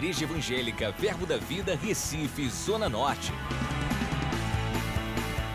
Igreja 0.00 0.24
Evangélica 0.24 0.90
Verbo 0.92 1.26
da 1.26 1.36
Vida, 1.36 1.76
Recife, 1.76 2.48
Zona 2.48 2.88
Norte. 2.88 3.30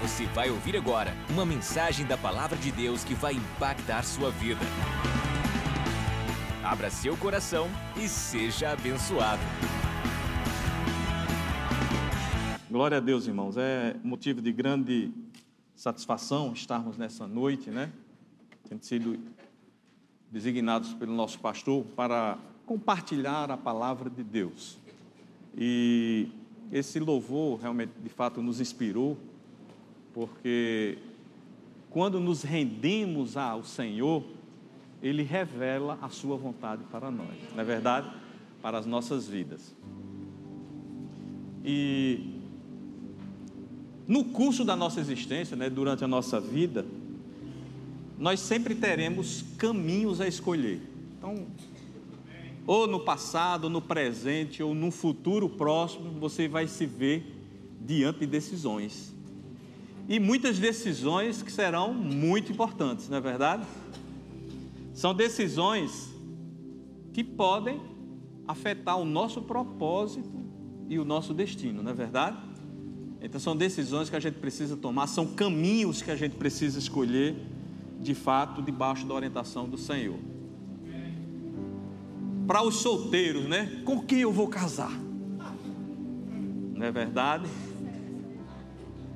Você 0.04 0.28
vai 0.28 0.52
ouvir 0.52 0.78
agora 0.78 1.16
uma 1.32 1.44
mensagem 1.44 2.06
da 2.06 2.16
Palavra 2.16 2.56
de 2.56 2.72
Deus 2.72 3.04
que 3.04 3.16
vai 3.16 3.34
impactar 3.34 4.04
sua 4.04 4.30
vida. 4.30 4.62
Abra 6.64 6.92
seu 6.92 7.18
coração 7.18 7.68
e 7.98 8.08
seja 8.08 8.70
abençoado. 8.70 9.42
Glória 12.70 12.98
a 12.98 13.02
Deus, 13.02 13.26
irmãos. 13.26 13.58
É 13.58 13.96
motivo 14.04 14.44
de 14.44 14.52
grande 14.52 15.12
satisfação 15.76 16.54
estarmos 16.54 17.00
nessa 17.00 17.26
noite, 17.26 17.72
né? 17.72 17.92
Tendo 18.70 18.86
sido 18.86 19.18
designados 20.30 20.94
pelo 20.94 21.16
nosso 21.16 21.40
pastor 21.40 21.84
para 21.96 22.38
compartilhar 22.66 23.52
a 23.52 23.58
palavra 23.58 24.10
de 24.10 24.24
Deus. 24.24 24.78
E 25.58 26.28
esse 26.72 27.00
louvor 27.00 27.60
realmente, 27.60 27.92
de 28.02 28.10
fato, 28.10 28.42
nos 28.42 28.60
inspirou, 28.60 29.18
porque 30.14 30.98
quando 31.90 32.20
nos 32.20 32.44
rendemos 32.44 33.38
ao 33.38 33.64
Senhor, 33.64 34.24
Ele 35.02 35.24
revela 35.24 35.98
a 36.02 36.10
Sua 36.10 36.36
vontade 36.36 36.84
para 36.92 37.10
nós, 37.12 37.36
não 37.54 37.62
é 37.62 37.64
verdade? 37.64 38.12
Para 38.62 38.78
as 38.78 38.86
nossas 38.86 39.28
vidas. 39.28 39.76
E 41.64 42.36
no 44.08 44.26
curso 44.26 44.64
da 44.64 44.76
nossa 44.76 45.00
existência, 45.00 45.56
né, 45.56 45.70
durante 45.70 46.04
a 46.04 46.08
nossa 46.08 46.40
vida, 46.40 46.86
nós 48.18 48.40
sempre 48.40 48.76
teremos 48.76 49.44
caminhos 49.58 50.22
a 50.22 50.28
escolher. 50.28 50.82
Então, 51.18 51.48
ou 52.68 52.88
no 52.88 53.00
passado, 53.00 53.70
no 53.70 53.82
presente, 53.82 54.64
ou 54.64 54.74
no 54.74 54.90
futuro 54.90 55.48
próximo, 55.48 56.12
você 56.20 56.48
vai 56.48 56.68
se 56.68 56.86
ver 56.86 57.24
diante 57.80 58.20
de 58.20 58.28
decisões. 58.28 59.14
E 60.08 60.20
muitas 60.20 60.58
decisões 60.58 61.42
que 61.42 61.52
serão 61.52 61.94
muito 61.94 62.52
importantes, 62.52 63.08
não 63.10 63.18
é 63.18 63.22
verdade? 63.22 63.66
São 64.94 65.14
decisões 65.14 66.10
que 67.14 67.24
podem 67.24 67.80
afetar 68.48 68.98
o 68.98 69.06
nosso 69.06 69.42
propósito 69.42 70.44
e 70.88 70.98
o 71.00 71.06
nosso 71.06 71.34
destino, 71.34 71.84
não 71.84 71.92
é 71.92 71.94
verdade? 71.94 72.38
Então 73.22 73.40
são 73.40 73.56
decisões 73.56 74.10
que 74.10 74.16
a 74.16 74.20
gente 74.20 74.36
precisa 74.36 74.76
tomar, 74.76 75.08
são 75.08 75.28
caminhos 75.28 76.02
que 76.02 76.12
a 76.12 76.16
gente 76.16 76.36
precisa 76.36 76.78
escolher, 76.78 77.36
de 78.00 78.14
fato, 78.14 78.62
debaixo 78.62 79.06
da 79.06 79.14
orientação 79.14 79.68
do 79.68 79.78
Senhor 79.78 80.35
para 82.46 82.64
os 82.64 82.76
solteiros, 82.76 83.46
né? 83.46 83.82
Com 83.84 84.02
quem 84.02 84.20
eu 84.20 84.32
vou 84.32 84.48
casar? 84.48 84.92
Não 86.74 86.86
é 86.86 86.92
verdade? 86.92 87.46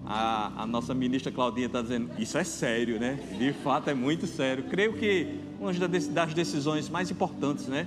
A, 0.06 0.64
a 0.64 0.66
nossa 0.66 0.94
ministra 0.94 1.32
Claudinha 1.32 1.68
está 1.68 1.82
dizendo, 1.82 2.10
isso 2.18 2.38
é 2.38 2.44
sério, 2.44 3.00
né? 3.00 3.20
De 3.38 3.54
fato 3.54 3.90
é 3.90 3.94
muito 3.94 4.26
sério. 4.26 4.64
Creio 4.64 4.94
que 4.94 5.40
uma 5.60 5.72
das 5.74 6.34
decisões 6.34 6.90
mais 6.90 7.12
importantes, 7.12 7.68
né? 7.68 7.86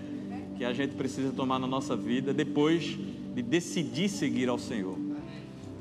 Que 0.57 0.65
a 0.65 0.73
gente 0.73 0.95
precisa 0.95 1.33
tomar 1.33 1.59
na 1.59 1.67
nossa 1.67 1.97
vida 1.97 2.33
depois 2.33 2.97
de 3.35 3.43
decidir 3.43 4.09
seguir 4.09 4.49
ao 4.49 4.59
Senhor. 4.59 4.97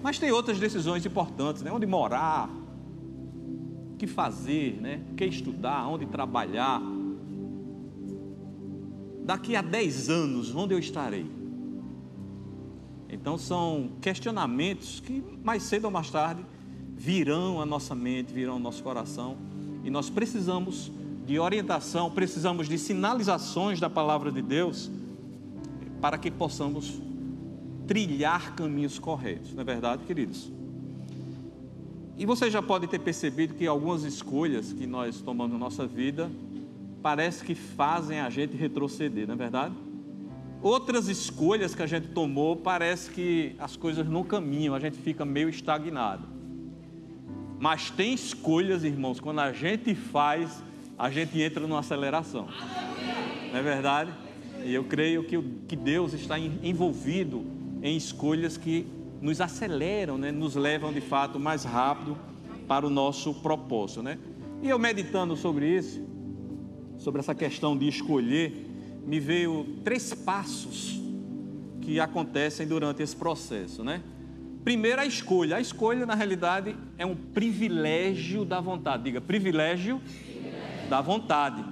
Mas 0.01 0.17
tem 0.17 0.31
outras 0.31 0.57
decisões 0.57 1.05
importantes, 1.05 1.61
né? 1.61 1.71
Onde 1.71 1.85
morar, 1.85 2.49
o 3.93 3.97
que 3.97 4.07
fazer, 4.07 4.79
né? 4.81 5.01
O 5.11 5.15
que 5.15 5.25
estudar, 5.25 5.85
onde 5.87 6.07
trabalhar 6.07 6.81
daqui 9.23 9.55
a 9.55 9.61
10 9.61 10.09
anos, 10.09 10.55
onde 10.55 10.73
eu 10.73 10.79
estarei? 10.79 11.25
Então 13.09 13.37
são 13.37 13.91
questionamentos 14.01 14.99
que 14.99 15.23
mais 15.43 15.63
cedo 15.63 15.85
ou 15.85 15.91
mais 15.91 16.09
tarde 16.09 16.45
virão 16.95 17.61
à 17.61 17.65
nossa 17.65 17.93
mente, 17.93 18.33
virão 18.33 18.53
ao 18.53 18.59
nosso 18.59 18.81
coração, 18.81 19.35
e 19.83 19.89
nós 19.89 20.09
precisamos 20.09 20.91
de 21.25 21.39
orientação, 21.39 22.09
precisamos 22.09 22.67
de 22.67 22.77
sinalizações 22.77 23.79
da 23.79 23.89
palavra 23.89 24.31
de 24.31 24.41
Deus 24.41 24.89
para 25.99 26.17
que 26.17 26.31
possamos 26.31 27.01
trilhar 27.87 28.55
caminhos 28.55 28.97
corretos, 28.97 29.53
não 29.53 29.61
é 29.61 29.65
verdade, 29.65 30.03
queridos? 30.05 30.51
E 32.17 32.25
você 32.25 32.49
já 32.49 32.61
pode 32.61 32.87
ter 32.87 32.99
percebido 32.99 33.55
que 33.55 33.65
algumas 33.65 34.03
escolhas 34.03 34.71
que 34.71 34.85
nós 34.85 35.21
tomamos 35.21 35.53
na 35.53 35.59
nossa 35.59 35.87
vida 35.87 36.29
parece 37.01 37.43
que 37.43 37.55
fazem 37.55 38.19
a 38.19 38.29
gente 38.29 38.55
retroceder, 38.55 39.27
não 39.27 39.33
é 39.33 39.37
verdade? 39.37 39.75
Outras 40.61 41.07
escolhas 41.07 41.73
que 41.73 41.81
a 41.81 41.87
gente 41.87 42.09
tomou, 42.09 42.55
parece 42.55 43.09
que 43.09 43.55
as 43.57 43.75
coisas 43.75 44.07
não 44.07 44.23
caminham, 44.23 44.75
a 44.75 44.79
gente 44.79 44.97
fica 44.97 45.25
meio 45.25 45.49
estagnado. 45.49 46.27
Mas 47.59 47.89
tem 47.89 48.13
escolhas, 48.13 48.83
irmãos, 48.83 49.19
quando 49.19 49.39
a 49.39 49.51
gente 49.51 49.95
faz, 49.95 50.63
a 50.97 51.09
gente 51.09 51.41
entra 51.41 51.65
numa 51.65 51.79
aceleração. 51.79 52.47
Não 53.51 53.59
é 53.59 53.61
verdade? 53.61 54.11
E 54.63 54.73
eu 54.73 54.83
creio 54.83 55.23
que, 55.23 55.75
Deus 55.75 56.13
está 56.13 56.37
envolvido 56.37 57.43
em 57.81 57.97
escolhas 57.97 58.55
que 58.55 58.85
nos 59.19 59.41
aceleram, 59.41 60.17
né? 60.17 60.31
nos 60.31 60.55
levam 60.55 60.93
de 60.93 61.01
fato 61.01 61.39
mais 61.39 61.63
rápido 61.63 62.15
para 62.67 62.85
o 62.85 62.89
nosso 62.89 63.33
propósito. 63.33 64.03
Né? 64.03 64.19
E 64.61 64.69
eu 64.69 64.77
meditando 64.77 65.35
sobre 65.35 65.67
isso, 65.67 66.03
sobre 67.01 67.19
essa 67.19 67.33
questão 67.33 67.75
de 67.75 67.87
escolher, 67.87 68.53
me 69.05 69.19
veio 69.19 69.65
três 69.83 70.13
passos 70.13 71.01
que 71.81 71.99
acontecem 71.99 72.67
durante 72.67 73.01
esse 73.01 73.15
processo, 73.15 73.83
né? 73.83 74.03
Primeiro, 74.63 75.01
a 75.01 75.05
escolha. 75.05 75.57
A 75.57 75.61
escolha, 75.61 76.05
na 76.05 76.13
realidade, 76.13 76.75
é 76.99 77.05
um 77.05 77.15
privilégio 77.15 78.45
da 78.45 78.61
vontade. 78.61 79.03
Diga, 79.03 79.19
privilégio, 79.19 79.99
privilégio. 79.99 80.89
da 80.89 81.01
vontade. 81.01 81.65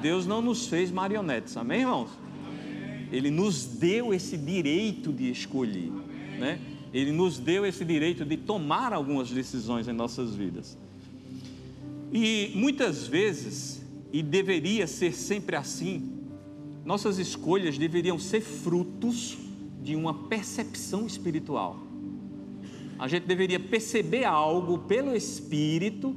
Deus 0.00 0.26
não 0.26 0.40
nos 0.40 0.68
fez 0.68 0.92
marionetes, 0.92 1.56
amém, 1.56 1.80
irmãos? 1.80 2.10
Ele 3.10 3.30
nos 3.30 3.66
deu 3.66 4.14
esse 4.14 4.38
direito 4.38 5.12
de 5.12 5.28
escolher, 5.28 5.90
né? 6.38 6.60
Ele 6.94 7.10
nos 7.10 7.36
deu 7.38 7.66
esse 7.66 7.84
direito 7.84 8.24
de 8.24 8.36
tomar 8.36 8.92
algumas 8.92 9.28
decisões 9.28 9.88
em 9.88 9.92
nossas 9.92 10.36
vidas. 10.36 10.78
E 12.12 12.52
muitas 12.54 13.06
vezes 13.06 13.81
e 14.12 14.22
deveria 14.22 14.86
ser 14.86 15.12
sempre 15.14 15.56
assim, 15.56 16.12
nossas 16.84 17.18
escolhas 17.18 17.78
deveriam 17.78 18.18
ser 18.18 18.40
frutos 18.40 19.38
de 19.82 19.96
uma 19.96 20.12
percepção 20.28 21.06
espiritual. 21.06 21.78
A 22.98 23.08
gente 23.08 23.26
deveria 23.26 23.58
perceber 23.58 24.24
algo 24.24 24.78
pelo 24.78 25.16
Espírito 25.16 26.16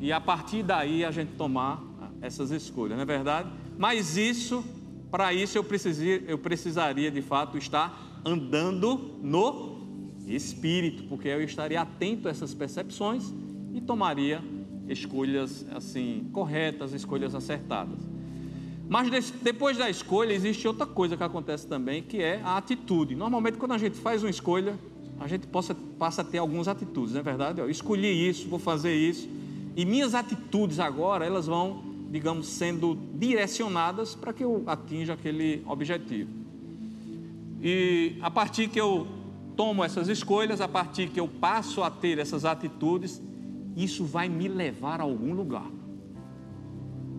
e 0.00 0.12
a 0.12 0.20
partir 0.20 0.62
daí 0.62 1.04
a 1.04 1.10
gente 1.10 1.32
tomar 1.32 1.82
essas 2.20 2.50
escolhas, 2.50 2.96
não 2.96 3.02
é 3.02 3.06
verdade? 3.06 3.50
Mas 3.78 4.16
isso, 4.16 4.62
para 5.10 5.32
isso 5.32 5.56
eu, 5.56 5.64
precisir, 5.64 6.24
eu 6.28 6.38
precisaria 6.38 7.10
de 7.10 7.22
fato 7.22 7.56
estar 7.56 8.20
andando 8.24 9.18
no 9.22 9.80
Espírito, 10.26 11.04
porque 11.04 11.28
eu 11.28 11.42
estaria 11.42 11.80
atento 11.80 12.28
a 12.28 12.30
essas 12.30 12.54
percepções 12.54 13.32
e 13.72 13.80
tomaria 13.80 14.42
escolhas 14.90 15.64
assim 15.74 16.28
corretas, 16.32 16.92
escolhas 16.92 17.34
acertadas. 17.34 17.98
Mas 18.88 19.30
depois 19.42 19.78
da 19.78 19.88
escolha 19.88 20.32
existe 20.32 20.66
outra 20.66 20.84
coisa 20.84 21.16
que 21.16 21.22
acontece 21.22 21.66
também, 21.66 22.02
que 22.02 22.20
é 22.20 22.40
a 22.42 22.56
atitude. 22.56 23.14
Normalmente 23.14 23.56
quando 23.56 23.72
a 23.72 23.78
gente 23.78 23.96
faz 23.96 24.22
uma 24.22 24.30
escolha, 24.30 24.76
a 25.20 25.28
gente 25.28 25.46
possa, 25.46 25.76
passa 25.98 26.22
a 26.22 26.24
ter 26.24 26.38
algumas 26.38 26.66
atitudes, 26.66 27.12
não 27.12 27.20
é 27.20 27.22
verdade? 27.22 27.60
Eu 27.60 27.70
escolhi 27.70 28.28
isso, 28.28 28.48
vou 28.48 28.58
fazer 28.58 28.94
isso, 28.94 29.28
e 29.76 29.84
minhas 29.84 30.14
atitudes 30.14 30.80
agora 30.80 31.24
elas 31.24 31.46
vão, 31.46 31.84
digamos, 32.10 32.48
sendo 32.48 32.98
direcionadas 33.14 34.14
para 34.14 34.32
que 34.32 34.42
eu 34.42 34.64
atinja 34.66 35.12
aquele 35.12 35.62
objetivo. 35.66 36.30
E 37.62 38.16
a 38.22 38.30
partir 38.30 38.68
que 38.68 38.80
eu 38.80 39.06
tomo 39.56 39.84
essas 39.84 40.08
escolhas, 40.08 40.60
a 40.60 40.66
partir 40.66 41.10
que 41.10 41.20
eu 41.20 41.28
passo 41.28 41.82
a 41.82 41.90
ter 41.90 42.18
essas 42.18 42.44
atitudes, 42.44 43.22
isso 43.76 44.04
vai 44.04 44.28
me 44.28 44.48
levar 44.48 45.00
a 45.00 45.04
algum 45.04 45.32
lugar. 45.32 45.70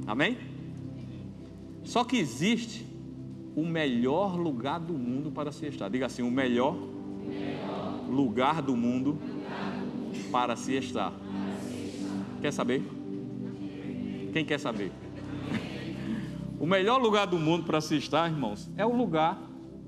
Amém? 0.06 0.38
Só 1.84 2.04
que 2.04 2.18
existe 2.18 2.86
o 3.56 3.66
melhor 3.66 4.38
lugar 4.38 4.80
do 4.80 4.94
mundo 4.94 5.32
para 5.32 5.52
se 5.52 5.66
estar. 5.66 5.90
Diga 5.90 6.06
assim: 6.06 6.22
o 6.22 6.32
melhor, 6.32 6.76
melhor 7.26 8.06
lugar 8.10 8.62
do 8.62 8.76
mundo 8.76 9.18
para 10.32 10.56
se 10.56 10.74
estar. 10.76 11.14
Quer 12.42 12.52
saber? 12.52 12.84
Quem 14.34 14.46
quer 14.46 14.60
saber? 14.60 14.92
O 16.60 16.66
melhor 16.66 17.02
lugar 17.02 17.26
do 17.26 17.40
mundo 17.40 17.66
para 17.66 17.82
se 17.82 17.96
estar, 17.96 18.30
irmãos, 18.30 18.70
é 18.78 18.86
o 18.86 18.96
lugar 18.96 19.42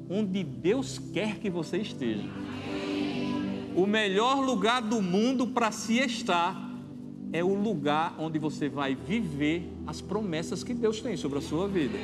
onde 0.09 0.43
Deus 0.43 0.99
quer 0.99 1.39
que 1.39 1.49
você 1.49 1.77
esteja 1.77 2.27
o 3.75 3.85
melhor 3.87 4.43
lugar 4.43 4.81
do 4.81 5.01
mundo 5.01 5.47
para 5.47 5.71
se 5.71 5.99
estar 5.99 6.71
é 7.31 7.43
o 7.43 7.53
lugar 7.53 8.15
onde 8.19 8.37
você 8.37 8.69
vai 8.69 8.93
viver 8.95 9.67
as 9.87 10.01
promessas 10.01 10.63
que 10.63 10.73
Deus 10.73 11.01
tem 11.01 11.17
sobre 11.17 11.39
a 11.39 11.41
sua 11.41 11.67
vida. 11.67 11.97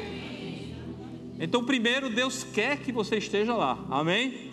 Então, 1.40 1.64
primeiro, 1.64 2.10
Deus 2.10 2.44
quer 2.44 2.80
que 2.80 2.92
você 2.92 3.18
esteja 3.18 3.56
lá, 3.56 3.86
amém? 3.90 4.50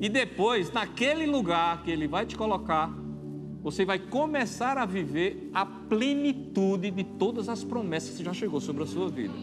E 0.00 0.08
depois, 0.08 0.72
naquele 0.72 1.26
lugar 1.26 1.82
que 1.82 1.90
Ele 1.90 2.06
vai 2.06 2.26
te 2.26 2.36
colocar, 2.36 2.92
você 3.62 3.84
vai 3.84 3.98
começar 3.98 4.76
a 4.76 4.84
viver 4.84 5.50
a 5.54 5.64
plenitude 5.64 6.90
de 6.90 7.04
todas 7.04 7.48
as 7.48 7.64
promessas 7.64 8.16
que 8.16 8.24
já 8.24 8.32
chegou 8.32 8.60
sobre 8.60 8.82
a 8.82 8.86
sua 8.86 9.08
vida. 9.08 9.34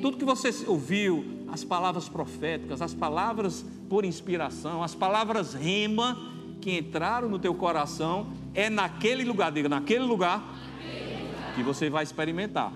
Tudo 0.00 0.16
que 0.16 0.24
você 0.24 0.50
ouviu, 0.66 1.24
as 1.48 1.64
palavras 1.64 2.08
proféticas, 2.08 2.80
as 2.80 2.94
palavras 2.94 3.64
por 3.88 4.04
inspiração, 4.04 4.82
as 4.82 4.94
palavras 4.94 5.54
rema 5.54 6.31
que 6.62 6.78
entraram 6.78 7.28
no 7.28 7.38
teu 7.38 7.54
coração, 7.54 8.32
é 8.54 8.70
naquele 8.70 9.24
lugar, 9.24 9.52
diga, 9.52 9.68
naquele 9.68 10.04
lugar 10.04 10.42
que 11.54 11.62
você 11.62 11.90
vai 11.90 12.02
experimentar. 12.02 12.72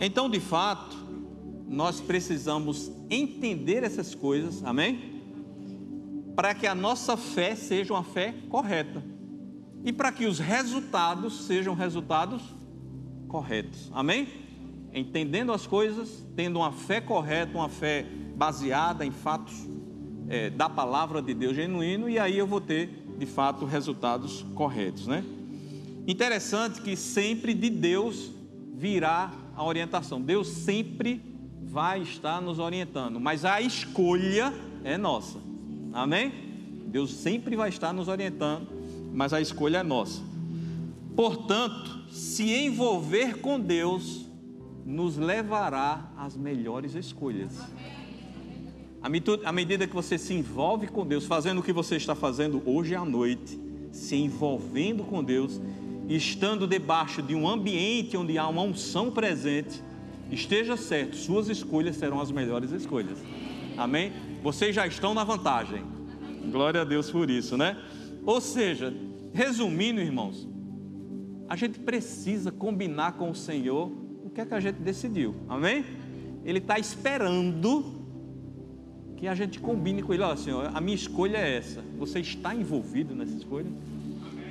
Então, 0.00 0.28
de 0.28 0.40
fato, 0.40 0.96
nós 1.68 2.00
precisamos 2.00 2.90
entender 3.08 3.84
essas 3.84 4.14
coisas, 4.14 4.64
amém? 4.64 5.16
para 6.36 6.54
que 6.54 6.66
a 6.66 6.74
nossa 6.74 7.16
fé 7.16 7.56
seja 7.56 7.94
uma 7.94 8.04
fé 8.04 8.34
correta 8.50 9.02
e 9.82 9.90
para 9.90 10.12
que 10.12 10.26
os 10.26 10.38
resultados 10.38 11.46
sejam 11.46 11.74
resultados 11.74 12.42
corretos. 13.26 13.90
Amém? 13.94 14.28
Entendendo 14.92 15.50
as 15.50 15.66
coisas, 15.66 16.26
tendo 16.36 16.58
uma 16.58 16.72
fé 16.72 17.00
correta, 17.00 17.56
uma 17.56 17.70
fé 17.70 18.04
baseada 18.36 19.06
em 19.06 19.10
fatos 19.10 19.66
é, 20.28 20.50
da 20.50 20.68
palavra 20.68 21.22
de 21.22 21.34
Deus 21.34 21.54
genuíno, 21.54 22.08
e 22.08 22.18
aí 22.18 22.36
eu 22.36 22.46
vou 22.46 22.60
ter 22.60 23.04
de 23.18 23.26
fato 23.26 23.64
resultados 23.64 24.44
corretos, 24.54 25.06
né? 25.06 25.24
Interessante 26.06 26.80
que 26.80 26.96
sempre 26.96 27.54
de 27.54 27.68
Deus 27.70 28.30
virá 28.74 29.32
a 29.56 29.64
orientação. 29.64 30.20
Deus 30.20 30.48
sempre 30.48 31.20
vai 31.62 32.02
estar 32.02 32.40
nos 32.40 32.58
orientando, 32.58 33.18
mas 33.18 33.44
a 33.44 33.60
escolha 33.60 34.52
é 34.84 34.96
nossa. 34.96 35.38
Amém? 35.92 36.32
Deus 36.86 37.12
sempre 37.12 37.56
vai 37.56 37.68
estar 37.68 37.92
nos 37.92 38.08
orientando, 38.08 38.68
mas 39.12 39.32
a 39.32 39.40
escolha 39.40 39.78
é 39.78 39.82
nossa. 39.82 40.22
Portanto, 41.16 42.04
se 42.10 42.54
envolver 42.54 43.40
com 43.40 43.58
Deus 43.58 44.26
nos 44.84 45.16
levará 45.16 46.12
às 46.16 46.36
melhores 46.36 46.94
escolhas. 46.94 47.52
À 49.02 49.52
medida 49.52 49.86
que 49.86 49.94
você 49.94 50.18
se 50.18 50.34
envolve 50.34 50.88
com 50.88 51.06
Deus, 51.06 51.24
fazendo 51.24 51.58
o 51.58 51.62
que 51.62 51.72
você 51.72 51.96
está 51.96 52.14
fazendo 52.14 52.62
hoje 52.66 52.94
à 52.94 53.04
noite, 53.04 53.60
se 53.92 54.16
envolvendo 54.16 55.04
com 55.04 55.22
Deus, 55.22 55.60
estando 56.08 56.66
debaixo 56.66 57.22
de 57.22 57.34
um 57.34 57.48
ambiente 57.48 58.16
onde 58.16 58.36
há 58.36 58.46
uma 58.48 58.62
unção 58.62 59.10
presente, 59.10 59.82
esteja 60.30 60.76
certo, 60.76 61.16
suas 61.16 61.48
escolhas 61.48 61.96
serão 61.96 62.20
as 62.20 62.30
melhores 62.30 62.72
escolhas. 62.72 63.18
Amém? 63.76 64.12
Vocês 64.42 64.74
já 64.74 64.86
estão 64.86 65.14
na 65.14 65.22
vantagem. 65.24 65.84
Glória 66.50 66.82
a 66.82 66.84
Deus 66.84 67.10
por 67.10 67.30
isso, 67.30 67.56
né? 67.56 67.76
Ou 68.24 68.40
seja, 68.40 68.92
resumindo, 69.32 70.00
irmãos, 70.00 70.48
a 71.48 71.54
gente 71.54 71.78
precisa 71.78 72.50
combinar 72.50 73.12
com 73.12 73.30
o 73.30 73.34
Senhor 73.34 73.90
o 74.24 74.30
que 74.30 74.40
é 74.40 74.46
que 74.46 74.54
a 74.54 74.60
gente 74.60 74.76
decidiu. 74.76 75.34
Amém? 75.48 75.84
Ele 76.44 76.58
está 76.58 76.78
esperando 76.78 77.95
que 79.16 79.26
a 79.26 79.34
gente 79.34 79.58
combine 79.58 80.02
com 80.02 80.12
ele. 80.12 80.22
Olha, 80.22 80.36
Senhor, 80.36 80.70
a 80.72 80.80
minha 80.80 80.94
escolha 80.94 81.38
é 81.38 81.56
essa. 81.56 81.82
Você 81.98 82.20
está 82.20 82.54
envolvido 82.54 83.14
nessa 83.14 83.34
escolha? 83.34 83.66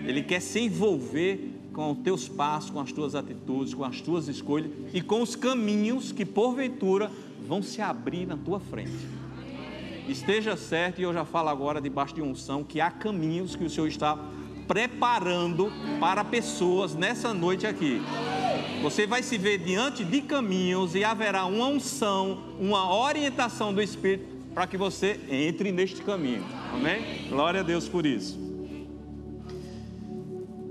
Ele 0.06 0.24
quer 0.24 0.40
se 0.40 0.60
envolver 0.60 1.54
com 1.72 1.92
os 1.92 2.00
teus 2.00 2.28
passos, 2.28 2.70
com 2.70 2.80
as 2.80 2.92
tuas 2.92 3.16
atitudes, 3.16 3.74
com 3.74 3.84
as 3.84 4.02
tuas 4.02 4.28
escolhas 4.28 4.72
e 4.94 5.02
com 5.02 5.22
os 5.22 5.36
caminhos 5.36 6.12
que 6.12 6.26
porventura 6.26 7.12
vão 7.48 7.62
se 7.62 7.82
abrir 7.82 8.26
na 8.26 8.38
tua 8.38 8.60
frente. 8.60 8.92
Esteja 10.08 10.56
certo, 10.56 11.00
e 11.00 11.04
eu 11.04 11.14
já 11.14 11.26
falo 11.26 11.50
agora 11.50 11.82
debaixo 11.82 12.14
de 12.14 12.22
unção, 12.22 12.64
que 12.64 12.80
há 12.80 12.92
caminhos 12.92 13.56
que 13.56 13.66
o 13.66 13.70
Senhor 13.70 13.88
está 13.88 14.18
preparando 14.68 15.72
para 16.00 16.24
pessoas 16.24 16.96
nessa 16.96 17.34
noite 17.34 17.66
aqui. 17.68 18.02
Você 18.82 19.08
vai 19.08 19.24
se 19.24 19.38
ver 19.38 19.58
diante 19.58 20.04
de 20.04 20.22
caminhos 20.22 20.94
e 20.96 21.04
haverá 21.04 21.46
uma 21.46 21.68
unção, 21.68 22.44
uma 22.60 22.96
orientação 22.96 23.74
do 23.74 23.82
Espírito 23.82 24.35
para 24.56 24.66
que 24.66 24.78
você 24.78 25.20
entre 25.30 25.70
neste 25.74 26.02
caminho. 26.02 26.42
Amém? 26.74 27.28
Glória 27.28 27.60
a 27.60 27.64
Deus 27.64 27.90
por 27.90 28.06
isso. 28.06 28.40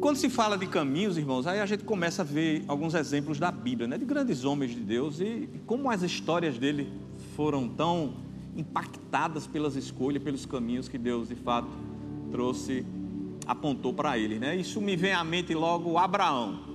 Quando 0.00 0.16
se 0.16 0.31
fala 0.31 0.56
de 0.56 0.66
caminhos, 0.66 1.19
irmãos, 1.19 1.46
aí 1.46 1.60
a 1.60 1.66
gente 1.66 1.84
começa 1.84 2.22
a 2.22 2.25
ver 2.25 2.64
alguns 2.66 2.94
exemplos 2.94 3.38
da 3.38 3.52
Bíblia, 3.52 3.86
né, 3.86 3.98
de 3.98 4.06
grandes 4.06 4.44
homens 4.44 4.70
de 4.70 4.81
Deus 4.81 5.20
e 5.20 5.48
como 5.66 5.90
as 5.90 6.02
histórias 6.02 6.58
dele 6.58 6.90
foram 7.36 7.69
tão 7.69 8.14
impactadas 8.56 9.46
pelas 9.46 9.76
escolhas, 9.76 10.22
pelos 10.22 10.46
caminhos 10.46 10.88
que 10.88 10.96
Deus 10.96 11.28
de 11.28 11.34
fato 11.34 11.69
trouxe, 12.30 12.87
apontou 13.46 13.92
para 13.92 14.16
ele. 14.19 14.38
Né? 14.38 14.56
Isso 14.56 14.80
me 14.80 14.96
vem 14.96 15.12
à 15.12 15.22
mente 15.22 15.52
logo 15.52 15.98
Abraão. 15.98 16.75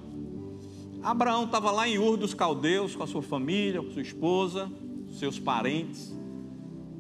Abraão 1.02 1.46
estava 1.46 1.72
lá 1.72 1.88
em 1.88 1.98
Ur 1.98 2.18
dos 2.18 2.36
Caldeus 2.36 2.96
com 2.96 3.02
a 3.02 3.08
sua 3.08 3.24
família, 3.24 3.82
com 3.82 3.90
sua 3.92 4.02
esposa, 4.02 4.72
seus 5.12 5.40
parentes. 5.40 6.19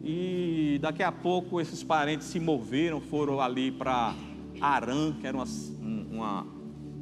E 0.01 0.79
daqui 0.81 1.03
a 1.03 1.11
pouco 1.11 1.59
esses 1.59 1.83
parentes 1.83 2.27
se 2.27 2.39
moveram, 2.39 3.01
foram 3.01 3.41
ali 3.41 3.71
para 3.71 4.15
Arã, 4.61 5.13
que 5.13 5.27
era 5.27 5.35
uma, 5.35 5.47
uma, 5.81 6.47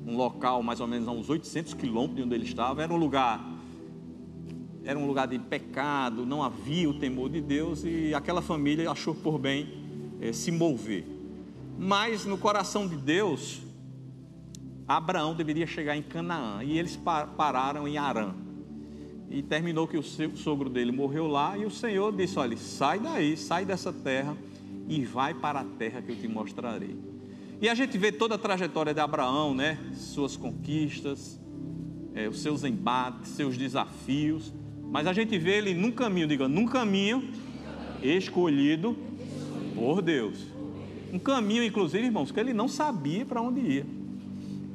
um 0.06 0.16
local 0.16 0.64
mais 0.64 0.80
ou 0.80 0.88
menos 0.88 1.08
a 1.08 1.12
uns 1.12 1.30
800 1.30 1.74
quilômetros 1.74 2.16
de 2.18 2.24
onde 2.24 2.36
ele 2.36 2.46
estava. 2.46 2.82
Era 2.82 2.94
um 2.94 2.98
lugar 2.98 3.58
era 4.84 4.98
um 4.98 5.06
lugar 5.06 5.28
de 5.28 5.38
pecado, 5.38 6.26
não 6.26 6.42
havia 6.42 6.90
o 6.90 6.94
temor 6.94 7.30
de 7.30 7.42
Deus 7.42 7.84
e 7.84 8.14
aquela 8.14 8.42
família 8.42 8.90
achou 8.90 9.14
por 9.14 9.38
bem 9.38 9.68
eh, 10.22 10.32
se 10.32 10.50
mover. 10.50 11.06
Mas 11.78 12.24
no 12.24 12.38
coração 12.38 12.88
de 12.88 12.96
Deus, 12.96 13.62
Abraão 14.88 15.36
deveria 15.36 15.68
chegar 15.68 15.98
em 15.98 16.02
Canaã 16.02 16.64
e 16.64 16.80
eles 16.80 16.96
pararam 16.96 17.86
em 17.86 17.98
Arã. 17.98 18.34
E 19.30 19.42
terminou 19.42 19.88
que 19.88 19.98
o 19.98 20.04
sogro 20.04 20.70
dele 20.70 20.92
morreu 20.92 21.28
lá 21.28 21.58
e 21.58 21.66
o 21.66 21.72
Senhor 21.72 22.16
disse: 22.16 22.40
Olha, 22.40 22.56
sai 22.56 23.00
daí, 23.00 23.36
sai 23.36 23.66
dessa 23.66 23.92
terra 23.92 24.36
e 24.88 25.04
vai 25.04 25.34
para 25.34 25.60
a 25.60 25.66
terra 25.66 26.02
que 26.02 26.12
eu 26.12 26.16
te 26.16 26.28
mostrarei. 26.28 26.96
E 27.60 27.68
a 27.68 27.76
gente 27.76 27.98
vê 27.98 28.12
toda 28.12 28.36
a 28.36 28.38
trajetória 28.38 28.94
de 28.94 29.00
Abraão, 29.00 29.54
né? 29.54 29.78
Suas 29.94 30.38
conquistas, 30.38 31.40
é, 32.14 32.30
os 32.30 32.42
seus 32.42 32.64
embates, 32.64 33.32
seus 33.32 33.58
desafios. 33.58 34.54
Mas 34.90 35.08
a 35.08 35.14
gente 35.14 35.38
vê 35.38 35.58
ele 35.58 35.74
num 35.74 35.92
caminho, 35.92 36.28
diga, 36.28 36.48
num 36.48 36.66
caminho 36.66 37.28
escolhido 38.02 38.96
por 39.76 40.02
Deus. 40.02 40.38
Um 41.12 41.20
caminho, 41.20 41.64
inclusive, 41.64 42.06
irmãos, 42.06 42.32
que 42.32 42.40
ele 42.40 42.54
não 42.54 42.68
sabia 42.68 43.26
para 43.26 43.42
onde 43.42 43.60
ia. 43.60 43.86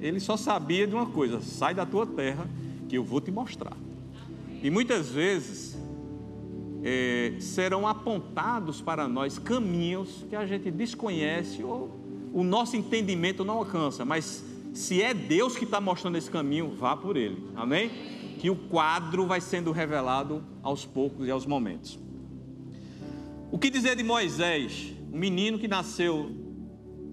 Ele 0.00 0.18
só 0.18 0.36
sabia 0.36 0.86
de 0.86 0.94
uma 0.94 1.06
coisa: 1.06 1.40
sai 1.40 1.74
da 1.74 1.86
tua 1.86 2.06
terra, 2.06 2.48
que 2.88 2.96
eu 2.96 3.04
vou 3.04 3.20
te 3.20 3.30
mostrar. 3.30 3.76
E 4.62 4.70
muitas 4.70 5.10
vezes 5.10 5.76
é, 6.82 7.34
serão 7.40 7.86
apontados 7.86 8.80
para 8.80 9.08
nós 9.08 9.38
caminhos 9.38 10.24
que 10.28 10.36
a 10.36 10.46
gente 10.46 10.70
desconhece 10.70 11.62
ou 11.62 11.90
o 12.32 12.42
nosso 12.42 12.76
entendimento 12.76 13.44
não 13.44 13.58
alcança. 13.58 14.04
Mas 14.04 14.44
se 14.72 15.02
é 15.02 15.12
Deus 15.12 15.56
que 15.56 15.64
está 15.64 15.80
mostrando 15.80 16.16
esse 16.16 16.30
caminho, 16.30 16.74
vá 16.78 16.96
por 16.96 17.16
ele. 17.16 17.50
Amém? 17.54 17.90
que 18.42 18.50
o 18.50 18.56
quadro 18.56 19.24
vai 19.24 19.40
sendo 19.40 19.70
revelado 19.70 20.42
aos 20.64 20.84
poucos 20.84 21.28
e 21.28 21.30
aos 21.30 21.46
momentos. 21.46 21.96
O 23.52 23.56
que 23.56 23.70
dizer 23.70 23.94
de 23.94 24.02
Moisés, 24.02 24.92
um 25.12 25.16
menino 25.16 25.60
que 25.60 25.68
nasceu 25.68 26.28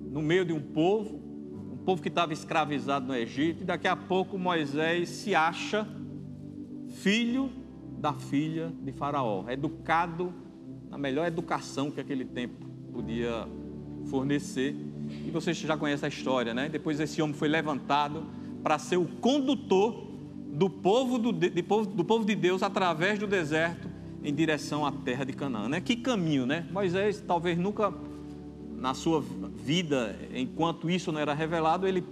no 0.09 0.23
meio 0.23 0.43
de 0.43 0.53
um 0.53 0.59
povo, 0.59 1.21
um 1.71 1.77
povo 1.85 2.01
que 2.01 2.07
estava 2.07 2.33
escravizado 2.33 3.05
no 3.05 3.15
Egito, 3.15 3.61
e 3.61 3.63
daqui 3.63 3.87
a 3.87 3.95
pouco 3.95 4.39
Moisés 4.39 5.07
se 5.09 5.35
acha 5.35 5.87
filho 7.01 7.49
da 7.99 8.13
filha 8.13 8.71
de 8.81 8.91
Faraó, 8.91 9.45
educado 9.49 10.33
na 10.89 10.97
melhor 10.97 11.27
educação 11.27 11.91
que 11.91 11.99
aquele 11.99 12.25
tempo 12.25 12.65
podia 12.91 13.47
fornecer. 14.09 14.75
E 15.25 15.31
vocês 15.31 15.57
já 15.57 15.77
conhecem 15.77 16.05
a 16.05 16.09
história, 16.09 16.53
né? 16.53 16.69
Depois 16.69 16.99
esse 16.99 17.21
homem 17.21 17.35
foi 17.35 17.47
levantado 17.47 18.25
para 18.63 18.77
ser 18.77 18.97
o 18.97 19.05
condutor 19.05 20.07
do 20.51 20.69
povo, 20.69 21.17
do, 21.17 21.31
de, 21.31 21.49
do 21.49 22.03
povo 22.03 22.25
de 22.25 22.35
Deus 22.35 22.63
através 22.63 23.17
do 23.19 23.27
deserto 23.27 23.87
em 24.23 24.33
direção 24.33 24.85
à 24.85 24.91
terra 24.91 25.23
de 25.23 25.33
Canaã. 25.33 25.69
Né? 25.69 25.81
Que 25.81 25.95
caminho, 25.95 26.45
né? 26.45 26.67
Moisés 26.71 27.23
talvez 27.25 27.57
nunca 27.57 27.93
na 28.75 28.93
sua 28.93 29.23
vida, 29.65 30.17
enquanto 30.33 30.89
isso 30.89 31.11
não 31.11 31.19
era 31.19 31.33
revelado, 31.33 31.87
ele 31.87 32.03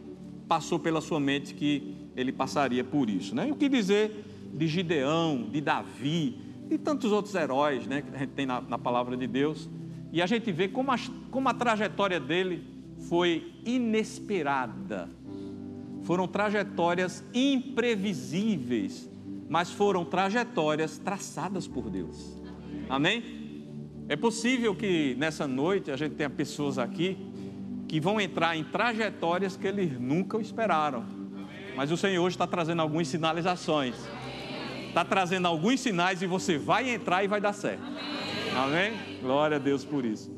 passou 0.48 0.80
pela 0.80 1.02
sua 1.02 1.20
mente 1.20 1.54
que 1.54 1.96
ele 2.16 2.32
passaria 2.32 2.84
por 2.84 3.10
isso. 3.10 3.34
Né? 3.36 3.48
E 3.50 3.52
o 3.52 3.56
que 3.56 3.70
dizer 3.70 4.37
de 4.58 4.68
Gideão, 4.68 5.48
de 5.52 5.62
Davi, 5.62 6.42
de 6.68 6.78
tantos 6.78 7.12
outros 7.12 7.36
heróis 7.36 7.86
né, 7.88 8.02
que 8.02 8.16
a 8.16 8.20
gente 8.20 8.32
tem 8.32 8.46
na, 8.46 8.60
na 8.62 8.78
palavra 8.78 9.16
de 9.16 9.28
Deus. 9.28 9.70
E 10.12 10.22
a 10.22 10.26
gente 10.26 10.52
vê 10.52 10.68
como 10.68 10.92
a, 10.92 10.96
como 11.32 11.48
a 11.48 11.54
trajetória 11.54 12.20
dele 12.20 12.64
foi 13.08 13.54
inesperada 13.66 15.10
foram 16.04 16.26
trajetórias 16.26 17.24
imprevisíveis 17.34 19.10
mas 19.50 19.72
foram 19.72 20.04
trajetórias 20.04 20.98
traçadas 20.98 21.68
por 21.68 21.90
Deus. 21.90 22.38
Amém? 22.90 23.66
É 24.10 24.16
possível 24.16 24.76
que 24.76 25.16
nessa 25.18 25.48
noite 25.48 25.92
a 25.92 25.98
gente 25.98 26.16
tenha 26.16 26.30
pessoas 26.30 26.78
aqui 26.78 27.18
que 27.88 28.00
vão 28.00 28.20
entrar 28.20 28.56
em 28.56 28.64
trajetórias 28.64 29.56
que 29.56 29.68
eles 29.68 30.00
nunca 30.00 30.38
esperaram. 30.40 31.06
Mas 31.76 31.92
o 31.92 31.98
Senhor 31.98 32.28
está 32.28 32.46
trazendo 32.46 32.82
algumas 32.82 33.08
sinalizações. 33.08 33.96
Está 34.98 35.06
trazendo 35.06 35.48
alguns 35.48 35.80
sinais 35.80 36.24
e 36.24 36.26
você 36.26 36.58
vai 36.58 36.90
entrar 36.90 37.24
e 37.24 37.28
vai 37.28 37.40
dar 37.40 37.54
certo. 37.54 37.84
Amém? 38.56 38.94
Glória 39.22 39.58
a 39.58 39.60
Deus 39.60 39.86
por 39.86 40.04
isso. 40.04 40.36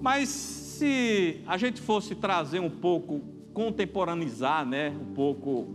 Mas 0.00 0.30
se 0.30 1.42
a 1.46 1.58
gente 1.58 1.78
fosse 1.78 2.14
trazer 2.14 2.60
um 2.60 2.70
pouco, 2.70 3.20
contemporaneizar, 3.52 4.64
né, 4.64 4.96
um 4.98 5.12
pouco 5.12 5.68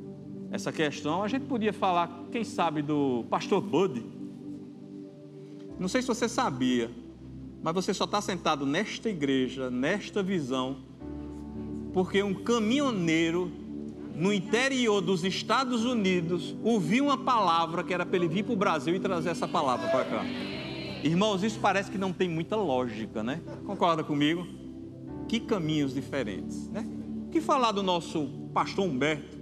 essa 0.49 0.71
questão, 0.71 1.21
a 1.21 1.27
gente 1.27 1.45
podia 1.45 1.71
falar, 1.71 2.23
quem 2.31 2.43
sabe, 2.43 2.81
do 2.81 3.23
pastor 3.29 3.61
Bud. 3.61 4.03
Não 5.77 5.87
sei 5.87 6.01
se 6.01 6.07
você 6.07 6.27
sabia, 6.27 6.89
mas 7.61 7.75
você 7.75 7.93
só 7.93 8.05
está 8.05 8.19
sentado 8.19 8.65
nesta 8.65 9.11
igreja, 9.11 9.69
nesta 9.69 10.23
visão, 10.23 10.77
porque 11.93 12.23
um 12.23 12.33
caminhoneiro 12.33 13.51
no 14.19 14.33
interior 14.33 14.99
dos 14.99 15.23
Estados 15.23 15.85
Unidos 15.85 16.53
ouviu 16.61 17.05
uma 17.05 17.17
palavra 17.17 17.85
que 17.85 17.93
era 17.93 18.05
para 18.05 18.17
ele 18.17 18.27
vir 18.27 18.43
para 18.43 18.53
o 18.53 18.57
Brasil 18.57 18.93
e 18.93 18.99
trazer 18.99 19.29
essa 19.29 19.47
palavra 19.47 19.87
para 19.87 20.03
cá. 20.03 20.25
Irmãos, 21.01 21.41
isso 21.41 21.57
parece 21.61 21.89
que 21.89 21.97
não 21.97 22.11
tem 22.11 22.27
muita 22.27 22.57
lógica, 22.57 23.23
né? 23.23 23.41
Concorda 23.65 24.03
comigo? 24.03 24.45
Que 25.29 25.39
caminhos 25.39 25.93
diferentes, 25.93 26.67
né? 26.67 26.85
O 27.27 27.29
que 27.29 27.39
falar 27.39 27.71
do 27.71 27.81
nosso 27.81 28.27
pastor 28.53 28.85
Humberto? 28.85 29.39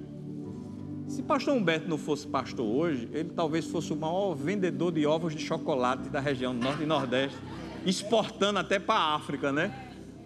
Se 1.08 1.24
pastor 1.24 1.56
Humberto 1.56 1.90
não 1.90 1.98
fosse 1.98 2.28
pastor 2.28 2.68
hoje, 2.68 3.10
ele 3.12 3.30
talvez 3.30 3.66
fosse 3.66 3.92
o 3.92 3.96
maior 3.96 4.36
vendedor 4.36 4.92
de 4.92 5.08
ovos 5.08 5.34
de 5.34 5.44
chocolate 5.44 6.08
da 6.10 6.20
região 6.20 6.54
norte 6.54 6.84
e 6.84 6.86
nordeste, 6.86 7.38
exportando 7.84 8.60
até 8.60 8.78
para 8.78 9.00
a 9.00 9.16
África, 9.16 9.52
né? 9.52 9.74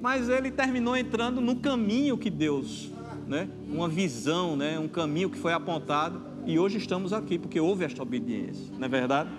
Mas 0.01 0.27
ele 0.27 0.51
terminou 0.51 0.97
entrando 0.97 1.39
no 1.39 1.55
caminho 1.55 2.17
que 2.17 2.29
Deus, 2.29 2.91
né? 3.31 3.47
Uma 3.69 3.87
visão, 3.87 4.57
né? 4.57 4.77
Um 4.77 4.89
caminho 4.89 5.29
que 5.29 5.37
foi 5.37 5.53
apontado 5.53 6.21
e 6.45 6.59
hoje 6.59 6.77
estamos 6.77 7.13
aqui 7.13 7.39
porque 7.39 7.61
houve 7.61 7.85
esta 7.85 8.03
obediência, 8.03 8.73
não 8.77 8.85
é 8.85 8.89
verdade? 8.89 9.29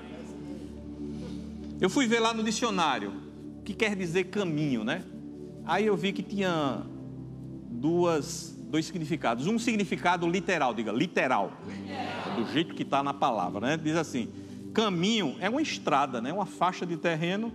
Eu 1.78 1.90
fui 1.90 2.06
ver 2.06 2.18
lá 2.18 2.32
no 2.32 2.42
dicionário 2.42 3.12
o 3.58 3.62
que 3.62 3.74
quer 3.74 3.94
dizer 3.94 4.24
caminho, 4.24 4.82
né? 4.82 5.04
Aí 5.66 5.86
eu 5.86 5.94
vi 5.94 6.10
que 6.12 6.22
tinha 6.22 6.82
duas, 7.70 8.56
dois 8.70 8.86
significados. 8.86 9.46
Um 9.46 9.58
significado 9.58 10.26
literal, 10.26 10.72
diga 10.72 10.90
literal, 10.90 11.52
do 12.34 12.50
jeito 12.50 12.74
que 12.74 12.82
está 12.82 13.02
na 13.02 13.12
palavra, 13.12 13.60
né? 13.60 13.76
Diz 13.76 13.94
assim: 13.94 14.30
caminho 14.72 15.36
é 15.38 15.50
uma 15.50 15.60
estrada, 15.60 16.18
né? 16.22 16.32
Uma 16.32 16.46
faixa 16.46 16.86
de 16.86 16.96
terreno 16.96 17.52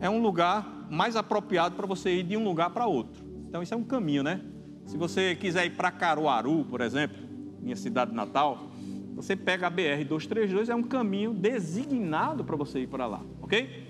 é 0.00 0.10
um 0.10 0.20
lugar 0.20 0.88
mais 0.90 1.14
apropriado 1.14 1.76
para 1.76 1.86
você 1.86 2.16
ir 2.16 2.24
de 2.24 2.36
um 2.36 2.42
lugar 2.42 2.70
para 2.70 2.84
outro. 2.86 3.24
Então 3.48 3.62
isso 3.62 3.72
é 3.72 3.76
um 3.76 3.84
caminho, 3.84 4.24
né? 4.24 4.40
Se 4.88 4.96
você 4.96 5.36
quiser 5.36 5.66
ir 5.66 5.76
para 5.76 5.92
Caruaru, 5.92 6.64
por 6.64 6.80
exemplo, 6.80 7.16
minha 7.60 7.76
cidade 7.76 8.12
natal, 8.12 8.72
você 9.14 9.36
pega 9.36 9.68
a 9.68 9.70
BR 9.70 10.04
232, 10.08 10.68
é 10.68 10.74
um 10.74 10.82
caminho 10.82 11.32
designado 11.32 12.42
para 12.42 12.56
você 12.56 12.80
ir 12.80 12.88
para 12.88 13.06
lá, 13.06 13.22
ok? 13.40 13.86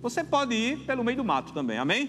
Você 0.00 0.22
pode 0.22 0.54
ir 0.54 0.78
pelo 0.80 1.02
meio 1.02 1.16
do 1.16 1.24
mato 1.24 1.52
também, 1.52 1.78
amém? 1.78 2.08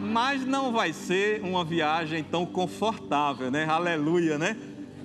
mas 0.00 0.44
não 0.44 0.72
vai 0.72 0.92
ser 0.92 1.42
uma 1.42 1.64
viagem 1.64 2.24
tão 2.24 2.46
confortável, 2.46 3.50
né? 3.50 3.64
Aleluia, 3.64 4.38
né? 4.38 4.56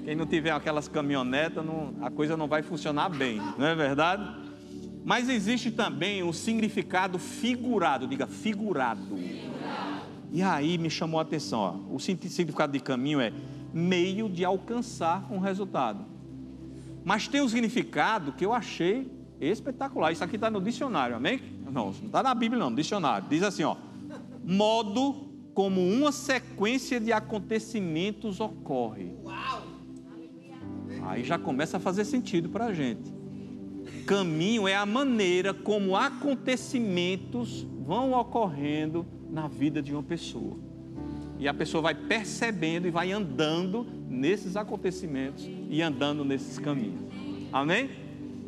Quem 0.03 0.15
não 0.15 0.25
tiver 0.25 0.51
aquelas 0.51 0.87
caminhonetas, 0.87 1.65
não, 1.65 1.93
a 2.01 2.09
coisa 2.09 2.37
não 2.37 2.47
vai 2.47 2.63
funcionar 2.63 3.09
bem, 3.09 3.41
não 3.57 3.67
é 3.67 3.75
verdade? 3.75 4.23
Mas 5.03 5.29
existe 5.29 5.69
também 5.69 6.23
um 6.23 6.33
significado 6.33 7.19
figurado, 7.19 8.07
diga 8.07 8.25
figurado. 8.25 9.01
E 10.35 10.41
aí 10.41 10.77
me 10.77 10.89
chamou 10.89 11.17
a 11.17 11.23
atenção, 11.23 11.59
ó, 11.59 11.95
o 11.95 11.97
significado 11.97 12.73
de 12.73 12.81
caminho 12.81 13.21
é 13.21 13.31
meio 13.73 14.27
de 14.27 14.43
alcançar 14.43 15.25
um 15.31 15.39
resultado. 15.39 16.03
Mas 17.05 17.25
tem 17.25 17.41
um 17.41 17.47
significado 17.47 18.33
que 18.33 18.45
eu 18.45 18.51
achei 18.51 19.09
espetacular. 19.39 20.11
Isso 20.11 20.25
aqui 20.25 20.35
está 20.35 20.51
no 20.51 20.59
dicionário, 20.59 21.15
amém? 21.15 21.41
Não, 21.63 21.71
não 21.71 21.89
está 21.91 22.21
na 22.21 22.33
Bíblia, 22.33 22.59
não, 22.59 22.69
no 22.69 22.75
dicionário. 22.75 23.29
Diz 23.29 23.43
assim, 23.43 23.63
ó 23.63 23.77
modo 24.45 25.15
como 25.53 25.81
uma 25.81 26.11
sequência 26.11 26.99
de 26.99 27.11
acontecimentos 27.11 28.39
ocorre. 28.39 29.13
Aí 31.03 31.23
já 31.23 31.39
começa 31.39 31.77
a 31.77 31.79
fazer 31.79 32.05
sentido 32.05 32.49
para 32.49 32.65
a 32.65 32.73
gente. 32.73 33.13
Caminho 34.05 34.67
é 34.67 34.75
a 34.75 34.85
maneira 34.85 35.53
como 35.53 35.95
acontecimentos 35.95 37.65
vão 37.79 38.13
ocorrendo 38.13 39.05
na 39.35 39.49
vida 39.49 39.81
de 39.81 39.91
uma 39.91 40.01
pessoa. 40.01 40.57
E 41.37 41.45
a 41.45 41.53
pessoa 41.53 41.81
vai 41.81 41.93
percebendo 41.93 42.87
e 42.87 42.89
vai 42.89 43.11
andando 43.11 43.85
nesses 44.09 44.55
acontecimentos 44.55 45.45
e 45.69 45.81
andando 45.81 46.23
nesses 46.23 46.57
caminhos. 46.57 47.01
Amém? 47.51 47.89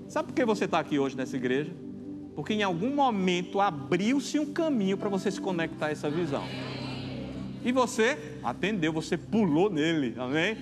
Sabe 0.08 0.30
por 0.30 0.34
que 0.34 0.46
você 0.46 0.64
está 0.64 0.80
aqui 0.80 0.98
hoje 0.98 1.18
nessa 1.18 1.36
igreja? 1.36 1.74
Porque 2.34 2.54
em 2.54 2.64
algum 2.64 2.96
momento 2.96 3.60
abriu-se 3.60 4.40
um 4.40 4.54
caminho 4.54 4.98
para 4.98 5.10
você 5.10 5.30
se 5.30 5.42
conectar 5.42 5.88
a 5.88 5.92
essa 5.92 6.10
visão. 6.10 6.46
E 7.66 7.72
você 7.74 8.18
atendeu, 8.42 8.94
você 8.94 9.18
pulou 9.18 9.70
nele, 9.70 10.16
amém? 10.18 10.56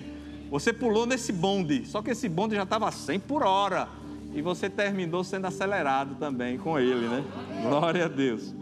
Você 0.50 0.72
pulou 0.72 1.06
nesse 1.06 1.32
bonde, 1.32 1.86
só 1.86 2.02
que 2.02 2.10
esse 2.10 2.28
bonde 2.28 2.56
já 2.56 2.64
estava 2.64 2.90
100 2.90 3.20
por 3.20 3.44
hora. 3.44 3.88
E 4.34 4.42
você 4.42 4.68
terminou 4.68 5.22
sendo 5.22 5.46
acelerado 5.46 6.16
também 6.16 6.58
com 6.58 6.76
ele, 6.76 7.06
né? 7.06 7.24
Glória 7.62 8.06
a 8.06 8.08
Deus. 8.08 8.52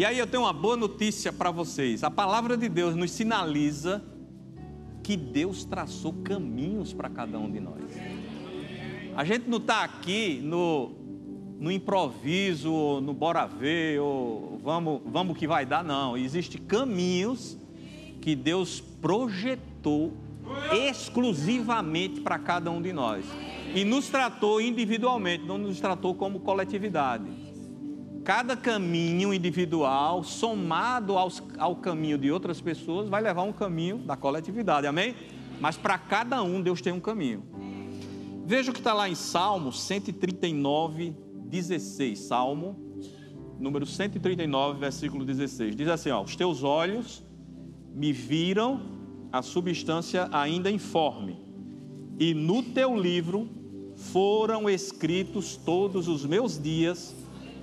E 0.00 0.04
aí 0.06 0.18
eu 0.18 0.26
tenho 0.26 0.44
uma 0.44 0.52
boa 0.54 0.78
notícia 0.78 1.30
para 1.30 1.50
vocês. 1.50 2.02
A 2.02 2.10
palavra 2.10 2.56
de 2.56 2.70
Deus 2.70 2.96
nos 2.96 3.10
sinaliza 3.10 4.02
que 5.02 5.14
Deus 5.14 5.62
traçou 5.62 6.14
caminhos 6.24 6.94
para 6.94 7.10
cada 7.10 7.38
um 7.38 7.52
de 7.52 7.60
nós. 7.60 7.84
A 9.14 9.24
gente 9.26 9.46
não 9.46 9.58
está 9.58 9.84
aqui 9.84 10.40
no, 10.42 10.92
no 11.60 11.70
improviso, 11.70 13.02
no 13.02 13.12
bora 13.12 13.44
ver, 13.44 14.00
ou 14.00 14.58
vamos, 14.64 15.02
vamos 15.04 15.36
que 15.36 15.46
vai 15.46 15.66
dar, 15.66 15.84
não. 15.84 16.16
Existem 16.16 16.62
caminhos 16.62 17.58
que 18.22 18.34
Deus 18.34 18.80
projetou 18.80 20.14
exclusivamente 20.88 22.22
para 22.22 22.38
cada 22.38 22.70
um 22.70 22.80
de 22.80 22.94
nós. 22.94 23.26
E 23.74 23.84
nos 23.84 24.08
tratou 24.08 24.62
individualmente, 24.62 25.44
não 25.44 25.58
nos 25.58 25.78
tratou 25.78 26.14
como 26.14 26.40
coletividade. 26.40 27.49
Cada 28.24 28.56
caminho 28.56 29.32
individual, 29.32 30.22
somado 30.22 31.16
aos, 31.16 31.42
ao 31.58 31.76
caminho 31.76 32.18
de 32.18 32.30
outras 32.30 32.60
pessoas, 32.60 33.08
vai 33.08 33.22
levar 33.22 33.42
um 33.42 33.52
caminho 33.52 33.98
da 33.98 34.16
coletividade, 34.16 34.86
amém? 34.86 35.14
Mas 35.60 35.76
para 35.76 35.98
cada 35.98 36.42
um, 36.42 36.60
Deus 36.60 36.80
tem 36.80 36.92
um 36.92 37.00
caminho. 37.00 37.42
Veja 38.44 38.70
o 38.70 38.74
que 38.74 38.80
está 38.80 38.92
lá 38.92 39.08
em 39.08 39.14
Salmo 39.14 39.72
139, 39.72 41.14
16, 41.46 42.18
Salmo 42.18 42.90
número 43.60 43.84
139, 43.84 44.80
versículo 44.80 45.24
16. 45.24 45.76
Diz 45.76 45.88
assim: 45.88 46.10
ó, 46.10 46.22
Os 46.22 46.34
teus 46.34 46.62
olhos 46.62 47.22
me 47.94 48.12
viram 48.12 48.80
a 49.30 49.42
substância 49.42 50.28
ainda 50.32 50.70
informe, 50.70 51.38
e 52.18 52.34
no 52.34 52.62
teu 52.62 52.96
livro 52.96 53.48
foram 53.94 54.68
escritos 54.68 55.56
todos 55.56 56.08
os 56.08 56.24
meus 56.24 56.60
dias, 56.60 57.14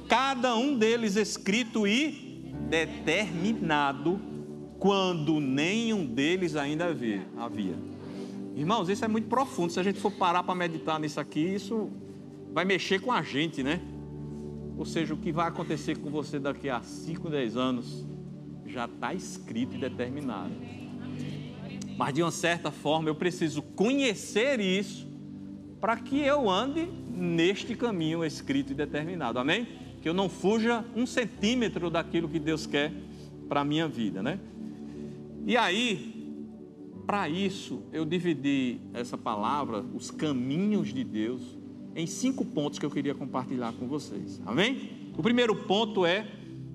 cada 0.07 0.55
um 0.55 0.77
deles 0.77 1.15
escrito 1.15 1.87
e 1.87 2.53
determinado, 2.69 4.19
quando 4.79 5.39
nenhum 5.39 6.05
deles 6.05 6.55
ainda 6.55 6.85
havia. 6.85 7.75
Irmãos, 8.55 8.89
isso 8.89 9.03
é 9.05 9.07
muito 9.07 9.27
profundo. 9.27 9.71
Se 9.71 9.79
a 9.79 9.83
gente 9.83 9.99
for 9.99 10.11
parar 10.11 10.43
para 10.43 10.55
meditar 10.55 10.99
nisso 10.99 11.19
aqui, 11.19 11.39
isso 11.39 11.89
vai 12.53 12.65
mexer 12.65 12.99
com 12.99 13.11
a 13.11 13.21
gente, 13.21 13.61
né? 13.61 13.81
Ou 14.77 14.85
seja, 14.85 15.13
o 15.13 15.17
que 15.17 15.31
vai 15.31 15.47
acontecer 15.47 15.97
com 15.97 16.09
você 16.09 16.39
daqui 16.39 16.69
a 16.69 16.81
5, 16.81 17.29
10 17.29 17.57
anos 17.57 18.05
já 18.65 18.85
está 18.85 19.13
escrito 19.13 19.75
e 19.75 19.79
determinado. 19.79 20.51
Mas 21.97 22.13
de 22.13 22.21
uma 22.21 22.31
certa 22.31 22.69
forma 22.69 23.09
eu 23.09 23.15
preciso 23.15 23.61
conhecer 23.61 24.59
isso 24.59 25.07
para 25.81 25.97
que 25.97 26.19
eu 26.19 26.49
ande 26.49 26.85
neste 26.85 27.75
caminho 27.75 28.23
escrito 28.23 28.71
e 28.71 28.75
determinado. 28.75 29.39
Amém? 29.39 29.86
Que 30.07 30.09
eu 30.09 30.13
não 30.13 30.29
fuja 30.29 30.85
um 30.95 31.05
centímetro 31.05 31.89
daquilo 31.89 32.29
que 32.29 32.39
Deus 32.39 32.65
quer 32.65 32.93
para 33.49 33.59
a 33.59 33.65
minha 33.65 33.89
vida, 33.89 34.23
né? 34.23 34.39
E 35.45 35.57
aí, 35.57 36.31
para 37.05 37.27
isso, 37.27 37.83
eu 37.91 38.05
dividi 38.05 38.79
essa 38.93 39.17
palavra, 39.17 39.83
os 39.93 40.09
caminhos 40.09 40.93
de 40.93 41.03
Deus, 41.03 41.41
em 41.93 42.07
cinco 42.07 42.45
pontos 42.45 42.79
que 42.79 42.85
eu 42.85 42.89
queria 42.89 43.13
compartilhar 43.13 43.73
com 43.73 43.85
vocês. 43.85 44.41
Amém? 44.45 45.11
O 45.17 45.21
primeiro 45.21 45.53
ponto 45.53 46.05
é 46.05 46.25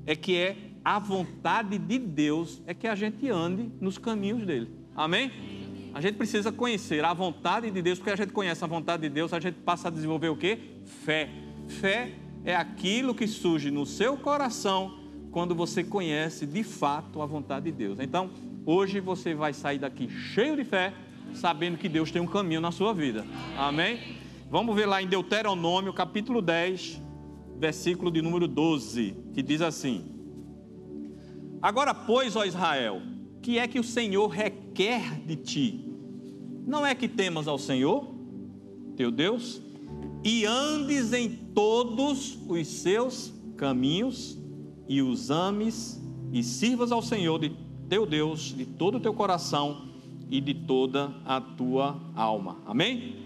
é 0.04 0.14
que 0.14 0.36
é 0.36 0.54
a 0.84 0.98
vontade 0.98 1.78
de 1.78 1.98
Deus 1.98 2.60
é 2.66 2.74
que 2.74 2.86
a 2.86 2.94
gente 2.94 3.30
ande 3.30 3.70
nos 3.80 3.96
caminhos 3.96 4.44
dele. 4.44 4.68
Amém? 4.94 5.32
A 5.94 6.02
gente 6.02 6.16
precisa 6.16 6.52
conhecer 6.52 7.02
a 7.02 7.14
vontade 7.14 7.70
de 7.70 7.80
Deus, 7.80 7.98
porque 7.98 8.10
a 8.12 8.16
gente 8.16 8.34
conhece 8.34 8.62
a 8.62 8.66
vontade 8.66 9.04
de 9.04 9.08
Deus, 9.08 9.32
a 9.32 9.40
gente 9.40 9.54
passa 9.54 9.88
a 9.88 9.90
desenvolver 9.90 10.28
o 10.28 10.36
quê? 10.36 10.58
Fé. 10.84 11.30
Fé 11.66 12.20
é 12.44 12.54
aquilo 12.54 13.14
que 13.14 13.26
surge 13.26 13.70
no 13.70 13.86
seu 13.86 14.16
coração 14.16 14.98
quando 15.30 15.54
você 15.54 15.82
conhece 15.82 16.46
de 16.46 16.62
fato 16.62 17.22
a 17.22 17.26
vontade 17.26 17.66
de 17.66 17.72
Deus. 17.72 17.98
Então, 18.00 18.30
hoje 18.66 19.00
você 19.00 19.34
vai 19.34 19.52
sair 19.52 19.78
daqui 19.78 20.08
cheio 20.08 20.56
de 20.56 20.64
fé, 20.64 20.92
sabendo 21.34 21.78
que 21.78 21.88
Deus 21.88 22.10
tem 22.10 22.20
um 22.20 22.26
caminho 22.26 22.60
na 22.60 22.70
sua 22.70 22.92
vida. 22.92 23.24
Amém? 23.56 23.98
Vamos 24.50 24.76
ver 24.76 24.86
lá 24.86 25.00
em 25.00 25.06
Deuteronômio, 25.06 25.92
capítulo 25.92 26.42
10, 26.42 27.00
versículo 27.58 28.10
de 28.10 28.20
número 28.20 28.46
12, 28.46 29.16
que 29.32 29.42
diz 29.42 29.62
assim: 29.62 30.04
Agora, 31.62 31.94
pois, 31.94 32.36
ó 32.36 32.44
Israel, 32.44 33.00
que 33.40 33.58
é 33.58 33.66
que 33.66 33.80
o 33.80 33.84
Senhor 33.84 34.28
requer 34.28 35.20
de 35.24 35.36
ti? 35.36 35.84
Não 36.66 36.86
é 36.86 36.94
que 36.94 37.08
temas 37.08 37.48
ao 37.48 37.58
Senhor, 37.58 38.14
teu 38.96 39.10
Deus, 39.10 39.62
e 40.24 40.46
andes 40.46 41.12
em 41.12 41.28
todos 41.28 42.38
os 42.48 42.66
seus 42.66 43.32
caminhos, 43.56 44.38
e 44.88 45.00
os 45.00 45.30
ames, 45.30 46.00
e 46.32 46.42
sirvas 46.42 46.92
ao 46.92 47.02
Senhor 47.02 47.38
de 47.38 47.52
teu 47.88 48.06
Deus 48.06 48.54
de 48.56 48.64
todo 48.64 48.96
o 48.96 49.00
teu 49.00 49.12
coração 49.12 49.88
e 50.30 50.40
de 50.40 50.54
toda 50.54 51.14
a 51.24 51.40
tua 51.40 52.00
alma. 52.14 52.58
Amém? 52.66 53.16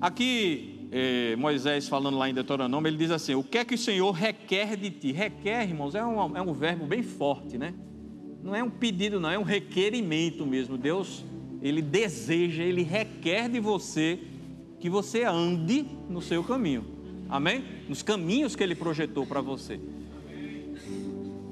Aqui, 0.00 0.88
eh, 0.90 1.36
Moisés 1.36 1.88
falando 1.88 2.18
lá 2.18 2.28
em 2.28 2.34
Deuteronômio, 2.34 2.88
ele 2.88 2.96
diz 2.96 3.10
assim: 3.10 3.34
O 3.34 3.44
que 3.44 3.58
é 3.58 3.64
que 3.64 3.74
o 3.74 3.78
Senhor 3.78 4.10
requer 4.10 4.76
de 4.76 4.90
ti? 4.90 5.12
Requer, 5.12 5.62
irmãos, 5.62 5.94
é 5.94 6.04
um, 6.04 6.36
é 6.36 6.42
um 6.42 6.52
verbo 6.52 6.86
bem 6.86 7.02
forte, 7.02 7.56
né? 7.58 7.74
Não 8.42 8.54
é 8.54 8.62
um 8.62 8.70
pedido, 8.70 9.20
não, 9.20 9.30
é 9.30 9.38
um 9.38 9.42
requerimento 9.42 10.46
mesmo. 10.46 10.78
Deus, 10.78 11.24
ele 11.60 11.82
deseja, 11.82 12.62
ele 12.62 12.82
requer 12.82 13.48
de 13.48 13.60
você 13.60 14.18
que 14.78 14.88
você 14.88 15.24
ande 15.24 15.84
no 16.08 16.20
seu 16.22 16.42
caminho. 16.44 16.84
Amém? 17.28 17.64
Nos 17.88 18.02
caminhos 18.02 18.56
que 18.56 18.62
ele 18.62 18.74
projetou 18.74 19.26
para 19.26 19.40
você. 19.40 19.80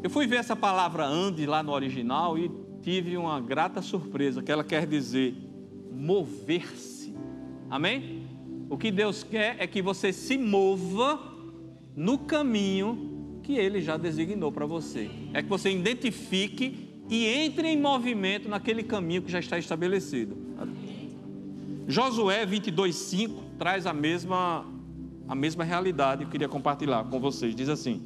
Eu 0.03 0.09
fui 0.09 0.27
ver 0.27 0.37
essa 0.37 0.55
palavra 0.55 1.05
ande 1.05 1.47
lá 1.47 1.63
no 1.63 1.73
original 1.73 2.39
e 2.39 2.51
tive 2.81 3.17
uma 3.17 3.41
grata 3.41 3.83
surpresa, 3.83 4.43
que 4.43 4.53
ela 4.53 4.63
quer 4.63 4.87
dizer 4.87 5.35
mover-se. 5.93 7.15
Amém? 7.69 8.23
O 8.71 8.79
que 8.79 8.91
Deus 8.91 9.23
quer 9.23 9.57
é 9.59 9.67
que 9.67 9.83
você 9.83 10.13
se 10.13 10.39
mova 10.39 11.21
no 11.95 12.19
caminho 12.19 13.41
que 13.43 13.55
ele 13.55 13.81
já 13.81 13.97
designou 13.97 14.53
para 14.53 14.67
você. 14.67 15.11
É 15.33 15.43
que 15.43 15.49
você 15.49 15.71
identifique 15.71 16.89
e 17.09 17.27
entre 17.27 17.69
em 17.69 17.81
movimento 17.81 18.49
naquele 18.49 18.83
caminho 18.83 19.23
que 19.23 19.31
já 19.31 19.39
está 19.39 19.59
estabelecido. 19.59 20.46
Josué 21.89 22.45
22:5 22.45 23.31
traz 23.59 23.87
a 23.87 23.93
mesma 23.93 24.65
a 25.29 25.35
mesma 25.35 25.65
realidade, 25.65 26.23
eu 26.23 26.29
queria 26.29 26.49
compartilhar 26.49 27.05
com 27.05 27.19
vocês. 27.21 27.55
Diz 27.55 27.69
assim: 27.69 28.03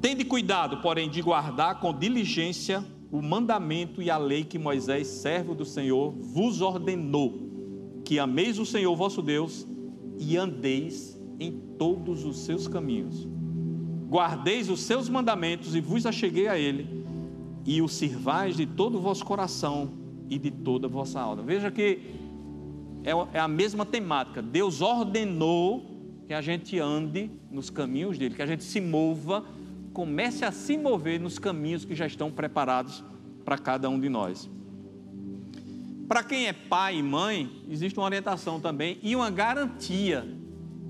Tende 0.00 0.24
cuidado, 0.24 0.78
porém, 0.78 1.08
de 1.08 1.22
guardar 1.22 1.78
com 1.80 1.96
diligência 1.96 2.84
o 3.10 3.20
mandamento 3.20 4.02
e 4.02 4.10
a 4.10 4.16
lei 4.16 4.42
que 4.42 4.58
Moisés, 4.58 5.06
servo 5.06 5.54
do 5.54 5.64
Senhor, 5.64 6.12
vos 6.12 6.60
ordenou, 6.60 8.00
que 8.04 8.18
ameis 8.18 8.58
o 8.58 8.66
Senhor 8.66 8.94
vosso 8.96 9.20
Deus 9.22 9.66
e 10.18 10.36
andeis 10.36 11.16
em 11.38 11.52
todos 11.78 12.24
os 12.24 12.38
seus 12.38 12.66
caminhos. 12.66 13.28
Guardeis 14.08 14.68
os 14.68 14.80
seus 14.80 15.08
mandamentos 15.08 15.74
e 15.74 15.80
vos 15.80 16.06
acheguei 16.06 16.48
a 16.48 16.58
ele, 16.58 17.04
e 17.64 17.80
o 17.80 17.88
sirvais 17.88 18.56
de 18.56 18.66
todo 18.66 18.98
o 18.98 19.00
vosso 19.00 19.24
coração 19.24 19.90
e 20.28 20.38
de 20.38 20.50
toda 20.50 20.86
a 20.86 20.90
vossa 20.90 21.20
alma. 21.20 21.42
Veja 21.42 21.70
que 21.70 22.21
é, 23.04 23.36
é 23.36 23.40
a 23.40 23.48
mesma 23.48 23.84
temática. 23.84 24.40
Deus 24.40 24.80
ordenou 24.80 25.92
que 26.26 26.34
a 26.34 26.40
gente 26.40 26.78
ande 26.78 27.30
nos 27.50 27.68
caminhos 27.70 28.16
dele, 28.16 28.34
que 28.34 28.42
a 28.42 28.46
gente 28.46 28.64
se 28.64 28.80
mova, 28.80 29.44
comece 29.92 30.44
a 30.44 30.52
se 30.52 30.76
mover 30.76 31.20
nos 31.20 31.38
caminhos 31.38 31.84
que 31.84 31.94
já 31.94 32.06
estão 32.06 32.30
preparados 32.30 33.04
para 33.44 33.58
cada 33.58 33.88
um 33.88 34.00
de 34.00 34.08
nós. 34.08 34.48
Para 36.08 36.22
quem 36.22 36.46
é 36.46 36.52
pai 36.52 36.98
e 36.98 37.02
mãe, 37.02 37.50
existe 37.68 37.98
uma 37.98 38.04
orientação 38.06 38.60
também 38.60 38.98
e 39.02 39.16
uma 39.16 39.30
garantia 39.30 40.26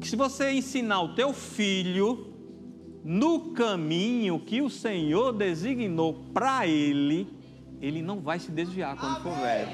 que 0.00 0.08
se 0.08 0.16
você 0.16 0.50
ensinar 0.52 1.00
o 1.00 1.14
teu 1.14 1.32
filho 1.32 2.32
no 3.04 3.52
caminho 3.52 4.40
que 4.40 4.60
o 4.60 4.68
Senhor 4.68 5.32
designou 5.32 6.24
para 6.32 6.66
ele, 6.66 7.28
ele 7.80 8.02
não 8.02 8.20
vai 8.20 8.38
se 8.38 8.50
desviar 8.50 8.96
quando 8.96 9.22
for 9.22 9.34
velho. 9.40 9.70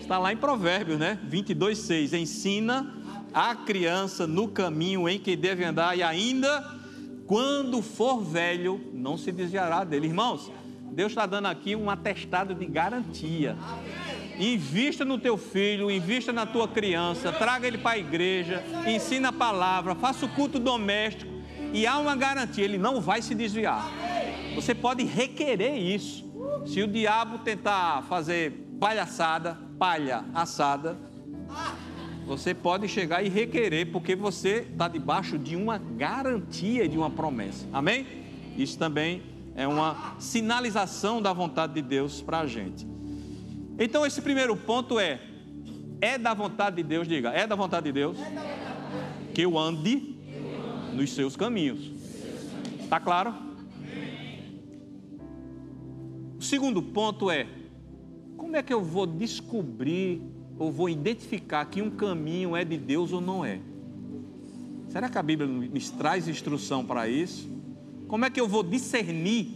Está 0.00 0.18
lá 0.18 0.32
em 0.32 0.36
Provérbios, 0.36 0.98
né? 0.98 1.18
22, 1.24 1.78
6. 1.78 2.12
Ensina 2.14 2.94
a 3.32 3.54
criança 3.54 4.26
no 4.26 4.48
caminho 4.48 5.08
em 5.08 5.18
que 5.18 5.36
deve 5.36 5.64
andar 5.64 5.96
e 5.96 6.02
ainda 6.02 6.74
quando 7.26 7.80
for 7.80 8.22
velho, 8.22 8.90
não 8.92 9.16
se 9.16 9.32
desviará 9.32 9.82
dele. 9.82 10.08
Irmãos, 10.08 10.52
Deus 10.92 11.12
está 11.12 11.26
dando 11.26 11.46
aqui 11.46 11.74
um 11.74 11.88
atestado 11.88 12.54
de 12.54 12.66
garantia. 12.66 13.56
Invista 14.38 15.04
no 15.04 15.18
teu 15.18 15.36
filho, 15.36 15.90
invista 15.90 16.32
na 16.32 16.44
tua 16.44 16.68
criança, 16.68 17.32
traga 17.32 17.66
ele 17.66 17.78
para 17.78 17.92
a 17.92 17.98
igreja, 17.98 18.62
ensina 18.86 19.28
a 19.28 19.32
palavra, 19.32 19.94
faça 19.94 20.26
o 20.26 20.28
culto 20.28 20.58
doméstico 20.58 21.32
e 21.72 21.86
há 21.86 21.98
uma 21.98 22.14
garantia, 22.14 22.64
ele 22.64 22.78
não 22.78 23.00
vai 23.00 23.22
se 23.22 23.34
desviar. 23.34 23.90
Você 24.54 24.74
pode 24.74 25.02
requerer 25.04 25.76
isso. 25.76 26.24
Se 26.66 26.82
o 26.82 26.86
diabo 26.86 27.38
tentar 27.38 28.02
fazer 28.02 28.52
palhaçada, 28.78 29.58
palha 29.78 30.24
assada, 30.34 30.96
você 32.26 32.54
pode 32.54 32.88
chegar 32.88 33.22
e 33.22 33.28
requerer, 33.28 33.90
porque 33.92 34.16
você 34.16 34.66
está 34.70 34.88
debaixo 34.88 35.38
de 35.38 35.56
uma 35.56 35.78
garantia 35.78 36.88
de 36.88 36.96
uma 36.96 37.10
promessa. 37.10 37.66
Amém? 37.72 38.06
Isso 38.56 38.78
também 38.78 39.22
é 39.54 39.68
uma 39.68 40.16
sinalização 40.18 41.20
da 41.20 41.32
vontade 41.32 41.74
de 41.74 41.82
Deus 41.82 42.22
para 42.22 42.40
a 42.40 42.46
gente. 42.46 42.86
Então, 43.78 44.06
esse 44.06 44.22
primeiro 44.22 44.56
ponto 44.56 44.98
é: 44.98 45.20
é 46.00 46.16
da 46.16 46.32
vontade 46.32 46.76
de 46.76 46.82
Deus, 46.82 47.06
diga, 47.06 47.30
é 47.30 47.46
da 47.46 47.54
vontade 47.54 47.86
de 47.86 47.92
Deus 47.92 48.16
que 49.34 49.42
eu 49.42 49.58
ande 49.58 50.16
nos 50.92 51.12
seus 51.12 51.36
caminhos. 51.36 51.90
Está 52.80 53.00
claro? 53.00 53.34
O 56.38 56.42
segundo 56.42 56.82
ponto 56.82 57.30
é: 57.30 57.46
como 58.44 58.58
é 58.58 58.62
que 58.62 58.74
eu 58.74 58.82
vou 58.82 59.06
descobrir 59.06 60.20
ou 60.58 60.70
vou 60.70 60.86
identificar 60.86 61.64
que 61.64 61.80
um 61.80 61.90
caminho 61.90 62.54
é 62.54 62.62
de 62.62 62.76
Deus 62.76 63.10
ou 63.10 63.18
não 63.18 63.42
é? 63.42 63.58
Será 64.90 65.08
que 65.08 65.16
a 65.16 65.22
Bíblia 65.22 65.48
nos 65.48 65.88
traz 65.88 66.28
instrução 66.28 66.84
para 66.84 67.08
isso? 67.08 67.48
Como 68.06 68.26
é 68.26 68.28
que 68.28 68.38
eu 68.38 68.46
vou 68.46 68.62
discernir? 68.62 69.48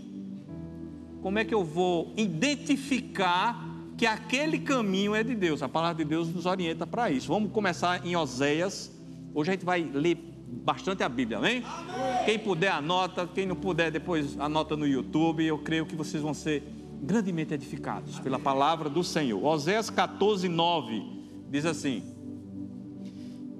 Como 1.21 1.39
é 1.39 1.45
que 1.45 1.55
eu 1.55 1.63
vou 1.63 2.15
identificar 2.17 3.63
que 3.95 4.07
aquele 4.07 4.59
caminho 4.59 5.15
é 5.15 5.23
de 5.23 5.35
Deus. 5.35 5.63
A 5.63 5.69
palavra 5.69 6.03
de 6.03 6.09
Deus 6.09 6.33
nos 6.33 6.47
orienta 6.47 6.87
para 6.87 7.11
isso. 7.11 7.29
Vamos 7.29 7.53
começar 7.53 8.07
em 8.07 8.17
Oséias. 8.17 8.91
Hoje 9.35 9.51
a 9.51 9.53
gente 9.53 9.67
vai 9.67 9.83
ler 9.83 10.17
bastante 10.65 11.03
a 11.03 11.09
Bíblia, 11.11 11.37
amém? 11.37 11.63
amém? 11.63 12.25
Quem 12.25 12.39
puder, 12.39 12.73
anota. 12.73 13.29
Quem 13.35 13.45
não 13.45 13.55
puder, 13.55 13.91
depois 13.91 14.41
anota 14.41 14.75
no 14.79 14.87
YouTube. 14.87 15.45
Eu 15.45 15.59
creio 15.59 15.85
que 15.85 15.95
vocês 15.95 16.23
vão 16.23 16.33
ser 16.33 16.78
grandemente 17.03 17.55
edificados 17.55 18.19
pela 18.21 18.39
palavra 18.39 18.89
do 18.89 19.05
Senhor. 19.05 19.45
Oséias 19.45 19.91
14, 19.91 20.49
9 20.49 21.03
diz 21.51 21.65
assim: 21.65 22.03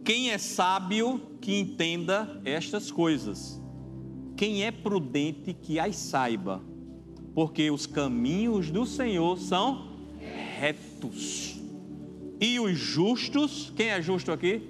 Quem 0.05 0.31
é 0.31 0.39
sábio 0.39 1.21
que 1.41 1.59
entenda 1.59 2.41
estas 2.45 2.91
coisas, 2.91 3.61
quem 4.37 4.65
é 4.65 4.71
prudente 4.71 5.53
que 5.55 5.79
as 5.79 5.97
saiba, 5.97 6.63
porque 7.35 7.71
os 7.71 7.87
caminhos 7.87 8.71
do 8.71 8.85
Senhor 8.85 9.39
são 9.39 9.89
retos. 10.59 11.57
E 12.41 12.61
os 12.61 12.79
justos, 12.79 13.73
quem 13.77 13.89
é 13.89 14.01
justo 14.01 14.31
aqui? 14.31 14.63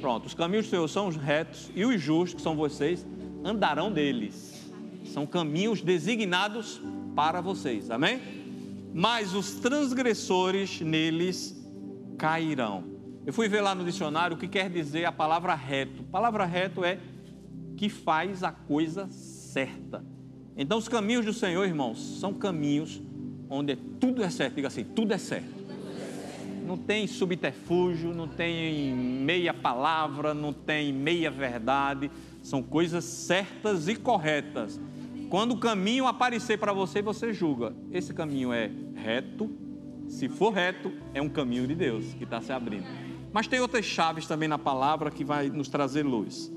Pronto, 0.00 0.26
os 0.26 0.34
caminhos 0.34 0.66
do 0.66 0.70
Senhor 0.70 0.88
são 0.88 1.08
retos 1.08 1.70
e 1.74 1.84
os 1.84 2.00
justos, 2.00 2.34
que 2.34 2.42
são 2.42 2.54
vocês, 2.54 3.06
andarão 3.44 3.90
deles. 3.90 4.70
São 5.04 5.26
caminhos 5.26 5.80
designados 5.80 6.80
para 7.18 7.40
vocês, 7.40 7.90
amém? 7.90 8.20
Mas 8.94 9.34
os 9.34 9.54
transgressores 9.54 10.80
neles 10.80 11.60
cairão. 12.16 12.84
Eu 13.26 13.32
fui 13.32 13.48
ver 13.48 13.60
lá 13.60 13.74
no 13.74 13.84
dicionário 13.84 14.36
o 14.36 14.38
que 14.38 14.46
quer 14.46 14.70
dizer 14.70 15.04
a 15.04 15.10
palavra 15.10 15.52
reto. 15.56 16.04
A 16.08 16.12
palavra 16.12 16.44
reto 16.44 16.84
é 16.84 17.00
que 17.76 17.88
faz 17.88 18.44
a 18.44 18.52
coisa 18.52 19.08
certa. 19.10 20.04
Então, 20.56 20.78
os 20.78 20.86
caminhos 20.86 21.24
do 21.24 21.32
Senhor, 21.32 21.64
irmãos, 21.66 22.20
são 22.20 22.32
caminhos 22.32 23.02
onde 23.50 23.74
tudo 23.74 24.22
é 24.22 24.30
certo. 24.30 24.54
Diga 24.54 24.68
assim: 24.68 24.84
tudo 24.84 25.12
é 25.12 25.18
certo. 25.18 25.58
Não 26.64 26.76
tem 26.76 27.08
subterfúgio, 27.08 28.14
não 28.14 28.28
tem 28.28 28.94
meia 28.94 29.52
palavra, 29.52 30.32
não 30.34 30.52
tem 30.52 30.92
meia 30.92 31.32
verdade. 31.32 32.12
São 32.44 32.62
coisas 32.62 33.02
certas 33.02 33.88
e 33.88 33.96
corretas. 33.96 34.80
Quando 35.28 35.52
o 35.52 35.58
caminho 35.58 36.06
aparecer 36.06 36.58
para 36.58 36.72
você, 36.72 37.02
você 37.02 37.32
julga: 37.32 37.74
esse 37.92 38.14
caminho 38.14 38.52
é 38.52 38.70
reto 38.94 39.50
Se 40.08 40.28
for 40.28 40.54
reto, 40.54 40.90
é 41.12 41.20
um 41.20 41.28
caminho 41.28 41.66
de 41.66 41.74
Deus 41.74 42.04
que 42.14 42.24
está 42.24 42.40
se 42.40 42.50
abrindo. 42.50 42.86
Mas 43.30 43.46
tem 43.46 43.60
outras 43.60 43.84
chaves 43.84 44.26
também 44.26 44.48
na 44.48 44.58
palavra 44.58 45.10
que 45.10 45.22
vai 45.22 45.50
nos 45.50 45.68
trazer 45.68 46.02
luz. 46.02 46.50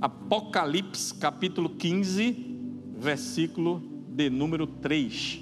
Apocalipse, 0.00 1.14
capítulo 1.14 1.68
15, 1.68 2.58
versículo 2.96 3.82
de 4.08 4.30
número 4.30 4.66
3. 4.66 5.40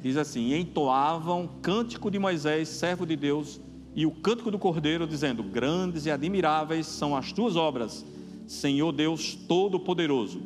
Diz 0.00 0.16
assim: 0.16 0.54
entoavam 0.54 1.48
cântico 1.60 2.10
de 2.10 2.18
Moisés, 2.18 2.68
servo 2.68 3.04
de 3.04 3.16
Deus, 3.16 3.60
e 3.92 4.06
o 4.06 4.12
cântico 4.12 4.52
do 4.52 4.58
Cordeiro, 4.58 5.04
dizendo: 5.04 5.42
Grandes 5.42 6.06
e 6.06 6.12
admiráveis 6.12 6.86
são 6.86 7.16
as 7.16 7.32
tuas 7.32 7.56
obras, 7.56 8.06
Senhor 8.46 8.92
Deus 8.92 9.34
Todo-Poderoso. 9.34 10.42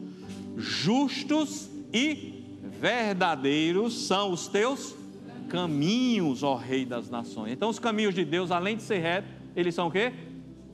Justos 0.56 1.68
e 1.92 2.44
verdadeiros 2.80 4.06
são 4.06 4.32
os 4.32 4.48
teus 4.48 4.94
caminhos, 5.48 6.42
ó 6.42 6.54
Rei 6.54 6.84
das 6.84 7.10
Nações. 7.10 7.52
Então, 7.52 7.68
os 7.68 7.78
caminhos 7.78 8.14
de 8.14 8.24
Deus, 8.24 8.50
além 8.50 8.76
de 8.76 8.82
ser 8.82 8.98
retos, 8.98 9.30
eles 9.56 9.74
são 9.74 9.88
o 9.88 9.90
quê? 9.90 10.12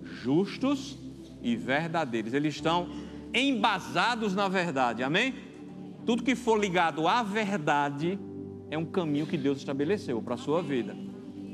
Justos 0.03 0.99
e 1.43 1.57
verdadeiros. 1.57 2.35
Eles 2.35 2.55
estão 2.55 2.89
embasados 3.33 4.35
na 4.35 4.49
verdade. 4.49 5.03
Amém? 5.03 5.35
Tudo 6.05 6.23
que 6.23 6.35
for 6.35 6.59
ligado 6.59 7.09
à 7.09 7.23
verdade 7.23 8.19
é 8.71 8.77
um 8.77 8.85
caminho 8.85 9.27
que 9.27 9.39
Deus 9.39 9.59
estabeleceu 9.59 10.21
para 10.21 10.35
a 10.35 10.39
sua 10.39 10.63
vida. 10.63 10.97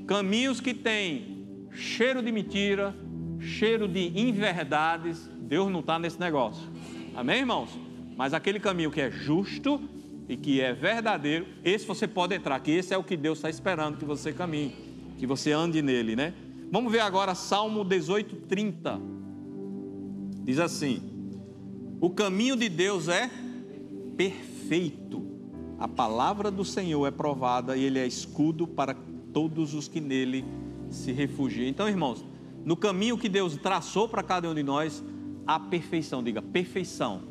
Caminhos 0.06 0.61
que 0.61 0.74
têm 0.74 1.46
cheiro 1.70 2.20
de 2.22 2.33
mentira, 2.33 2.94
cheiro 3.38 3.87
de 3.87 4.18
inverdades, 4.18 5.30
Deus 5.51 5.69
não 5.69 5.81
está 5.81 5.99
nesse 5.99 6.21
negócio. 6.21 6.63
Amém, 7.13 7.41
irmãos? 7.41 7.71
Mas 8.17 8.33
aquele 8.33 8.61
caminho 8.61 8.89
que 8.89 9.01
é 9.01 9.11
justo 9.11 9.83
e 10.29 10.37
que 10.37 10.61
é 10.61 10.73
verdadeiro, 10.73 11.45
esse 11.65 11.85
você 11.85 12.07
pode 12.07 12.37
entrar, 12.37 12.61
que 12.61 12.71
esse 12.71 12.95
é 12.95 12.97
o 12.97 13.03
que 13.03 13.17
Deus 13.17 13.39
está 13.39 13.51
esperando 13.51 13.97
que 13.97 14.05
você 14.05 14.33
caminhe, 14.33 14.73
que 15.19 15.27
você 15.27 15.51
ande 15.51 15.83
nele, 15.83 16.15
né? 16.15 16.35
Vamos 16.71 16.93
ver 16.93 17.01
agora 17.01 17.35
Salmo 17.35 17.83
18, 17.83 18.37
30. 18.47 19.01
Diz 20.45 20.61
assim: 20.61 21.03
O 22.01 22.11
caminho 22.11 22.55
de 22.55 22.69
Deus 22.69 23.09
é 23.09 23.29
perfeito. 24.17 25.27
A 25.81 25.89
palavra 25.89 26.49
do 26.49 26.65
Senhor 26.65 27.05
é 27.09 27.11
provada 27.11 27.77
e 27.77 27.83
ele 27.83 27.99
é 27.99 28.07
escudo 28.07 28.69
para 28.69 28.95
todos 29.33 29.75
os 29.75 29.89
que 29.89 30.01
nele 30.01 30.45
se 30.91 31.11
refugiam. 31.11 31.67
Então, 31.67 31.89
irmãos, 31.89 32.25
no 32.65 32.77
caminho 32.77 33.19
que 33.19 33.29
Deus 33.29 33.57
traçou 33.57 34.09
para 34.09 34.23
cada 34.23 34.49
um 34.49 34.55
de 34.55 34.63
nós, 34.63 35.03
a 35.55 35.59
perfeição, 35.59 36.23
diga 36.23 36.41
perfeição. 36.41 37.23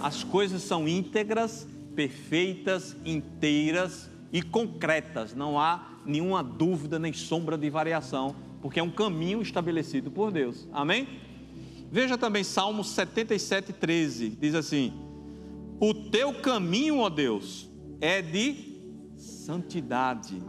As 0.00 0.24
coisas 0.24 0.60
são 0.62 0.88
íntegras, 0.88 1.68
perfeitas, 1.94 2.96
inteiras 3.04 4.10
e 4.32 4.42
concretas. 4.42 5.34
Não 5.34 5.58
há 5.58 6.00
nenhuma 6.04 6.42
dúvida 6.42 6.98
nem 6.98 7.12
sombra 7.12 7.56
de 7.56 7.70
variação, 7.70 8.34
porque 8.60 8.80
é 8.80 8.82
um 8.82 8.90
caminho 8.90 9.40
estabelecido 9.40 10.10
por 10.10 10.32
Deus. 10.32 10.68
Amém? 10.72 11.06
Veja 11.92 12.18
também 12.18 12.42
Salmo 12.42 12.82
77, 12.82 13.72
13. 13.72 14.30
Diz 14.30 14.56
assim: 14.56 14.92
O 15.78 15.94
teu 15.94 16.34
caminho, 16.34 16.98
ó 16.98 17.08
Deus, 17.08 17.70
é 18.00 18.20
de 18.20 18.82
santidade. 19.16 20.42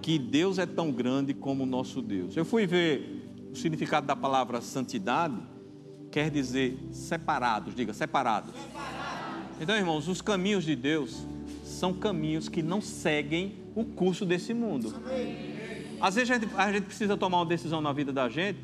Que 0.00 0.18
Deus 0.18 0.58
é 0.58 0.64
tão 0.64 0.90
grande 0.90 1.34
como 1.34 1.64
o 1.64 1.66
nosso 1.66 2.00
Deus. 2.00 2.34
Eu 2.34 2.46
fui 2.46 2.66
ver 2.66 3.50
o 3.52 3.56
significado 3.56 4.06
da 4.06 4.16
palavra 4.16 4.62
santidade, 4.62 5.36
quer 6.12 6.30
dizer 6.30 6.78
separados, 6.92 7.74
diga 7.74 7.94
separados. 7.94 8.52
Então, 9.58 9.74
irmãos, 9.74 10.06
os 10.08 10.20
caminhos 10.20 10.62
de 10.62 10.76
Deus 10.76 11.26
são 11.64 11.94
caminhos 11.94 12.48
que 12.50 12.62
não 12.62 12.82
seguem 12.82 13.56
o 13.74 13.82
curso 13.82 14.26
desse 14.26 14.52
mundo. 14.52 14.94
Às 15.98 16.16
vezes 16.16 16.30
a 16.30 16.38
gente, 16.38 16.54
a 16.54 16.72
gente 16.72 16.84
precisa 16.84 17.16
tomar 17.16 17.38
uma 17.38 17.46
decisão 17.46 17.80
na 17.80 17.92
vida 17.92 18.12
da 18.12 18.28
gente, 18.28 18.60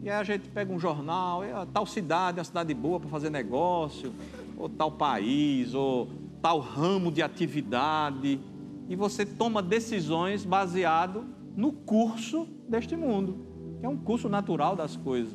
e 0.00 0.08
aí 0.08 0.16
a 0.16 0.22
gente 0.22 0.48
pega 0.48 0.72
um 0.72 0.78
jornal, 0.78 1.42
é, 1.42 1.52
tal 1.72 1.84
cidade 1.84 2.38
é 2.38 2.40
uma 2.40 2.44
cidade 2.44 2.72
boa 2.72 3.00
para 3.00 3.10
fazer 3.10 3.30
negócio, 3.30 4.12
ou 4.56 4.68
tal 4.68 4.92
país, 4.92 5.74
ou 5.74 6.08
tal 6.40 6.60
ramo 6.60 7.10
de 7.10 7.20
atividade, 7.20 8.40
e 8.88 8.94
você 8.94 9.26
toma 9.26 9.60
decisões 9.60 10.44
baseado 10.44 11.24
no 11.56 11.72
curso 11.72 12.46
deste 12.68 12.96
mundo, 12.96 13.44
que 13.80 13.86
é 13.86 13.88
um 13.88 13.96
curso 13.96 14.28
natural 14.28 14.76
das 14.76 14.96
coisas. 14.96 15.34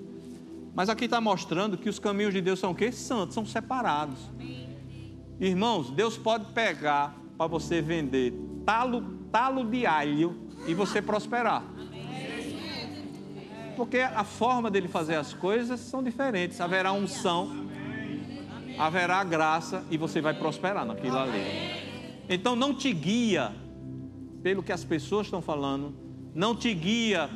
Mas 0.75 0.89
aqui 0.89 1.05
está 1.05 1.21
mostrando 1.21 1.77
que 1.77 1.89
os 1.89 1.97
caminhos 1.97 2.33
de 2.33 2.41
Deus 2.41 2.59
são 2.59 2.71
o 2.71 2.75
quê? 2.75 2.91
Santos, 2.91 3.33
são 3.33 3.45
separados. 3.45 4.19
Irmãos, 5.39 5.89
Deus 5.89 6.17
pode 6.17 6.51
pegar 6.51 7.15
para 7.37 7.47
você 7.47 7.81
vender 7.81 8.33
talo, 8.65 9.01
talo 9.31 9.63
de 9.63 9.85
alho 9.85 10.35
e 10.67 10.73
você 10.73 11.01
prosperar. 11.01 11.63
Porque 13.75 13.99
a 13.99 14.23
forma 14.23 14.69
dele 14.69 14.87
fazer 14.87 15.15
as 15.15 15.33
coisas 15.33 15.79
são 15.79 16.03
diferentes. 16.03 16.61
Haverá 16.61 16.91
unção 16.91 17.65
haverá 18.77 19.23
graça 19.23 19.83
e 19.89 19.97
você 19.97 20.21
vai 20.21 20.33
prosperar 20.33 20.85
naquilo 20.85 21.17
ali. 21.17 21.41
Então 22.27 22.55
não 22.55 22.73
te 22.73 22.91
guia 22.93 23.53
pelo 24.43 24.61
que 24.61 24.71
as 24.71 24.83
pessoas 24.83 25.27
estão 25.27 25.41
falando, 25.41 25.95
não 26.33 26.55
te 26.55 26.73
guia 26.73 27.29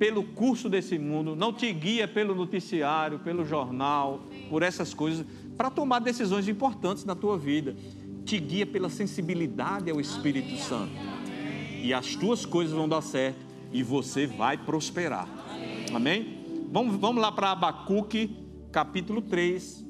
pelo 0.00 0.24
curso 0.24 0.66
desse 0.66 0.98
mundo, 0.98 1.36
não 1.36 1.52
te 1.52 1.70
guia 1.74 2.08
pelo 2.08 2.34
noticiário, 2.34 3.18
pelo 3.18 3.44
jornal, 3.44 4.22
por 4.48 4.62
essas 4.62 4.94
coisas, 4.94 5.26
para 5.58 5.68
tomar 5.68 5.98
decisões 5.98 6.48
importantes 6.48 7.04
na 7.04 7.14
tua 7.14 7.36
vida. 7.36 7.76
Te 8.24 8.38
guia 8.38 8.64
pela 8.64 8.88
sensibilidade 8.88 9.90
ao 9.90 10.00
Espírito 10.00 10.56
Santo. 10.56 10.94
E 11.82 11.92
as 11.92 12.14
tuas 12.14 12.46
coisas 12.46 12.74
vão 12.74 12.88
dar 12.88 13.02
certo 13.02 13.44
e 13.70 13.82
você 13.82 14.26
vai 14.26 14.56
prosperar. 14.56 15.28
Amém? 15.92 16.66
Vamos, 16.72 16.96
vamos 16.96 17.20
lá 17.20 17.30
para 17.30 17.50
Abacuque, 17.50 18.34
capítulo 18.72 19.20
3, 19.20 19.84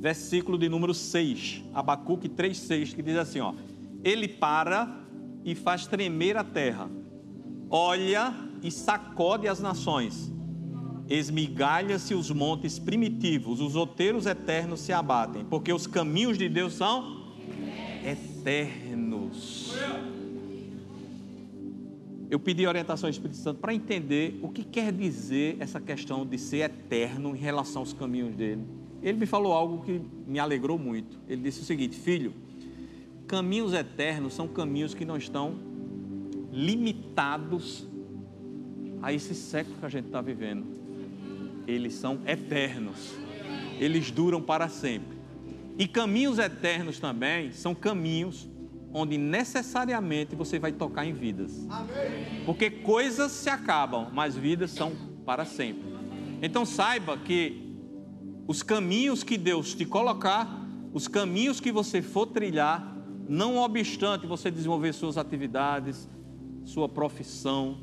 versículo 0.00 0.58
de 0.58 0.68
número 0.68 0.94
6, 0.94 1.62
Abacuque 1.72 2.28
3,6, 2.28 2.96
que 2.96 3.02
diz 3.02 3.16
assim: 3.16 3.38
ó, 3.38 3.54
Ele 4.02 4.26
para 4.26 5.04
e 5.44 5.54
faz 5.54 5.86
tremer 5.86 6.36
a 6.36 6.42
terra, 6.42 6.90
olha 7.70 8.49
e 8.62 8.70
sacode 8.70 9.48
as 9.48 9.60
nações, 9.60 10.32
esmigalha-se 11.08 12.14
os 12.14 12.30
montes 12.30 12.78
primitivos, 12.78 13.60
os 13.60 13.74
outeiros 13.76 14.26
eternos 14.26 14.80
se 14.80 14.92
abatem, 14.92 15.44
porque 15.44 15.72
os 15.72 15.86
caminhos 15.86 16.38
de 16.38 16.48
Deus 16.48 16.74
são 16.74 17.24
eternos. 18.04 19.74
Eu 22.30 22.38
pedi 22.38 22.64
orientação 22.66 23.08
ao 23.08 23.10
Espírito 23.10 23.38
Santo 23.38 23.58
para 23.58 23.74
entender 23.74 24.38
o 24.40 24.48
que 24.48 24.62
quer 24.62 24.92
dizer 24.92 25.56
essa 25.58 25.80
questão 25.80 26.24
de 26.24 26.38
ser 26.38 26.58
eterno 26.58 27.34
em 27.34 27.38
relação 27.38 27.82
aos 27.82 27.92
caminhos 27.92 28.36
dele 28.36 28.80
ele 29.02 29.18
me 29.18 29.26
falou 29.26 29.52
algo 29.52 29.82
que 29.82 30.00
me 30.26 30.38
alegrou 30.38 30.78
muito. 30.78 31.18
Ele 31.28 31.42
disse 31.42 31.60
o 31.60 31.64
seguinte: 31.64 31.96
Filho, 31.96 32.34
caminhos 33.26 33.72
eternos 33.72 34.34
são 34.34 34.46
caminhos 34.46 34.94
que 34.94 35.04
não 35.04 35.16
estão 35.16 35.54
limitados 36.52 37.86
a 39.02 39.12
esse 39.12 39.34
século 39.34 39.76
que 39.78 39.86
a 39.86 39.88
gente 39.88 40.06
está 40.06 40.20
vivendo. 40.20 40.66
Eles 41.66 41.94
são 41.94 42.20
eternos, 42.26 43.14
eles 43.78 44.10
duram 44.10 44.42
para 44.42 44.68
sempre. 44.68 45.18
E 45.78 45.86
caminhos 45.86 46.38
eternos 46.38 46.98
também 46.98 47.52
são 47.52 47.74
caminhos 47.74 48.48
onde 48.92 49.16
necessariamente 49.16 50.34
você 50.34 50.58
vai 50.58 50.72
tocar 50.72 51.06
em 51.06 51.12
vidas. 51.12 51.66
Porque 52.44 52.70
coisas 52.70 53.32
se 53.32 53.48
acabam, 53.48 54.08
mas 54.12 54.36
vidas 54.36 54.72
são 54.72 54.92
para 55.24 55.44
sempre. 55.44 55.84
Então 56.42 56.64
saiba 56.66 57.16
que 57.16 57.70
os 58.48 58.62
caminhos 58.62 59.22
que 59.22 59.38
Deus 59.38 59.74
te 59.74 59.84
colocar, 59.84 60.66
os 60.92 61.06
caminhos 61.06 61.60
que 61.60 61.70
você 61.70 62.02
for 62.02 62.26
trilhar, 62.26 62.96
não 63.28 63.58
obstante 63.58 64.26
você 64.26 64.50
desenvolver 64.50 64.92
suas 64.92 65.16
atividades, 65.16 66.08
sua 66.64 66.88
profissão, 66.88 67.78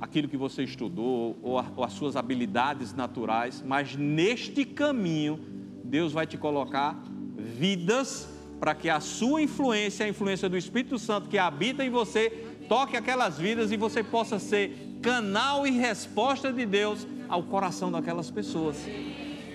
aquilo 0.00 0.28
que 0.28 0.36
você 0.36 0.62
estudou 0.62 1.38
ou, 1.42 1.58
a, 1.58 1.66
ou 1.76 1.84
as 1.84 1.92
suas 1.92 2.16
habilidades 2.16 2.94
naturais, 2.94 3.62
mas 3.66 3.96
neste 3.96 4.64
caminho 4.64 5.40
Deus 5.84 6.12
vai 6.12 6.26
te 6.26 6.36
colocar 6.36 7.02
vidas 7.36 8.28
para 8.58 8.74
que 8.74 8.88
a 8.88 9.00
sua 9.00 9.42
influência, 9.42 10.06
a 10.06 10.08
influência 10.08 10.48
do 10.48 10.56
Espírito 10.56 10.98
Santo 10.98 11.28
que 11.28 11.38
habita 11.38 11.84
em 11.84 11.90
você, 11.90 12.30
toque 12.68 12.96
aquelas 12.96 13.38
vidas 13.38 13.70
e 13.70 13.76
você 13.76 14.02
possa 14.02 14.38
ser 14.38 14.98
canal 15.02 15.66
e 15.66 15.70
resposta 15.70 16.52
de 16.52 16.66
Deus 16.66 17.06
ao 17.28 17.42
coração 17.42 17.90
daquelas 17.92 18.30
pessoas. 18.30 18.76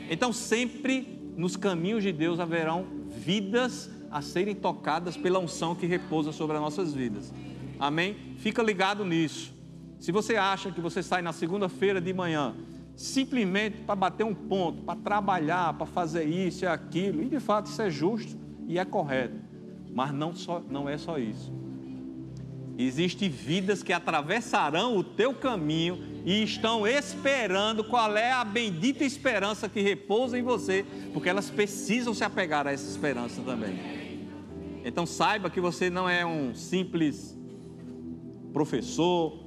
Então, 0.10 0.32
sempre 0.32 1.20
nos 1.36 1.56
caminhos 1.56 2.04
de 2.04 2.12
Deus 2.12 2.40
haverão 2.40 2.86
vidas 3.10 3.90
a 4.10 4.22
serem 4.22 4.54
tocadas 4.54 5.16
pela 5.16 5.40
unção 5.40 5.74
que 5.74 5.86
repousa 5.86 6.32
sobre 6.32 6.58
as 6.58 6.62
nossas 6.62 6.94
vidas. 6.94 7.34
Amém? 7.80 8.16
Fica 8.38 8.62
ligado 8.62 9.06
nisso. 9.06 9.61
Se 10.02 10.12
você 10.12 10.36
acha 10.36 10.72
que 10.72 10.82
você 10.82 11.04
sai 11.04 11.22
na 11.22 11.32
segunda-feira 11.32 12.02
de 12.02 12.12
manhã 12.12 12.56
simplesmente 12.96 13.78
para 13.78 13.96
bater 13.96 14.24
um 14.24 14.34
ponto, 14.34 14.82
para 14.82 15.00
trabalhar, 15.00 15.76
para 15.76 15.86
fazer 15.86 16.24
isso 16.24 16.66
e 16.66 16.68
aquilo, 16.68 17.22
e 17.22 17.30
de 17.30 17.40
fato 17.40 17.68
isso 17.68 17.82
é 17.84 17.90
justo 17.90 18.36
e 18.68 18.80
é 18.80 18.84
correto. 18.84 19.36
Mas 19.94 20.12
não, 20.12 20.36
só, 20.36 20.60
não 20.68 20.90
é 20.90 20.98
só 20.98 21.20
isso. 21.20 21.54
Existem 22.80 23.30
vidas 23.30 23.84
que 23.84 23.94
atravessarão 23.94 24.98
o 24.98 25.04
teu 25.04 25.36
caminho 25.36 26.00
e 26.26 26.42
estão 26.42 26.88
esperando 26.88 27.84
qual 27.84 28.18
é 28.18 28.32
a 28.32 28.44
bendita 28.44 29.04
esperança 29.04 29.70
que 29.70 29.82
repousa 29.82 30.36
em 30.36 30.42
você, 30.42 30.84
porque 31.14 31.30
elas 31.30 31.52
precisam 31.52 32.12
se 32.12 32.24
apegar 32.24 32.66
a 32.66 32.72
essa 32.72 32.90
esperança 32.90 33.40
também. 33.44 33.78
Então 34.84 35.06
saiba 35.06 35.48
que 35.48 35.62
você 35.62 35.92
não 35.92 36.10
é 36.10 36.26
um 36.26 36.56
simples 36.56 37.38
professor, 38.52 39.41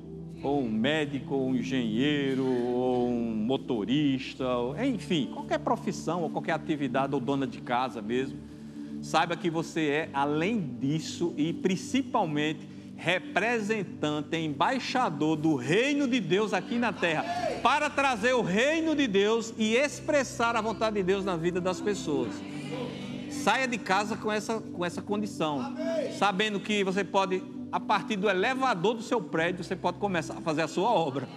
ou 0.45 0.63
um 0.63 0.71
médico, 0.71 1.35
ou 1.35 1.49
um 1.49 1.57
engenheiro, 1.57 2.47
ou 2.47 3.09
um 3.09 3.35
motorista, 3.35 4.47
ou, 4.47 4.79
enfim, 4.85 5.31
qualquer 5.33 5.59
profissão, 5.59 6.23
ou 6.23 6.31
qualquer 6.31 6.53
atividade, 6.53 7.15
ou 7.15 7.21
dona 7.21 7.47
de 7.47 7.61
casa 7.61 8.03
mesmo. 8.03 8.39
Saiba 9.03 9.37
que 9.37 9.51
você 9.51 9.81
é, 9.89 10.11
além 10.13 10.61
disso, 10.81 11.35
e 11.37 11.53
principalmente 11.53 12.75
representante, 12.97 14.37
embaixador 14.37 15.37
do 15.37 15.57
reino 15.57 16.07
de 16.07 16.21
Deus 16.21 16.53
aqui 16.53 16.79
na 16.79 16.93
terra, 16.93 17.25
para 17.63 17.91
trazer 17.91 18.35
o 18.35 18.43
reino 18.43 18.95
de 18.95 19.07
Deus 19.07 19.53
e 19.59 19.75
expressar 19.75 20.57
a 20.57 20.61
vontade 20.61 20.97
de 20.97 21.03
Deus 21.03 21.25
na 21.25 21.37
vida 21.37 21.61
das 21.61 21.81
pessoas. 21.81 22.33
Saia 23.31 23.67
de 23.67 23.77
casa 23.77 24.17
com 24.17 24.31
essa, 24.31 24.61
com 24.61 24.85
essa 24.85 25.03
condição, 25.03 25.75
sabendo 26.19 26.61
que 26.61 26.85
você 26.85 27.03
pode, 27.03 27.43
a 27.75 27.81
partir 27.81 28.15
do 28.15 28.31
elevador 28.31 28.95
do 28.95 29.03
seu 29.03 29.21
prédio, 29.21 29.65
você 29.65 29.75
pode 29.75 29.99
começar 29.99 30.39
a 30.39 30.41
fazer 30.41 30.63
a 30.63 30.69
sua 30.69 30.93
obra. 30.93 31.29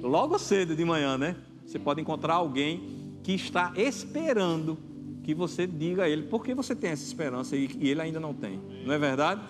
Logo 0.00 0.38
cedo 0.38 0.74
de 0.74 0.82
manhã, 0.82 1.18
né? 1.18 1.36
Você 1.62 1.78
pode 1.78 2.00
encontrar 2.00 2.36
alguém 2.36 3.18
que 3.22 3.32
está 3.32 3.70
esperando 3.76 4.78
que 5.22 5.34
você 5.34 5.66
diga 5.66 6.04
a 6.04 6.08
ele 6.08 6.22
por 6.22 6.42
que 6.42 6.54
você 6.54 6.74
tem 6.74 6.92
essa 6.92 7.04
esperança 7.04 7.54
e, 7.54 7.68
ele 7.82 8.00
ainda 8.00 8.18
não 8.18 8.32
tem. 8.32 8.62
Não 8.86 8.94
é 8.94 8.98
verdade? 8.98 9.42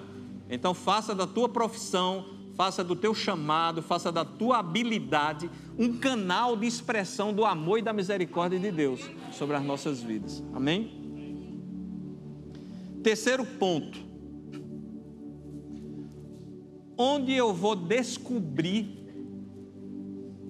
Então 0.49 0.75
faça 0.75 1.15
da 1.15 1.25
tua 1.25 1.49
profissão, 1.49 2.27
faça 2.57 2.83
do 2.83 2.97
teu 2.97 3.15
chamado, 3.15 3.81
faça 3.81 4.11
da 4.11 4.25
tua 4.25 4.59
habilidade 4.59 5.49
um 5.79 5.99
canal 5.99 6.57
de 6.57 6.67
expressão 6.67 7.33
do 7.33 7.45
amor 7.45 7.79
e 7.79 7.83
da 7.83 7.93
misericórdia 7.93 8.59
de 8.59 8.73
Deus 8.73 9.09
sobre 9.31 9.55
as 9.55 9.63
nossas 9.63 10.03
vidas. 10.03 10.43
Amém? 10.53 10.91
Terceiro 13.05 13.47
ponto. 13.47 14.10
Onde 17.03 17.33
eu 17.33 17.55
vou 17.55 17.75
descobrir 17.75 18.95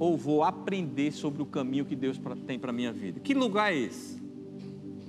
ou 0.00 0.16
vou 0.16 0.42
aprender 0.42 1.12
sobre 1.12 1.40
o 1.40 1.46
caminho 1.46 1.84
que 1.84 1.94
Deus 1.94 2.20
tem 2.44 2.58
para 2.58 2.70
a 2.70 2.72
minha 2.72 2.92
vida? 2.92 3.20
Que 3.20 3.34
lugar 3.34 3.72
é 3.72 3.78
esse? 3.78 4.20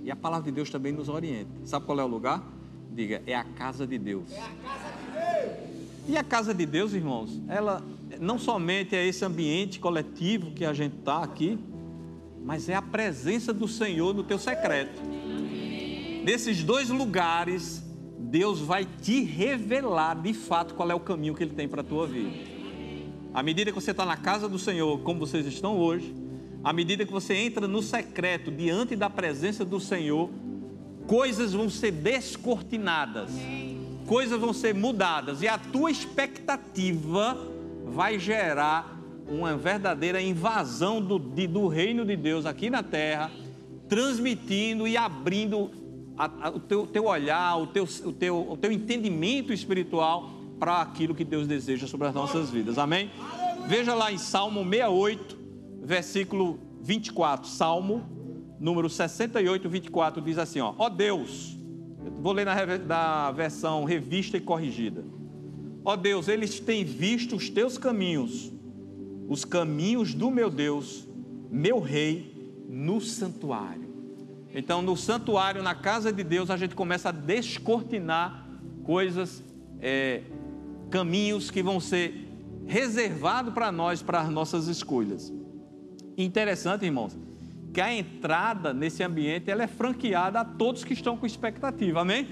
E 0.04 0.12
a 0.12 0.16
palavra 0.16 0.52
de 0.52 0.52
Deus 0.52 0.70
também 0.70 0.94
nos 0.94 1.10
orienta. 1.10 1.50
Sabe 1.66 1.88
qual 1.88 2.00
é 2.00 2.04
o 2.04 2.08
lugar? 2.08 2.48
Diga, 2.94 3.24
é 3.26 3.34
a 3.34 3.44
casa 3.44 3.88
de 3.88 3.98
Deus. 3.98 4.32
É 4.32 4.40
a 4.40 4.50
casa 4.50 4.94
de 4.96 5.12
Deus. 5.14 6.10
E 6.10 6.16
a 6.16 6.24
casa 6.24 6.54
de 6.54 6.64
Deus, 6.64 6.94
irmãos, 6.94 7.42
ela 7.48 7.84
não 8.20 8.38
somente 8.38 8.96
é 8.96 9.04
esse 9.04 9.26
ambiente 9.26 9.80
coletivo 9.80 10.52
que 10.52 10.64
a 10.64 10.74
gente 10.74 10.98
está 11.00 11.24
aqui, 11.24 11.58
mas 12.46 12.70
é 12.70 12.76
a 12.76 12.84
presença 12.84 13.52
do 13.52 13.68
Senhor 13.68 14.14
no 14.14 14.24
teu 14.24 14.38
secreto. 14.38 15.02
Nesses 16.24 16.64
dois 16.64 16.90
lugares, 16.90 17.82
Deus 18.32 18.62
vai 18.62 18.88
te 19.02 19.24
revelar 19.24 20.14
de 20.14 20.34
fato 20.34 20.74
qual 20.74 20.90
é 20.90 20.96
o 20.96 21.02
caminho 21.02 21.36
que 21.36 21.44
Ele 21.44 21.54
tem 21.54 21.68
para 21.68 21.82
a 21.82 21.84
tua 21.84 22.08
vida. 22.08 22.32
À 23.34 23.44
medida 23.44 23.74
que 23.74 23.76
você 23.76 23.92
está 23.92 24.06
na 24.06 24.16
casa 24.16 24.48
do 24.48 24.58
Senhor, 24.58 25.00
como 25.00 25.20
vocês 25.20 25.46
estão 25.46 25.78
hoje, 25.78 26.16
à 26.64 26.72
medida 26.72 27.06
que 27.06 27.12
você 27.12 27.34
entra 27.34 27.68
no 27.68 27.82
secreto, 27.82 28.50
diante 28.50 28.96
da 28.96 29.10
presença 29.10 29.66
do 29.66 29.82
Senhor, 29.82 30.30
coisas 31.08 31.52
vão 31.52 31.70
ser 31.70 31.92
descortinadas, 31.92 33.32
coisas 34.08 34.40
vão 34.40 34.54
ser 34.54 34.74
mudadas, 34.74 35.42
e 35.42 35.50
a 35.50 35.58
tua 35.58 35.92
expectativa 35.92 37.38
vai 37.86 38.18
gerar 38.18 38.98
uma 39.28 39.58
verdadeira 39.58 40.22
invasão 40.22 41.02
do, 41.02 41.20
de, 41.20 41.48
do 41.48 41.68
reino 41.68 42.06
de 42.06 42.16
Deus 42.16 42.46
aqui 42.46 42.70
na 42.70 42.82
terra, 42.82 43.30
transmitindo 43.90 44.88
e 44.88 44.96
abrindo 44.96 45.81
a, 46.18 46.48
a, 46.48 46.50
o 46.50 46.60
teu, 46.60 46.86
teu 46.86 47.06
olhar, 47.06 47.58
o 47.58 47.68
teu, 47.68 47.88
o, 48.06 48.12
teu, 48.12 48.52
o 48.52 48.58
teu 48.58 48.72
entendimento 48.72 49.52
espiritual 49.52 50.30
para 50.60 50.82
aquilo 50.82 51.16
que 51.16 51.26
Deus 51.26 51.48
deseja 51.48 51.88
sobre 51.88 52.08
as 52.08 52.14
nossas 52.14 52.50
vidas. 52.50 52.78
Amém? 52.78 53.10
Veja 53.68 53.94
lá 53.94 54.12
em 54.12 54.18
Salmo 54.18 54.64
68, 54.64 55.38
versículo 55.84 56.60
24. 56.82 57.48
Salmo 57.48 58.04
número 58.60 58.88
68, 58.90 59.68
24, 59.68 60.22
diz 60.22 60.38
assim: 60.38 60.60
Ó, 60.60 60.90
Deus, 60.90 61.58
vou 62.22 62.32
ler 62.32 62.46
na, 62.46 62.56
na 62.78 63.32
versão 63.32 63.84
revista 63.84 64.38
e 64.38 64.42
corrigida. 64.42 65.04
Ó 65.84 65.96
Deus, 65.96 66.28
eles 66.28 66.60
têm 66.60 66.84
visto 66.84 67.36
os 67.36 67.50
teus 67.50 67.78
caminhos, 67.78 68.52
os 69.28 69.44
caminhos 69.44 70.14
do 70.14 70.30
meu 70.30 70.50
Deus, 70.50 71.08
meu 71.50 71.80
Rei, 71.80 72.64
no 72.70 73.02
santuário. 73.02 73.91
Então, 74.54 74.82
no 74.82 74.98
santuário, 74.98 75.64
na 75.64 75.74
casa 75.74 76.12
de 76.12 76.24
Deus, 76.24 76.50
a 76.50 76.58
gente 76.58 76.76
começa 76.76 77.10
a 77.10 77.12
descortinar 77.12 78.46
coisas, 78.84 79.44
é, 79.80 80.24
caminhos 80.90 81.50
que 81.50 81.64
vão 81.64 81.80
ser 81.80 82.28
reservados 82.66 83.54
para 83.54 83.72
nós, 83.72 84.02
para 84.02 84.22
as 84.22 84.30
nossas 84.30 84.68
escolhas. 84.68 85.32
Interessante, 86.18 86.86
irmãos, 86.86 87.18
que 87.74 87.80
a 87.80 87.94
entrada 87.94 88.74
nesse 88.74 89.02
ambiente 89.04 89.50
ela 89.50 89.64
é 89.64 89.68
franqueada 89.68 90.42
a 90.42 90.46
todos 90.46 90.84
que 90.84 90.94
estão 90.94 91.16
com 91.16 91.26
expectativa, 91.26 92.02
amém? 92.02 92.28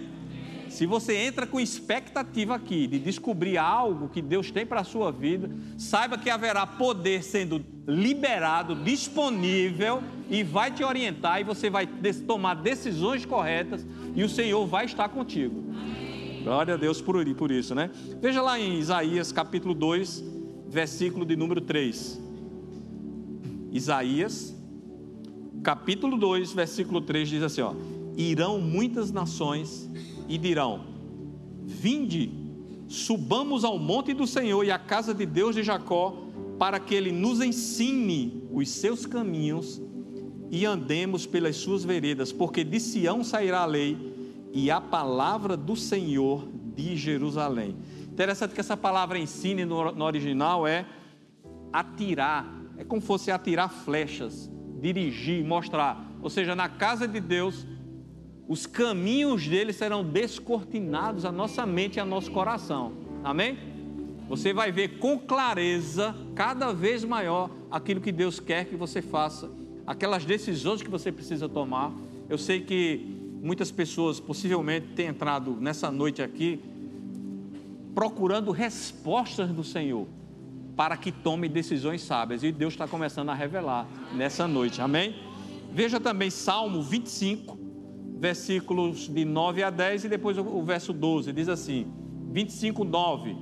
Se 0.69 0.86
você 0.86 1.15
entra 1.15 1.47
com 1.47 1.60
expectativa 1.60 2.55
aqui 2.55 2.88
de 2.88 2.99
descobrir 2.99 3.58
algo 3.58 4.08
que 4.08 4.21
Deus 4.21 4.51
tem 4.51 4.65
para 4.65 4.82
a 4.82 4.84
sua 4.84 5.12
vida, 5.12 5.49
saiba 5.77 6.17
que 6.17 6.29
haverá 6.29 6.65
poder 6.65 7.23
sendo 7.23 7.65
liberado, 7.88 8.75
disponível 8.75 10.01
e 10.29 10.43
vai 10.43 10.71
te 10.71 10.84
orientar 10.84 11.41
e 11.41 11.43
você 11.43 11.69
vai 11.69 11.88
tomar 12.27 12.53
decisões 12.53 13.25
corretas 13.25 13.86
e 14.15 14.23
o 14.23 14.29
Senhor 14.29 14.65
vai 14.67 14.86
estar 14.86 15.10
contigo. 15.10 15.63
Glória 16.43 16.75
a 16.75 16.77
Deus 16.77 17.01
por, 17.01 17.23
por 17.36 17.51
isso, 17.51 17.73
né? 17.73 17.89
Veja 18.21 18.41
lá 18.41 18.60
em 18.60 18.79
Isaías 18.79 19.32
capítulo 19.32 19.73
2, 19.73 20.23
versículo 20.67 21.25
de 21.25 21.36
número 21.36 21.62
3. 21.62 22.19
Isaías 23.71 24.55
capítulo 25.63 26.17
2, 26.17 26.53
versículo 26.53 27.01
3 27.01 27.27
diz 27.27 27.43
assim: 27.43 27.62
ó, 27.62 27.73
Irão 28.15 28.60
muitas 28.60 29.12
nações 29.12 29.88
e 30.30 30.38
dirão: 30.38 30.86
Vinde, 31.63 32.32
subamos 32.88 33.65
ao 33.65 33.78
monte 33.78 34.13
do 34.13 34.26
Senhor 34.26 34.63
e 34.63 34.72
à 34.72 34.80
casa 34.80 35.13
de 35.13 35.26
Deus 35.26 35.56
de 35.56 35.63
Jacó, 35.63 36.15
para 36.58 36.80
que 36.80 36.96
ele 36.96 37.12
nos 37.12 37.42
ensine 37.42 38.48
os 38.52 38.70
seus 38.70 39.06
caminhos 39.06 39.82
e 40.52 40.65
andemos 40.65 41.26
pelas 41.26 41.58
suas 41.58 41.84
veredas, 41.84 42.32
porque 42.32 42.63
de 42.63 42.80
Sião 42.80 43.24
sairá 43.24 43.62
a 43.62 43.65
lei 43.65 43.98
e 44.54 44.72
a 44.72 44.80
palavra 44.80 45.58
do 45.58 45.76
Senhor 45.76 46.48
de 46.76 46.96
Jerusalém. 46.96 47.76
Interessante 48.12 48.54
que 48.54 48.60
essa 48.60 48.78
palavra 48.78 49.20
ensine 49.20 49.65
no, 49.65 50.04
original 50.04 50.65
é 50.68 50.86
atirar, 51.74 52.52
é 52.78 52.84
como 52.84 53.02
fosse 53.02 53.32
atirar 53.32 53.70
flechas 53.70 54.50
dirigir, 54.80 55.44
mostrar. 55.44 56.10
Ou 56.22 56.30
seja, 56.30 56.56
na 56.56 56.70
casa 56.70 57.08
de 57.08 57.20
Deus, 57.20 57.68
os 58.49 58.65
caminhos 58.65 59.47
dele 59.47 59.71
serão 59.71 60.03
descortinados 60.03 61.23
à 61.23 61.31
nossa 61.31 61.67
mente 61.67 61.97
e 61.97 61.99
ao 61.99 62.07
nosso 62.07 62.31
coração. 62.31 62.93
Amém? 63.23 63.59
Você 64.27 64.51
vai 64.51 64.71
ver 64.71 64.97
com 64.97 65.19
clareza, 65.19 66.15
cada 66.33 66.73
vez 66.73 67.03
maior, 67.03 67.51
aquilo 67.69 68.01
que 68.01 68.12
Deus 68.12 68.39
quer 68.39 68.65
que 68.65 68.75
você 68.75 69.03
faça, 69.03 69.51
aquelas 69.85 70.25
decisões 70.25 70.81
que 70.81 70.89
você 70.89 71.12
precisa 71.12 71.47
tomar. 71.47 71.93
Eu 72.27 72.39
sei 72.39 72.62
que 72.62 73.05
muitas 73.39 73.69
pessoas 73.69 74.19
possivelmente 74.19 74.88
têm 74.95 75.05
entrado 75.05 75.55
nessa 75.59 75.91
noite 75.91 76.23
aqui 76.23 76.59
procurando 77.93 78.51
respostas 78.51 79.49
do 79.49 79.63
Senhor 79.63 80.07
para 80.75 80.97
que 80.97 81.12
tome 81.12 81.47
decisões 81.47 82.01
sábias. 82.01 82.41
E 82.41 82.51
Deus 82.51 82.73
está 82.73 82.88
começando 82.88 83.29
a 83.29 83.35
revelar 83.35 83.88
nessa 84.15 84.47
noite. 84.47 84.81
Amém? 84.81 85.15
Veja 85.71 85.99
também 85.99 86.31
Salmo 86.31 86.81
25, 86.81 87.59
versículos 88.19 89.08
de 89.08 89.23
9 89.23 89.63
a 89.63 89.69
10 89.69 90.03
e 90.03 90.10
depois 90.10 90.38
o 90.38 90.62
verso 90.62 90.91
12. 90.91 91.32
Diz 91.32 91.47
assim: 91.47 91.88
25, 92.32 92.84
9. 92.84 93.36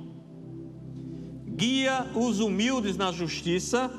Guia 1.48 2.06
os 2.14 2.38
humildes 2.38 2.96
na 2.96 3.10
justiça 3.10 3.90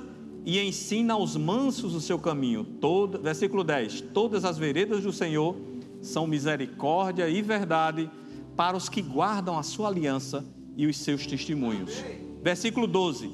e 0.45 0.57
ensina 0.59 1.15
aos 1.15 1.35
mansos 1.35 1.93
o 1.93 1.99
seu 1.99 2.17
caminho. 2.17 2.63
Todo, 2.63 3.19
versículo 3.19 3.63
10: 3.63 4.01
Todas 4.13 4.45
as 4.45 4.57
veredas 4.57 5.03
do 5.03 5.11
Senhor 5.11 5.57
são 6.01 6.25
misericórdia 6.25 7.27
e 7.27 7.41
verdade 7.41 8.09
para 8.55 8.77
os 8.77 8.87
que 8.87 9.01
guardam 9.01 9.59
a 9.59 9.63
sua 9.63 9.89
aliança 9.89 10.45
e 10.77 10.87
os 10.87 10.97
seus 10.97 11.25
testemunhos. 11.27 12.03
Versículo 12.41 12.87
12: 12.87 13.29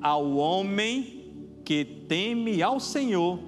Ao 0.00 0.36
homem 0.36 1.18
que 1.66 1.84
teme 1.84 2.62
ao 2.62 2.80
Senhor, 2.80 3.38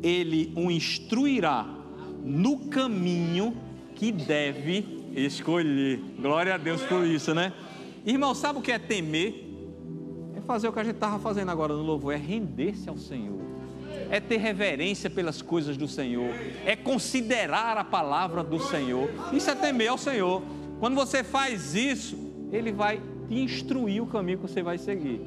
ele 0.00 0.52
o 0.56 0.70
instruirá 0.70 1.81
no 2.22 2.58
caminho 2.68 3.56
que 3.94 4.12
deve 4.12 5.02
escolher. 5.14 6.00
Glória 6.18 6.54
a 6.54 6.58
Deus 6.58 6.82
por 6.82 7.04
isso, 7.04 7.34
né? 7.34 7.52
Irmão, 8.04 8.34
sabe 8.34 8.58
o 8.58 8.62
que 8.62 8.72
é 8.72 8.78
temer? 8.78 9.48
É 10.36 10.40
fazer 10.40 10.68
o 10.68 10.72
que 10.72 10.80
a 10.80 10.84
gente 10.84 10.94
estava 10.94 11.18
fazendo 11.18 11.50
agora 11.50 11.74
no 11.74 11.82
louvor, 11.82 12.14
é 12.14 12.16
render-se 12.16 12.88
ao 12.88 12.96
Senhor. 12.96 13.40
É 14.10 14.20
ter 14.20 14.38
reverência 14.38 15.08
pelas 15.08 15.40
coisas 15.40 15.76
do 15.76 15.88
Senhor, 15.88 16.34
é 16.64 16.76
considerar 16.76 17.76
a 17.76 17.84
palavra 17.84 18.42
do 18.42 18.58
Senhor. 18.58 19.10
Isso 19.32 19.50
é 19.50 19.54
temer 19.54 19.88
ao 19.88 19.98
Senhor. 19.98 20.42
Quando 20.80 20.94
você 20.94 21.22
faz 21.22 21.74
isso, 21.74 22.16
Ele 22.52 22.72
vai 22.72 23.00
te 23.28 23.34
instruir 23.34 24.02
o 24.02 24.06
caminho 24.06 24.38
que 24.38 24.48
você 24.48 24.62
vai 24.62 24.78
seguir. 24.78 25.20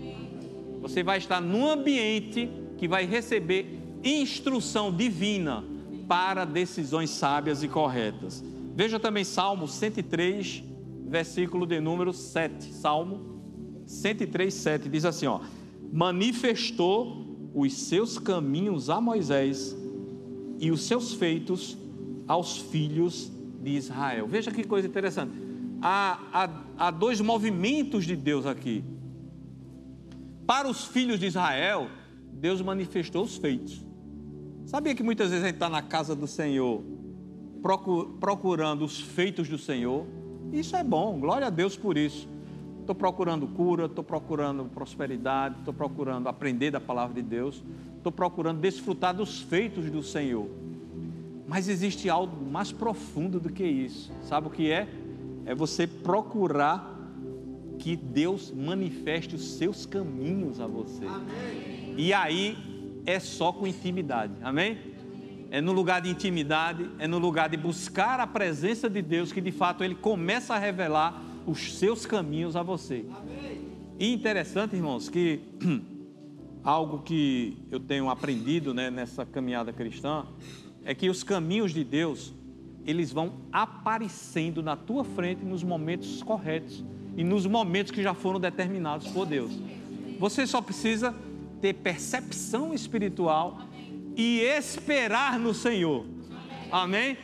Você 0.82 1.02
vai 1.02 1.18
estar 1.18 1.42
num 1.42 1.68
ambiente 1.68 2.50
que 2.78 2.88
vai 2.88 3.06
receber 3.06 3.80
instrução 4.04 4.92
divina 4.92 5.64
para 6.08 6.46
decisões 6.46 7.10
sábias 7.10 7.64
e 7.64 7.68
corretas. 7.68 8.44
Veja 8.76 9.00
também 9.00 9.24
Salmo 9.24 9.68
103, 9.68 10.64
versículo 11.08 11.66
de 11.66 11.80
número 11.80 12.14
7. 12.14 12.74
Salmo 12.74 13.42
103, 13.86 14.54
7 14.54 14.90
diz 14.90 15.06
assim: 15.06 15.28
ó, 15.28 15.40
manifestou 15.92 17.52
os 17.54 17.74
seus 17.74 18.20
caminhos 18.20 18.90
a 18.90 19.00
Moisés 19.00 19.76
e 20.60 20.72
os 20.72 20.82
seus 20.82 21.14
feitos 21.14 21.78
aos 22.28 22.58
filhos 22.58 23.32
de 23.62 23.72
Israel. 23.72 24.28
Veja 24.28 24.52
que 24.52 24.64
coisa 24.64 24.88
interessante. 24.88 25.32
Há, 25.82 26.20
há, 26.34 26.88
há 26.88 26.92
dois 26.92 27.22
movimentos 27.22 28.06
de 28.06 28.16
Deus 28.16 28.46
aqui. 28.46 28.84
Para 30.46 30.68
os 30.68 30.86
filhos 30.86 31.20
de 31.20 31.28
Israel, 31.28 31.90
Deus 32.34 32.62
manifestou 32.62 33.24
os 33.24 33.38
feitos. 33.38 33.86
Sabia 34.66 34.96
que 34.96 35.04
muitas 35.04 35.30
vezes 35.30 35.44
a 35.44 35.48
gente 35.48 35.58
está 35.58 35.70
na 35.70 35.82
casa 35.82 36.16
do 36.16 36.26
Senhor 36.26 36.84
procurando 38.20 38.84
os 38.84 39.00
feitos 39.00 39.48
do 39.48 39.58
Senhor? 39.58 40.06
Isso 40.52 40.76
é 40.76 40.84
bom, 40.84 41.20
glória 41.20 41.48
a 41.48 41.50
Deus 41.50 41.76
por 41.76 41.98
isso. 41.98 42.28
Estou 42.82 42.96
procurando 42.96 43.48
cura, 43.48 43.86
estou 43.86 44.04
procurando 44.04 44.66
prosperidade, 44.66 45.60
estou 45.60 45.74
procurando 45.74 46.28
aprender 46.28 46.72
da 46.72 46.80
palavra 46.80 47.16
de 47.16 47.22
Deus, 47.22 47.64
estou 47.98 48.12
procurando 48.12 48.60
desfrutar 48.60 49.16
dos 49.16 49.40
feitos 49.40 49.90
do 49.90 50.02
Senhor. 50.02 50.48
Mas 51.48 51.68
existe 51.68 52.10
algo 52.10 52.44
mais 52.50 52.72
profundo 52.72 53.40
do 53.40 53.52
que 53.52 53.64
isso. 53.64 54.12
Sabe 54.24 54.48
o 54.48 54.50
que 54.50 54.72
é? 54.72 54.88
É 55.46 55.54
você 55.54 55.86
procurar 55.86 56.92
que 57.78 57.96
Deus 57.96 58.52
manifeste 58.52 59.36
os 59.36 59.58
seus 59.58 59.86
caminhos 59.86 60.60
a 60.60 60.66
você. 60.66 61.06
Amém. 61.06 61.94
E 61.98 62.14
aí 62.14 62.58
é 63.06 63.20
só 63.20 63.52
com 63.52 63.68
intimidade. 63.68 64.34
Amém? 64.42 64.78
É 65.52 65.62
no 65.62 65.72
lugar 65.72 66.02
de 66.02 66.10
intimidade, 66.10 66.90
é 67.00 67.08
no 67.08 67.18
lugar 67.18 67.50
de 67.50 67.58
buscar 67.58 68.20
a 68.20 68.28
presença 68.28 68.90
de 68.90 69.02
Deus 69.02 69.32
que 69.32 69.40
de 69.40 69.52
fato 69.52 69.84
ele 69.84 69.96
começa 69.96 70.54
a 70.56 70.58
revelar 70.58 71.22
os 71.46 71.76
seus 71.76 72.06
caminhos 72.06 72.56
a 72.56 72.64
você. 72.64 73.06
Amém. 73.16 73.62
E 74.00 74.12
interessante, 74.12 74.76
irmãos, 74.76 75.08
que 75.08 75.40
algo 76.64 77.04
que 77.04 77.58
eu 77.72 77.80
tenho 77.80 78.10
aprendido 78.10 78.74
né, 78.74 78.90
nessa 78.90 79.26
caminhada 79.26 79.72
cristã 79.72 80.26
é 80.84 80.94
que 80.94 81.10
os 81.10 81.24
caminhos 81.24 81.74
de 81.74 81.84
Deus 81.84 82.34
eles 82.86 83.12
vão 83.12 83.34
aparecendo 83.52 84.62
na 84.62 84.76
tua 84.76 85.04
frente 85.04 85.44
nos 85.44 85.64
momentos 85.64 86.22
corretos 86.22 86.84
e 87.18 87.24
nos 87.24 87.46
momentos 87.48 87.92
que 87.92 88.04
já 88.04 88.14
foram 88.14 88.40
determinados 88.40 89.08
por 89.08 89.26
Deus. 89.26 89.52
Você 90.20 90.46
só 90.46 90.62
precisa 90.62 91.16
ter 91.66 91.74
percepção 91.74 92.76
espiritual 92.76 93.60
e 94.16 94.42
esperar 94.42 95.40
no 95.40 95.52
Senhor. 95.52 96.06
Amém? 96.72 97.18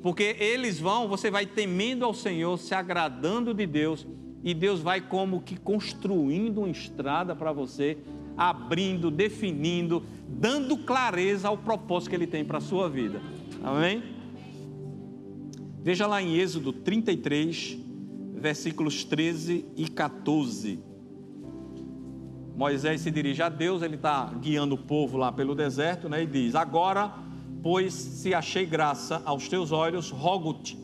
Porque 0.00 0.36
eles 0.38 0.78
vão, 0.78 1.08
você 1.08 1.32
vai 1.32 1.46
temendo 1.46 2.04
ao 2.04 2.14
Senhor, 2.14 2.56
se 2.58 2.76
agradando 2.76 3.52
de 3.52 3.66
Deus, 3.66 4.06
e 4.44 4.54
Deus 4.54 4.80
vai 4.80 5.00
como 5.00 5.42
que 5.42 5.56
construindo 5.56 6.58
uma 6.58 6.70
estrada 6.70 7.34
para 7.34 7.50
você, 7.50 7.98
abrindo, 8.36 9.10
definindo, 9.10 10.04
dando 10.28 10.76
clareza 10.78 11.48
ao 11.48 11.58
propósito 11.58 12.10
que 12.10 12.16
Ele 12.16 12.26
tem 12.28 12.44
para 12.44 12.58
a 12.58 12.60
sua 12.60 12.88
vida. 12.88 13.20
Amém? 13.64 14.00
Veja 15.82 16.06
lá 16.06 16.22
em 16.22 16.36
Êxodo 16.36 16.72
33, 16.72 17.78
versículos 18.36 19.02
13 19.02 19.64
e 19.76 19.88
14. 19.88 20.91
Moisés 22.56 23.00
se 23.00 23.10
dirige 23.10 23.42
a 23.42 23.48
Deus, 23.48 23.82
ele 23.82 23.96
está 23.96 24.26
guiando 24.40 24.74
o 24.74 24.78
povo 24.78 25.16
lá 25.16 25.32
pelo 25.32 25.54
deserto, 25.54 26.08
né? 26.08 26.22
E 26.22 26.26
diz: 26.26 26.54
Agora, 26.54 27.12
pois, 27.62 27.92
se 27.94 28.34
achei 28.34 28.66
graça 28.66 29.22
aos 29.24 29.48
teus 29.48 29.72
olhos, 29.72 30.10
rogo-te 30.10 30.76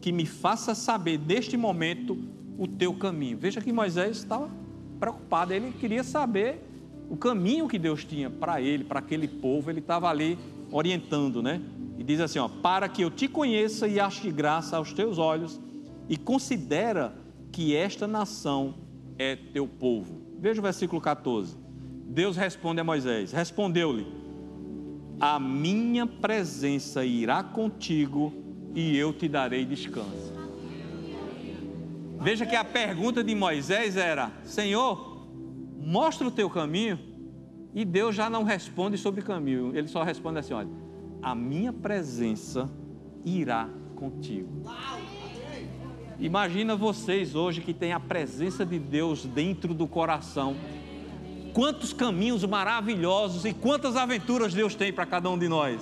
que 0.00 0.12
me 0.12 0.26
faça 0.26 0.74
saber 0.74 1.18
neste 1.18 1.56
momento 1.56 2.16
o 2.58 2.66
teu 2.66 2.94
caminho. 2.94 3.38
Veja 3.38 3.60
que 3.60 3.72
Moisés 3.72 4.18
estava 4.18 4.48
preocupado, 4.98 5.52
ele 5.52 5.72
queria 5.72 6.02
saber 6.02 6.62
o 7.08 7.16
caminho 7.16 7.68
que 7.68 7.78
Deus 7.78 8.04
tinha 8.04 8.28
para 8.28 8.60
ele, 8.60 8.84
para 8.84 8.98
aquele 8.98 9.28
povo, 9.28 9.70
ele 9.70 9.80
estava 9.80 10.08
ali 10.08 10.38
orientando, 10.70 11.42
né? 11.42 11.60
E 11.98 12.02
diz 12.02 12.20
assim: 12.20 12.38
ó, 12.38 12.48
para 12.48 12.88
que 12.88 13.02
eu 13.02 13.10
te 13.10 13.28
conheça 13.28 13.86
e 13.86 14.00
ache 14.00 14.30
graça 14.30 14.76
aos 14.76 14.92
teus 14.92 15.18
olhos, 15.18 15.60
e 16.08 16.16
considera 16.16 17.14
que 17.52 17.74
esta 17.74 18.06
nação 18.06 18.74
é 19.18 19.36
teu 19.36 19.66
povo. 19.66 20.25
Veja 20.38 20.60
o 20.60 20.62
versículo 20.62 21.00
14. 21.00 21.56
Deus 22.06 22.36
responde 22.36 22.80
a 22.80 22.84
Moisés: 22.84 23.32
Respondeu-lhe: 23.32 24.06
A 25.20 25.40
minha 25.40 26.06
presença 26.06 27.04
irá 27.04 27.42
contigo 27.42 28.32
e 28.74 28.96
eu 28.96 29.12
te 29.12 29.28
darei 29.28 29.64
descanso. 29.64 30.34
Veja 32.20 32.46
que 32.46 32.56
a 32.56 32.64
pergunta 32.64 33.22
de 33.22 33.34
Moisés 33.34 33.96
era: 33.96 34.30
Senhor, 34.44 35.26
mostra 35.78 36.26
o 36.26 36.30
teu 36.30 36.50
caminho. 36.50 36.98
E 37.74 37.84
Deus 37.84 38.14
já 38.14 38.30
não 38.30 38.42
responde 38.42 38.96
sobre 38.96 39.20
caminho, 39.20 39.76
ele 39.76 39.86
só 39.86 40.02
responde 40.02 40.38
assim: 40.38 40.54
Olha, 40.54 40.70
a 41.20 41.34
minha 41.34 41.72
presença 41.72 42.70
irá 43.24 43.68
contigo. 43.94 44.62
Imagina 46.18 46.74
vocês 46.74 47.34
hoje 47.34 47.60
que 47.60 47.74
têm 47.74 47.92
a 47.92 48.00
presença 48.00 48.64
de 48.64 48.78
Deus 48.78 49.26
dentro 49.26 49.74
do 49.74 49.86
coração. 49.86 50.56
Quantos 51.52 51.92
caminhos 51.92 52.42
maravilhosos 52.44 53.44
e 53.44 53.52
quantas 53.52 53.96
aventuras 53.96 54.54
Deus 54.54 54.74
tem 54.74 54.92
para 54.92 55.04
cada 55.04 55.28
um 55.28 55.38
de 55.38 55.46
nós. 55.46 55.80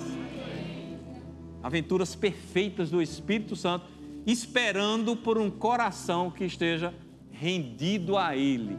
Aventuras 1.63 2.15
perfeitas 2.15 2.91
do 2.91 3.01
Espírito 3.01 3.55
Santo, 3.55 3.85
esperando 4.25 5.15
por 5.15 5.37
um 5.37 5.49
coração 5.49 6.29
que 6.29 6.43
esteja 6.43 6.93
rendido 7.31 8.17
a 8.17 8.35
Ele, 8.35 8.77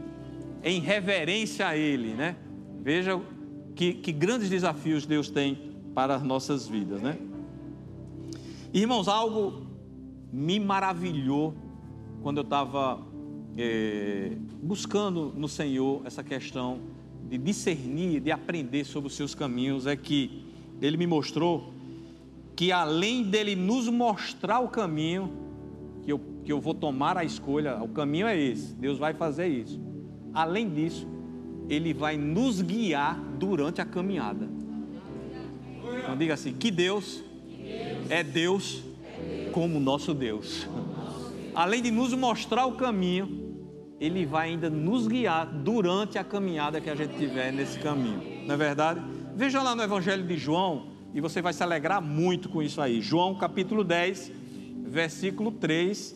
em 0.63 0.79
reverência 0.79 1.67
a 1.67 1.75
Ele, 1.75 2.13
né? 2.13 2.35
Veja 2.81 3.19
que, 3.75 3.93
que 3.93 4.11
grandes 4.11 4.49
desafios 4.49 5.05
Deus 5.05 5.29
tem 5.29 5.75
para 5.93 6.15
as 6.15 6.23
nossas 6.23 6.67
vidas, 6.67 7.01
né? 7.01 7.17
Irmãos, 8.73 9.07
algo 9.07 9.66
me 10.31 10.59
maravilhou 10.59 11.53
quando 12.21 12.37
eu 12.37 12.43
estava 12.43 12.99
é, 13.57 14.33
buscando 14.61 15.33
no 15.35 15.47
Senhor 15.47 16.01
essa 16.05 16.23
questão 16.23 16.79
de 17.29 17.37
discernir, 17.37 18.19
de 18.19 18.31
aprender 18.31 18.85
sobre 18.85 19.07
os 19.07 19.15
seus 19.15 19.35
caminhos, 19.35 19.85
é 19.85 19.95
que 19.95 20.45
Ele 20.81 20.97
me 20.97 21.07
mostrou 21.07 21.73
que 22.55 22.71
além 22.71 23.23
dele 23.23 23.55
nos 23.55 23.87
mostrar 23.87 24.59
o 24.59 24.67
caminho, 24.67 25.31
que 26.03 26.11
eu, 26.11 26.19
que 26.43 26.51
eu 26.51 26.59
vou 26.59 26.73
tomar 26.73 27.17
a 27.17 27.23
escolha, 27.23 27.77
o 27.83 27.87
caminho 27.87 28.27
é 28.27 28.39
esse, 28.39 28.73
Deus 28.73 28.97
vai 28.97 29.13
fazer 29.13 29.47
isso. 29.47 29.79
Além 30.33 30.69
disso, 30.69 31.07
Ele 31.69 31.93
vai 31.93 32.17
nos 32.17 32.61
guiar 32.61 33.19
durante 33.37 33.81
a 33.81 33.85
caminhada. 33.85 34.49
Então 36.01 36.17
diga 36.17 36.33
assim: 36.33 36.53
que 36.53 36.71
Deus 36.71 37.23
é 38.09 38.23
Deus 38.23 38.83
como 39.51 39.79
nosso 39.79 40.13
Deus. 40.13 40.67
Além 41.55 41.81
de 41.81 41.89
nos 41.89 42.13
mostrar 42.13 42.65
o 42.65 42.73
caminho, 42.73 43.55
Ele 43.99 44.25
vai 44.25 44.49
ainda 44.49 44.69
nos 44.69 45.07
guiar 45.07 45.45
durante 45.47 46.17
a 46.17 46.23
caminhada 46.23 46.79
que 46.79 46.89
a 46.89 46.95
gente 46.95 47.17
tiver 47.17 47.51
nesse 47.51 47.79
caminho. 47.79 48.45
Não 48.45 48.53
é 48.53 48.57
verdade? 48.57 49.01
Veja 49.35 49.61
lá 49.61 49.75
no 49.75 49.81
Evangelho 49.81 50.25
de 50.25 50.37
João 50.37 50.89
e 51.13 51.21
você 51.21 51.41
vai 51.41 51.53
se 51.53 51.63
alegrar 51.63 52.01
muito 52.01 52.49
com 52.49 52.61
isso 52.61 52.79
aí. 52.79 53.01
João 53.01 53.35
capítulo 53.35 53.83
10, 53.83 54.31
versículo 54.85 55.51
3 55.51 56.15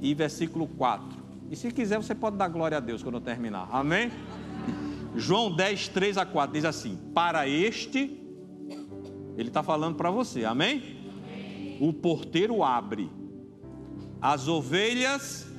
e 0.00 0.14
versículo 0.14 0.66
4. 0.66 1.18
E 1.50 1.56
se 1.56 1.70
quiser, 1.72 1.96
você 1.96 2.14
pode 2.14 2.36
dar 2.36 2.48
glória 2.48 2.76
a 2.78 2.80
Deus 2.80 3.02
quando 3.02 3.16
eu 3.16 3.20
terminar. 3.20 3.68
Amém? 3.72 4.12
João 5.16 5.50
10, 5.54 5.88
3 5.88 6.18
a 6.18 6.24
4 6.24 6.52
diz 6.52 6.64
assim: 6.64 6.96
Para 7.12 7.48
este, 7.48 8.20
ele 9.36 9.48
está 9.48 9.62
falando 9.62 9.96
para 9.96 10.10
você, 10.10 10.44
amém? 10.44 10.99
O 11.80 11.94
porteiro 11.94 12.62
abre, 12.62 13.10
as 14.20 14.46
ovelhas 14.46 15.50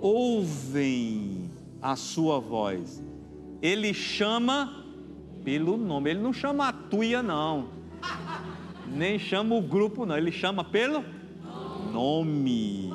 ouvem 0.00 1.48
a 1.80 1.94
sua 1.94 2.40
voz. 2.40 3.02
Ele 3.62 3.94
chama 3.94 4.84
pelo 5.44 5.76
nome, 5.76 6.10
ele 6.10 6.20
não 6.20 6.32
chama 6.32 6.68
a 6.68 6.72
tuia, 6.72 7.22
não, 7.22 7.68
nem 8.88 9.16
chama 9.16 9.54
o 9.54 9.62
grupo, 9.62 10.04
não, 10.04 10.16
ele 10.16 10.32
chama 10.32 10.64
pelo 10.64 11.04
nome 11.92 12.92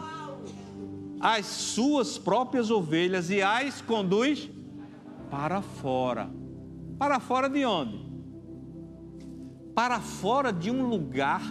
as 1.20 1.46
suas 1.46 2.18
próprias 2.18 2.70
ovelhas 2.70 3.30
e 3.30 3.42
as 3.42 3.82
conduz 3.82 4.50
para 5.32 5.62
fora. 5.62 6.30
Para 7.00 7.20
fora 7.20 7.50
de 7.50 7.66
onde? 7.66 8.06
Para 9.74 10.00
fora 10.00 10.52
de 10.52 10.70
um 10.70 10.88
lugar 10.88 11.42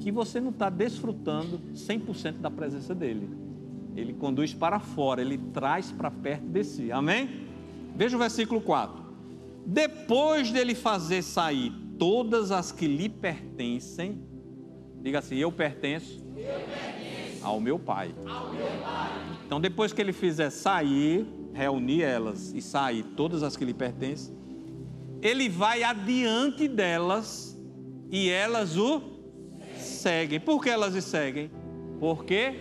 que 0.00 0.10
você 0.10 0.40
não 0.40 0.50
está 0.50 0.70
desfrutando 0.70 1.60
100% 1.74 2.38
da 2.38 2.50
presença 2.50 2.94
dele. 2.94 3.28
Ele 3.94 4.14
conduz 4.14 4.54
para 4.54 4.80
fora, 4.80 5.20
ele 5.20 5.36
traz 5.36 5.92
para 5.92 6.10
perto 6.10 6.46
de 6.46 6.64
si. 6.64 6.90
Amém? 6.90 7.46
Veja 7.94 8.16
o 8.16 8.18
versículo 8.18 8.60
4. 8.60 9.04
Depois 9.66 10.50
dele 10.50 10.74
fazer 10.74 11.22
sair 11.22 11.70
todas 11.98 12.50
as 12.50 12.72
que 12.72 12.86
lhe 12.86 13.08
pertencem, 13.08 14.22
diga 15.02 15.18
assim: 15.18 15.36
Eu 15.36 15.52
pertenço, 15.52 16.24
eu 16.34 16.44
pertenço 16.44 17.44
ao, 17.44 17.60
meu 17.60 17.78
pai. 17.78 18.14
ao 18.26 18.50
meu 18.52 18.66
Pai. 18.82 19.10
Então, 19.46 19.60
depois 19.60 19.92
que 19.92 20.00
ele 20.00 20.12
fizer 20.12 20.48
sair, 20.50 21.26
reunir 21.52 22.02
elas 22.02 22.52
e 22.54 22.62
sair 22.62 23.02
todas 23.02 23.42
as 23.42 23.56
que 23.56 23.64
lhe 23.64 23.74
pertencem, 23.74 24.34
ele 25.20 25.48
vai 25.48 25.82
adiante 25.82 26.66
delas 26.66 27.58
e 28.10 28.30
elas 28.30 28.76
o 28.78 29.19
seguem. 30.00 30.40
Por 30.40 30.62
que 30.62 30.70
elas 30.70 30.94
o 30.94 31.02
seguem? 31.02 31.50
Porque 31.98 32.54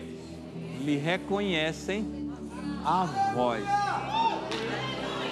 lhe 0.81 0.97
reconhecem 0.97 2.31
a 2.85 3.05
voz. 3.33 3.63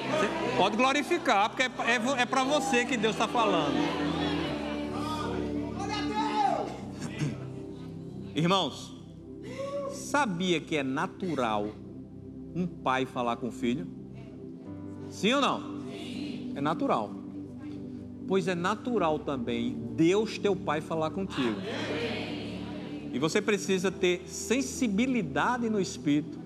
Você 0.10 0.30
pode 0.58 0.78
glorificar, 0.78 1.50
porque 1.50 1.64
é, 1.64 1.66
é, 1.66 2.22
é 2.22 2.26
para 2.26 2.44
você 2.44 2.86
que 2.86 2.98
Deus 2.98 3.16
está 3.16 3.28
falando. 3.28 3.76
Irmãos, 8.34 8.96
sabia 9.92 10.62
que 10.62 10.78
é 10.78 10.84
natural 10.84 11.68
um 12.56 12.66
pai 12.66 13.06
falar 13.06 13.36
com 13.38 13.50
o 13.50 13.52
filho? 13.52 13.88
Sim 15.10 15.34
ou 15.34 15.42
não? 15.42 15.84
É 16.56 16.62
natural. 16.62 17.17
Pois 18.28 18.48
é 18.48 18.56
natural 18.56 19.20
também 19.20 19.78
Deus, 19.96 20.38
teu 20.38 20.56
pai, 20.56 20.82
falar 20.82 21.12
contigo. 21.12 21.56
E 23.14 23.20
você 23.20 23.42
precisa 23.42 23.90
ter 23.90 24.24
sensibilidade 24.28 25.70
no 25.70 25.80
espírito 25.80 26.38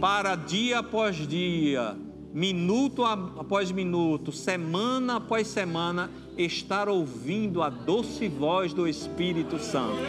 para 0.00 0.34
dia 0.34 0.80
após 0.80 1.16
dia, 1.28 1.96
minuto 2.32 3.04
após 3.04 3.70
minuto, 3.70 4.32
semana 4.32 5.16
após 5.16 5.46
semana, 5.46 6.10
estar 6.36 6.88
ouvindo 6.88 7.62
a 7.62 7.68
doce 7.68 8.26
voz 8.26 8.72
do 8.72 8.88
Espírito 8.88 9.58
Santo. 9.58 10.02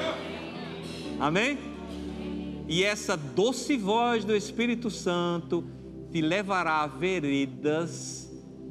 Amém? 1.20 1.60
E 2.68 2.84
essa 2.84 3.16
doce 3.16 3.78
voz 3.78 4.24
do 4.24 4.36
Espírito 4.36 4.90
Santo 4.90 5.64
te 6.12 6.22
levará 6.22 6.82
a 6.82 6.88
veredas 6.88 8.23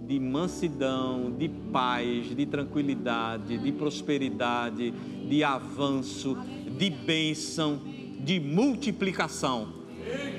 de 0.06 0.18
mansidão, 0.18 1.30
de 1.30 1.48
paz, 1.48 2.34
de 2.34 2.46
tranquilidade, 2.46 3.58
de 3.58 3.72
prosperidade, 3.72 4.90
de 5.28 5.44
avanço, 5.44 6.36
de 6.76 6.90
bênção, 6.90 7.80
de 8.20 8.40
multiplicação. 8.40 9.80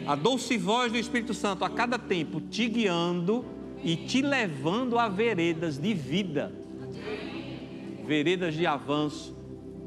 A 0.06 0.16
doce 0.16 0.58
voz 0.58 0.92
do 0.92 0.98
Espírito 0.98 1.34
Santo 1.34 1.64
a 1.64 1.70
cada 1.70 1.98
tempo 1.98 2.42
te 2.42 2.68
guiando 2.68 3.46
e 3.84 3.96
te 3.96 4.22
levando 4.22 5.00
a 5.00 5.08
veredas 5.08 5.78
de 5.78 5.94
vida, 5.94 6.52
veredas 8.06 8.54
de 8.54 8.66
avanço, 8.66 9.36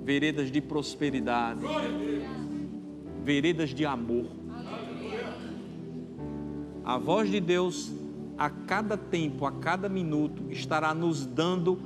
veredas 0.03 0.51
de 0.51 0.61
prosperidade, 0.61 1.61
veredas 3.23 3.71
de 3.71 3.85
amor. 3.85 4.27
A 6.85 6.99
voz 6.99 7.31
de 7.31 7.41
Deus 7.41 7.93
a 8.39 8.51
cada 8.51 8.97
tempo, 8.97 9.47
a 9.47 9.53
cada 9.53 9.89
minuto, 9.89 10.51
estará 10.51 10.95
nos 10.95 11.25
dando 11.25 11.77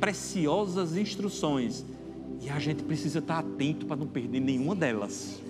preciosas 0.00 0.96
instruções 0.96 1.84
e 2.40 2.48
a 2.48 2.58
gente 2.58 2.82
precisa 2.82 3.18
estar 3.18 3.38
atento 3.38 3.86
para 3.86 3.96
não 3.96 4.06
perder 4.06 4.40
nenhuma 4.40 4.74
delas. 4.74 5.40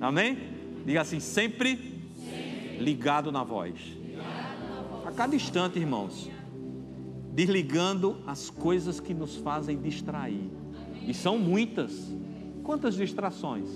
Amém? 0.00 0.36
Diga 0.84 1.00
assim, 1.00 1.20
sempre 1.20 1.98
ligado 2.78 3.30
na 3.30 3.44
voz. 3.44 3.74
A 5.06 5.12
cada 5.12 5.34
instante, 5.34 5.78
irmãos, 5.78 6.30
desligando 7.32 8.18
as 8.26 8.50
coisas 8.50 9.00
que 9.00 9.14
nos 9.14 9.36
fazem 9.36 9.80
distrair. 9.80 10.50
E 11.06 11.14
são 11.14 11.38
muitas. 11.38 12.12
Quantas 12.62 12.94
distrações? 12.94 13.68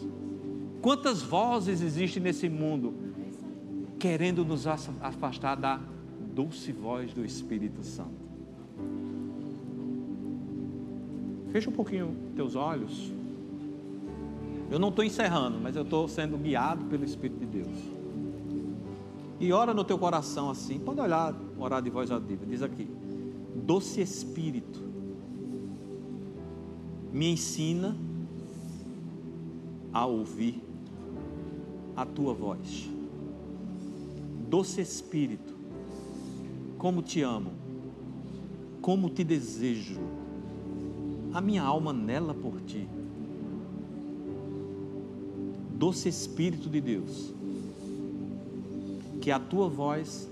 Quantas 0.80 1.22
vozes 1.22 1.80
existem 1.80 2.22
nesse 2.22 2.48
mundo 2.48 3.11
querendo 4.02 4.44
nos 4.44 4.66
afastar 4.66 5.54
da 5.54 5.78
doce 6.34 6.72
voz 6.72 7.14
do 7.14 7.24
Espírito 7.24 7.84
Santo. 7.84 8.10
Fecha 11.52 11.70
um 11.70 11.72
pouquinho 11.72 12.12
teus 12.34 12.56
olhos. 12.56 13.12
Eu 14.68 14.80
não 14.80 14.88
estou 14.88 15.04
encerrando, 15.04 15.60
mas 15.60 15.76
eu 15.76 15.82
estou 15.84 16.08
sendo 16.08 16.36
guiado 16.36 16.84
pelo 16.86 17.04
Espírito 17.04 17.38
de 17.38 17.46
Deus. 17.46 17.78
E 19.38 19.52
ora 19.52 19.72
no 19.72 19.84
teu 19.84 19.96
coração 19.96 20.50
assim, 20.50 20.80
pode 20.80 21.00
olhar, 21.00 21.32
orar 21.56 21.80
de 21.80 21.88
voz 21.88 22.10
audível. 22.10 22.44
Diz 22.48 22.60
aqui: 22.60 22.90
Doce 23.54 24.00
Espírito, 24.00 24.82
me 27.12 27.30
ensina 27.30 27.96
a 29.92 30.04
ouvir 30.06 30.60
a 31.94 32.04
tua 32.04 32.34
voz 32.34 32.90
doce 34.52 34.82
Espírito, 34.82 35.54
como 36.76 37.00
te 37.02 37.22
amo, 37.22 37.52
como 38.82 39.08
te 39.08 39.24
desejo, 39.24 39.98
a 41.32 41.40
minha 41.40 41.62
alma 41.62 41.90
nela 41.90 42.34
por 42.34 42.60
ti. 42.60 42.86
Doce 45.78 46.10
Espírito 46.10 46.68
de 46.68 46.82
Deus, 46.82 47.32
que 49.22 49.30
a 49.30 49.40
tua 49.40 49.70
voz 49.70 50.28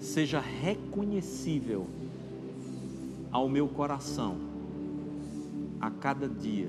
seja 0.00 0.40
reconhecível 0.40 1.86
ao 3.30 3.48
meu 3.48 3.68
coração 3.68 4.34
a 5.80 5.92
cada 5.92 6.28
dia, 6.28 6.68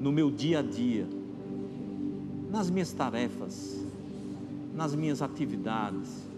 no 0.00 0.10
meu 0.10 0.28
dia 0.28 0.58
a 0.58 0.62
dia, 0.62 1.06
nas 2.50 2.68
minhas 2.68 2.90
tarefas, 2.90 3.75
nas 4.76 4.94
minhas 4.94 5.22
atividades. 5.22 6.28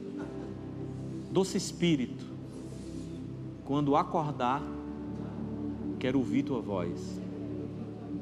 Doce 1.30 1.56
Espírito, 1.56 2.24
quando 3.64 3.96
acordar, 3.96 4.62
quero 5.98 6.18
ouvir 6.20 6.44
tua 6.44 6.60
voz. 6.60 7.20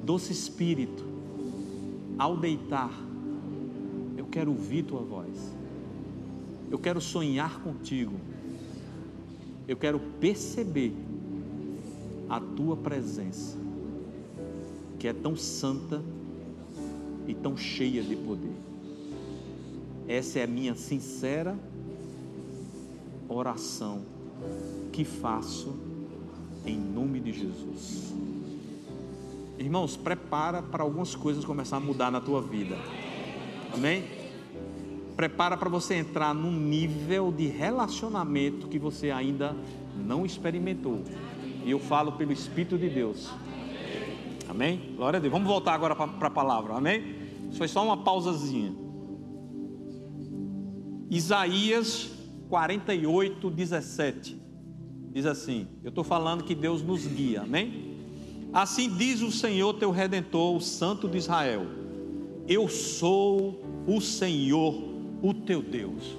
Doce 0.02 0.32
Espírito, 0.32 1.04
ao 2.18 2.36
deitar, 2.36 2.90
eu 4.16 4.24
quero 4.24 4.50
ouvir 4.50 4.84
tua 4.84 5.02
voz. 5.02 5.54
Eu 6.70 6.78
quero 6.78 7.00
sonhar 7.00 7.60
contigo. 7.60 8.14
Eu 9.68 9.76
quero 9.76 10.00
perceber 10.18 10.94
a 12.28 12.40
tua 12.40 12.76
presença, 12.76 13.56
que 14.98 15.06
é 15.06 15.12
tão 15.12 15.36
santa 15.36 16.02
e 17.28 17.34
tão 17.34 17.56
cheia 17.56 18.02
de 18.02 18.16
poder. 18.16 18.75
Essa 20.08 20.38
é 20.38 20.44
a 20.44 20.46
minha 20.46 20.74
sincera 20.74 21.58
oração 23.28 24.02
que 24.92 25.04
faço 25.04 25.74
em 26.64 26.78
nome 26.78 27.20
de 27.20 27.32
Jesus. 27.32 28.14
Irmãos, 29.58 29.96
prepara 29.96 30.62
para 30.62 30.82
algumas 30.82 31.14
coisas 31.14 31.44
começar 31.44 31.78
a 31.78 31.80
mudar 31.80 32.10
na 32.10 32.20
tua 32.20 32.40
vida. 32.40 32.76
Amém? 33.72 34.04
Prepara 35.16 35.56
para 35.56 35.68
você 35.68 35.94
entrar 35.94 36.34
num 36.34 36.52
nível 36.52 37.32
de 37.32 37.46
relacionamento 37.46 38.68
que 38.68 38.78
você 38.78 39.10
ainda 39.10 39.56
não 39.96 40.24
experimentou. 40.24 41.02
E 41.64 41.70
eu 41.70 41.80
falo 41.80 42.12
pelo 42.12 42.32
Espírito 42.32 42.78
de 42.78 42.88
Deus. 42.88 43.30
Amém? 44.48 44.94
Glória 44.96 45.16
a 45.16 45.20
Deus. 45.20 45.32
Vamos 45.32 45.48
voltar 45.48 45.74
agora 45.74 45.96
para 45.96 46.28
a 46.28 46.30
palavra. 46.30 46.74
Amém? 46.74 47.16
Isso 47.48 47.58
foi 47.58 47.66
só 47.66 47.84
uma 47.84 47.96
pausazinha. 47.96 48.85
Isaías 51.10 52.10
48, 52.48 53.50
17. 53.50 54.36
Diz 55.12 55.26
assim: 55.26 55.68
Eu 55.82 55.90
estou 55.90 56.04
falando 56.04 56.44
que 56.44 56.54
Deus 56.54 56.82
nos 56.82 57.06
guia, 57.06 57.42
amém? 57.42 57.96
Assim 58.52 58.88
diz 58.96 59.20
o 59.22 59.30
Senhor 59.30 59.74
teu 59.74 59.90
redentor, 59.90 60.56
o 60.56 60.60
Santo 60.60 61.08
de 61.08 61.18
Israel: 61.18 61.66
Eu 62.48 62.68
sou 62.68 63.62
o 63.86 64.00
Senhor, 64.00 64.74
o 65.22 65.34
teu 65.34 65.62
Deus. 65.62 66.16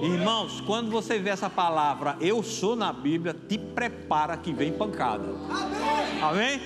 Irmãos, 0.00 0.62
quando 0.62 0.90
você 0.90 1.18
vê 1.18 1.28
essa 1.28 1.50
palavra, 1.50 2.16
eu 2.20 2.42
sou 2.42 2.74
na 2.74 2.90
Bíblia, 2.90 3.34
te 3.34 3.58
prepara 3.58 4.36
que 4.36 4.52
vem 4.52 4.72
pancada. 4.72 5.28
Amém? 6.22 6.22
amém? 6.22 6.60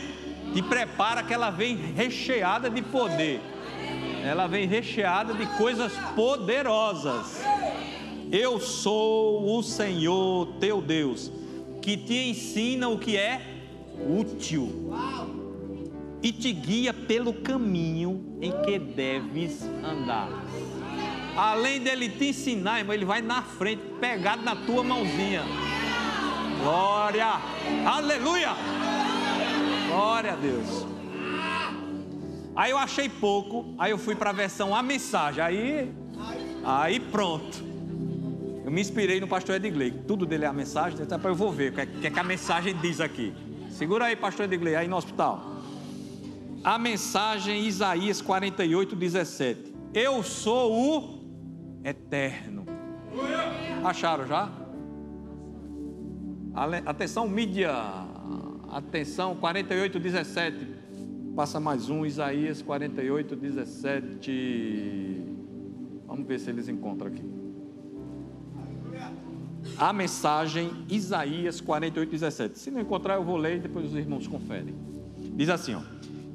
Te 0.53 0.63
prepara 0.63 1.23
que 1.23 1.35
ela 1.35 1.51
vem 1.51 1.75
recheada 1.75 2.71
de 2.71 2.81
poder. 2.81 3.41
Ela 4.25 4.47
vem 4.47 4.67
recheada 4.67 5.35
de 5.35 5.47
coisas 5.59 5.93
poderosas. 6.15 7.44
Eu 8.37 8.59
sou 8.59 9.57
o 9.57 9.63
Senhor 9.63 10.57
teu 10.59 10.83
Deus, 10.83 11.31
que 11.81 11.97
te 11.97 12.31
ensina 12.31 12.89
o 12.89 12.99
que 12.99 13.17
é 13.17 13.41
útil 14.11 14.93
e 16.21 16.33
te 16.33 16.51
guia 16.51 16.93
pelo 16.93 17.33
caminho 17.33 18.37
em 18.43 18.51
que 18.63 18.77
deves 18.77 19.63
andar. 19.85 20.29
Além 21.37 21.81
dele 21.81 22.09
te 22.09 22.31
ensinar, 22.31 22.81
irmão, 22.81 22.93
ele 22.93 23.05
vai 23.05 23.23
na 23.23 23.41
frente, 23.41 23.83
pegado 24.01 24.43
na 24.43 24.57
tua 24.57 24.83
mãozinha. 24.83 25.45
Glória! 26.61 27.41
Aleluia! 27.87 28.51
Glória 29.87 30.33
a 30.33 30.37
Deus. 30.37 30.85
Aí 32.57 32.73
eu 32.73 32.79
achei 32.79 33.09
pouco, 33.09 33.77
aí 33.79 33.93
eu 33.93 33.99
fui 33.99 34.17
para 34.17 34.31
a 34.31 34.33
versão 34.33 34.75
a 34.75 34.83
mensagem. 34.83 35.41
Aí, 35.41 35.95
aí 36.65 36.99
pronto. 36.99 37.74
Me 38.75 38.81
inspirei 38.81 39.21
no 39.21 39.29
pastor 39.29 39.55
Edgley. 39.55 39.93
Tudo 40.05 40.27
dele 40.27 40.45
é 40.45 40.49
a 40.49 40.53
mensagem, 40.53 41.01
então 41.01 41.21
eu 41.23 41.35
vou 41.35 41.53
ver 41.53 41.71
o 41.71 41.75
que, 41.77 41.81
é, 41.83 41.87
que, 41.87 42.07
é 42.09 42.11
que 42.11 42.19
a 42.19 42.25
mensagem 42.25 42.77
diz 42.77 43.01
aqui. 43.01 43.33
Segura 43.71 44.07
aí, 44.07 44.17
pastor 44.17 44.47
Edgley, 44.47 44.75
aí 44.75 44.89
no 44.89 44.97
hospital. 44.97 45.63
A 46.65 46.77
mensagem 46.77 47.69
Isaías 47.69 48.21
48, 48.21 48.97
17. 48.97 49.73
Eu 49.95 50.25
sou 50.25 50.73
o 50.73 51.21
eterno. 51.85 52.67
Acharam 53.85 54.27
já? 54.27 54.51
Atenção, 56.85 57.29
mídia. 57.29 57.71
Atenção, 58.73 59.37
48, 59.37 60.01
17. 60.01 60.67
Passa 61.37 61.61
mais 61.61 61.89
um, 61.89 62.05
Isaías 62.05 62.61
48, 62.61 63.37
17. 63.37 65.23
Vamos 66.09 66.27
ver 66.27 66.41
se 66.41 66.51
eles 66.51 66.69
encontram 66.69 67.07
aqui. 67.07 67.44
A 69.79 69.93
mensagem 69.93 70.71
Isaías 70.89 71.61
48, 71.61 72.11
17. 72.11 72.59
Se 72.59 72.71
não 72.71 72.81
encontrar, 72.81 73.17
eu 73.17 73.25
vou 73.25 73.37
ler 73.37 73.57
e 73.57 73.61
depois 73.61 73.87
os 73.87 73.95
irmãos 73.95 74.27
conferem. 74.27 74.75
Diz 75.35 75.49
assim: 75.49 75.75
ó, 75.75 75.81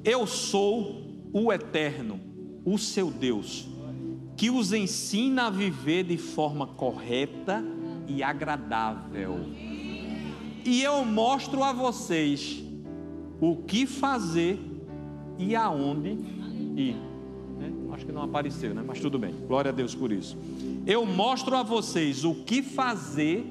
Eu 0.03 0.27
sou 0.27 1.03
o 1.31 1.51
eterno, 1.51 2.19
o 2.65 2.77
seu 2.77 3.09
Deus, 3.09 3.67
que 4.35 4.49
os 4.49 4.73
ensina 4.73 5.47
a 5.47 5.49
viver 5.49 6.03
de 6.03 6.17
forma 6.17 6.67
correta 6.67 7.63
e 8.07 8.23
agradável. 8.23 9.39
E 10.65 10.81
eu 10.81 11.05
mostro 11.05 11.63
a 11.63 11.71
vocês 11.71 12.63
o 13.39 13.55
que 13.57 13.85
fazer 13.85 14.59
e 15.37 15.55
aonde 15.55 16.17
ir. 16.75 17.08
Acho 17.99 18.05
que 18.05 18.13
não 18.13 18.23
apareceu, 18.23 18.73
né? 18.73 18.81
mas 18.81 19.01
tudo 19.01 19.19
bem. 19.19 19.35
Glória 19.45 19.71
a 19.71 19.73
Deus 19.73 19.93
por 19.93 20.09
isso. 20.09 20.37
Eu 20.87 21.05
mostro 21.05 21.57
a 21.57 21.63
vocês 21.63 22.23
o 22.23 22.33
que 22.33 22.63
fazer 22.63 23.45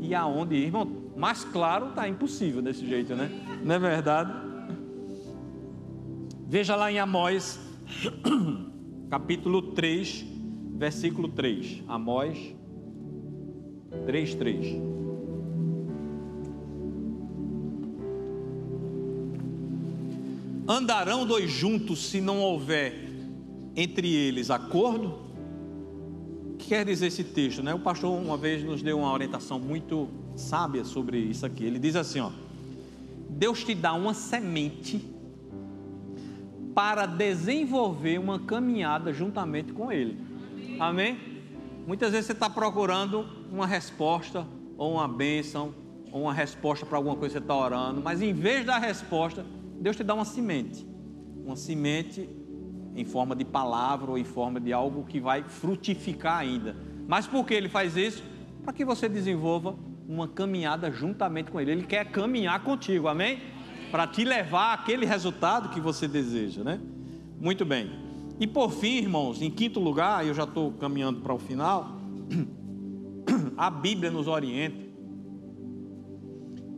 e 0.00 0.12
aonde 0.12 0.56
ir. 0.56 0.64
Irmão, 0.64 0.84
mais 1.16 1.44
claro 1.44 1.90
está 1.90 2.08
impossível 2.08 2.60
desse 2.60 2.84
jeito, 2.84 3.14
né? 3.14 3.30
Não 3.62 3.76
é 3.76 3.78
verdade? 3.78 4.32
Veja 6.44 6.74
lá 6.74 6.90
em 6.90 6.98
Amós, 6.98 7.60
capítulo 9.08 9.62
3, 9.62 10.24
versículo 10.74 11.28
3. 11.28 11.84
Amós 11.86 12.52
3, 14.06 14.34
3. 14.34 14.66
Andarão 20.66 21.24
dois 21.24 21.48
juntos 21.48 22.10
se 22.10 22.20
não 22.20 22.40
houver 22.40 23.03
entre 23.76 24.12
eles 24.12 24.50
acordo? 24.50 25.18
O 26.52 26.56
que 26.56 26.68
quer 26.68 26.84
dizer 26.84 27.06
esse 27.06 27.24
texto? 27.24 27.62
Né? 27.62 27.74
O 27.74 27.80
pastor 27.80 28.18
uma 28.18 28.36
vez 28.36 28.62
nos 28.62 28.82
deu 28.82 28.98
uma 28.98 29.12
orientação 29.12 29.58
muito 29.58 30.08
sábia 30.36 30.84
sobre 30.84 31.18
isso 31.18 31.44
aqui. 31.44 31.64
Ele 31.64 31.78
diz 31.78 31.96
assim: 31.96 32.20
ó, 32.20 32.30
Deus 33.28 33.64
te 33.64 33.74
dá 33.74 33.92
uma 33.92 34.14
semente 34.14 35.04
para 36.74 37.06
desenvolver 37.06 38.18
uma 38.18 38.38
caminhada 38.38 39.12
juntamente 39.12 39.72
com 39.72 39.92
Ele. 39.92 40.18
Amém? 40.78 41.18
Muitas 41.86 42.12
vezes 42.12 42.26
você 42.26 42.32
está 42.32 42.48
procurando 42.48 43.26
uma 43.50 43.66
resposta, 43.66 44.46
ou 44.76 44.94
uma 44.94 45.06
bênção, 45.06 45.74
ou 46.10 46.22
uma 46.22 46.32
resposta 46.32 46.86
para 46.86 46.96
alguma 46.96 47.16
coisa 47.16 47.34
que 47.34 47.38
você 47.38 47.44
está 47.44 47.56
orando, 47.56 48.00
mas 48.00 48.22
em 48.22 48.32
vez 48.32 48.64
da 48.64 48.78
resposta, 48.78 49.44
Deus 49.80 49.96
te 49.96 50.02
dá 50.02 50.14
uma 50.14 50.24
semente, 50.24 50.86
uma 51.44 51.56
semente 51.56 52.28
em 52.94 53.04
forma 53.04 53.34
de 53.34 53.44
palavra 53.44 54.10
ou 54.10 54.18
em 54.18 54.24
forma 54.24 54.60
de 54.60 54.72
algo 54.72 55.04
que 55.04 55.20
vai 55.20 55.42
frutificar 55.42 56.38
ainda. 56.38 56.76
Mas 57.06 57.26
por 57.26 57.44
que 57.46 57.54
ele 57.54 57.68
faz 57.68 57.96
isso? 57.96 58.22
Para 58.62 58.72
que 58.72 58.84
você 58.84 59.08
desenvolva 59.08 59.76
uma 60.08 60.28
caminhada 60.28 60.90
juntamente 60.90 61.50
com 61.50 61.60
ele. 61.60 61.72
Ele 61.72 61.86
quer 61.86 62.10
caminhar 62.10 62.62
contigo, 62.62 63.08
amém? 63.08 63.40
Para 63.90 64.06
te 64.06 64.24
levar 64.24 64.74
àquele 64.74 65.06
resultado 65.06 65.70
que 65.70 65.80
você 65.80 66.06
deseja, 66.06 66.62
né? 66.62 66.80
Muito 67.40 67.64
bem. 67.64 67.90
E 68.38 68.46
por 68.46 68.72
fim, 68.72 68.96
irmãos, 68.96 69.40
em 69.40 69.50
quinto 69.50 69.80
lugar, 69.80 70.26
eu 70.26 70.34
já 70.34 70.44
estou 70.44 70.72
caminhando 70.72 71.20
para 71.20 71.32
o 71.32 71.38
final, 71.38 72.00
a 73.56 73.70
Bíblia 73.70 74.10
nos 74.10 74.26
orienta 74.26 74.84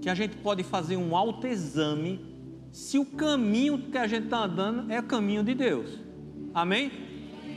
que 0.01 0.11
a 0.11 0.15
gente 0.15 0.37
pode 0.37 0.63
fazer 0.63 0.97
um 0.97 1.17
autoexame 1.17 2.21
se 2.71 2.99
o 2.99 3.07
caminho 3.07 3.79
que 3.91 3.97
a 3.97 4.07
gente 4.07 4.25
está 4.25 4.45
andando 4.45 4.93
é 4.93 5.01
o 5.01 5.03
caminho 5.03 5.43
de 5.43 5.55
Deus. 5.55 5.99
Amém? 6.57 6.91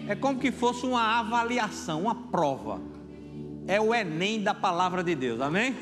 É 0.09 0.13
como 0.13 0.37
que 0.37 0.51
fosse 0.51 0.85
uma 0.85 1.19
avaliação, 1.19 2.01
uma 2.01 2.13
prova. 2.13 2.81
É 3.65 3.79
o 3.79 3.95
Enem 3.95 4.43
da 4.43 4.53
palavra 4.53 5.01
de 5.01 5.15
Deus. 5.15 5.39
Amém? 5.39 5.73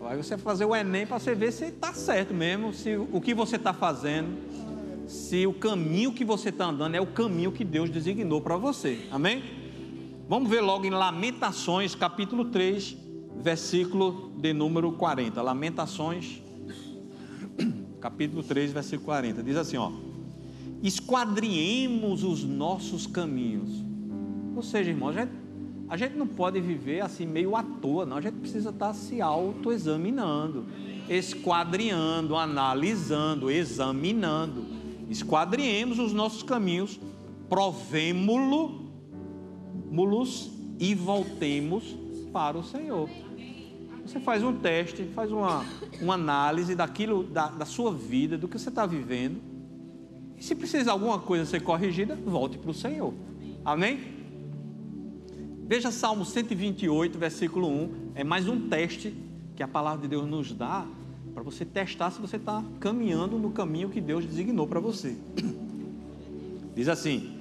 Vai 0.00 0.16
você 0.16 0.38
fazer 0.38 0.64
o 0.64 0.74
Enem 0.74 1.06
para 1.06 1.18
você 1.18 1.34
ver 1.34 1.52
se 1.52 1.66
está 1.66 1.92
certo 1.92 2.32
mesmo, 2.32 2.72
se 2.72 2.96
o 2.96 3.20
que 3.20 3.34
você 3.34 3.56
está 3.56 3.74
fazendo, 3.74 4.34
se 5.06 5.46
o 5.46 5.52
caminho 5.52 6.10
que 6.14 6.24
você 6.24 6.48
está 6.48 6.64
andando 6.64 6.94
é 6.94 7.00
o 7.02 7.06
caminho 7.06 7.52
que 7.52 7.64
Deus 7.64 7.90
designou 7.90 8.40
para 8.40 8.56
você. 8.56 9.06
Amém? 9.10 9.42
Vamos 10.26 10.48
ver 10.48 10.62
logo 10.62 10.86
em 10.86 10.90
Lamentações, 10.90 11.94
capítulo 11.94 12.46
3, 12.46 12.96
versículo 13.42 14.32
de 14.38 14.54
número 14.54 14.90
40. 14.92 15.42
Lamentações 15.42 16.40
capítulo 18.00 18.42
3, 18.42 18.72
versículo 18.72 19.04
40. 19.04 19.42
Diz 19.42 19.56
assim, 19.56 19.76
ó: 19.76 19.92
Esquadriemos 20.82 22.24
os 22.24 22.42
nossos 22.42 23.06
caminhos. 23.06 23.84
Ou 24.56 24.62
seja, 24.62 24.90
irmão, 24.90 25.10
a 25.10 25.12
gente, 25.12 25.32
a 25.88 25.96
gente 25.96 26.16
não 26.16 26.26
pode 26.26 26.60
viver 26.60 27.00
assim 27.00 27.26
meio 27.26 27.54
à 27.54 27.62
toa, 27.62 28.06
não. 28.06 28.16
A 28.16 28.20
gente 28.20 28.36
precisa 28.36 28.70
estar 28.70 28.94
se 28.94 29.20
autoexaminando, 29.20 30.66
esquadriando, 31.08 32.34
analisando, 32.36 33.50
examinando. 33.50 34.64
Esquadriemos 35.08 35.98
os 35.98 36.12
nossos 36.12 36.42
caminhos, 36.42 36.98
provemo-los 37.48 38.90
e 40.78 40.94
voltemos 40.94 41.96
para 42.32 42.56
o 42.56 42.64
Senhor. 42.64 43.10
Você 44.06 44.18
faz 44.18 44.42
um 44.42 44.56
teste, 44.56 45.04
faz 45.14 45.30
uma, 45.30 45.64
uma 46.00 46.14
análise 46.14 46.74
daquilo, 46.74 47.22
da, 47.22 47.48
da 47.48 47.66
sua 47.66 47.92
vida, 47.92 48.38
do 48.38 48.48
que 48.48 48.58
você 48.58 48.70
está 48.70 48.86
vivendo. 48.86 49.49
E 50.40 50.42
se 50.42 50.54
precisa 50.54 50.90
alguma 50.90 51.18
coisa 51.18 51.44
ser 51.44 51.60
corrigida, 51.60 52.16
volte 52.16 52.56
para 52.56 52.70
o 52.70 52.74
Senhor. 52.74 53.12
Amém? 53.62 54.00
Veja 55.66 55.90
Salmo 55.90 56.24
128, 56.24 57.18
versículo 57.18 57.68
1. 57.68 58.12
É 58.14 58.24
mais 58.24 58.48
um 58.48 58.68
teste 58.68 59.14
que 59.54 59.62
a 59.62 59.68
palavra 59.68 60.00
de 60.00 60.08
Deus 60.08 60.26
nos 60.26 60.54
dá 60.54 60.86
para 61.34 61.42
você 61.42 61.66
testar 61.66 62.10
se 62.10 62.22
você 62.22 62.36
está 62.36 62.64
caminhando 62.80 63.38
no 63.38 63.50
caminho 63.50 63.90
que 63.90 64.00
Deus 64.00 64.24
designou 64.24 64.66
para 64.66 64.80
você. 64.80 65.14
Diz 66.74 66.88
assim: 66.88 67.38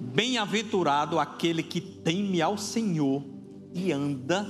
Bem-aventurado 0.00 1.18
aquele 1.18 1.60
que 1.60 1.80
teme 1.80 2.40
ao 2.40 2.56
Senhor 2.56 3.24
e 3.74 3.90
anda 3.90 4.46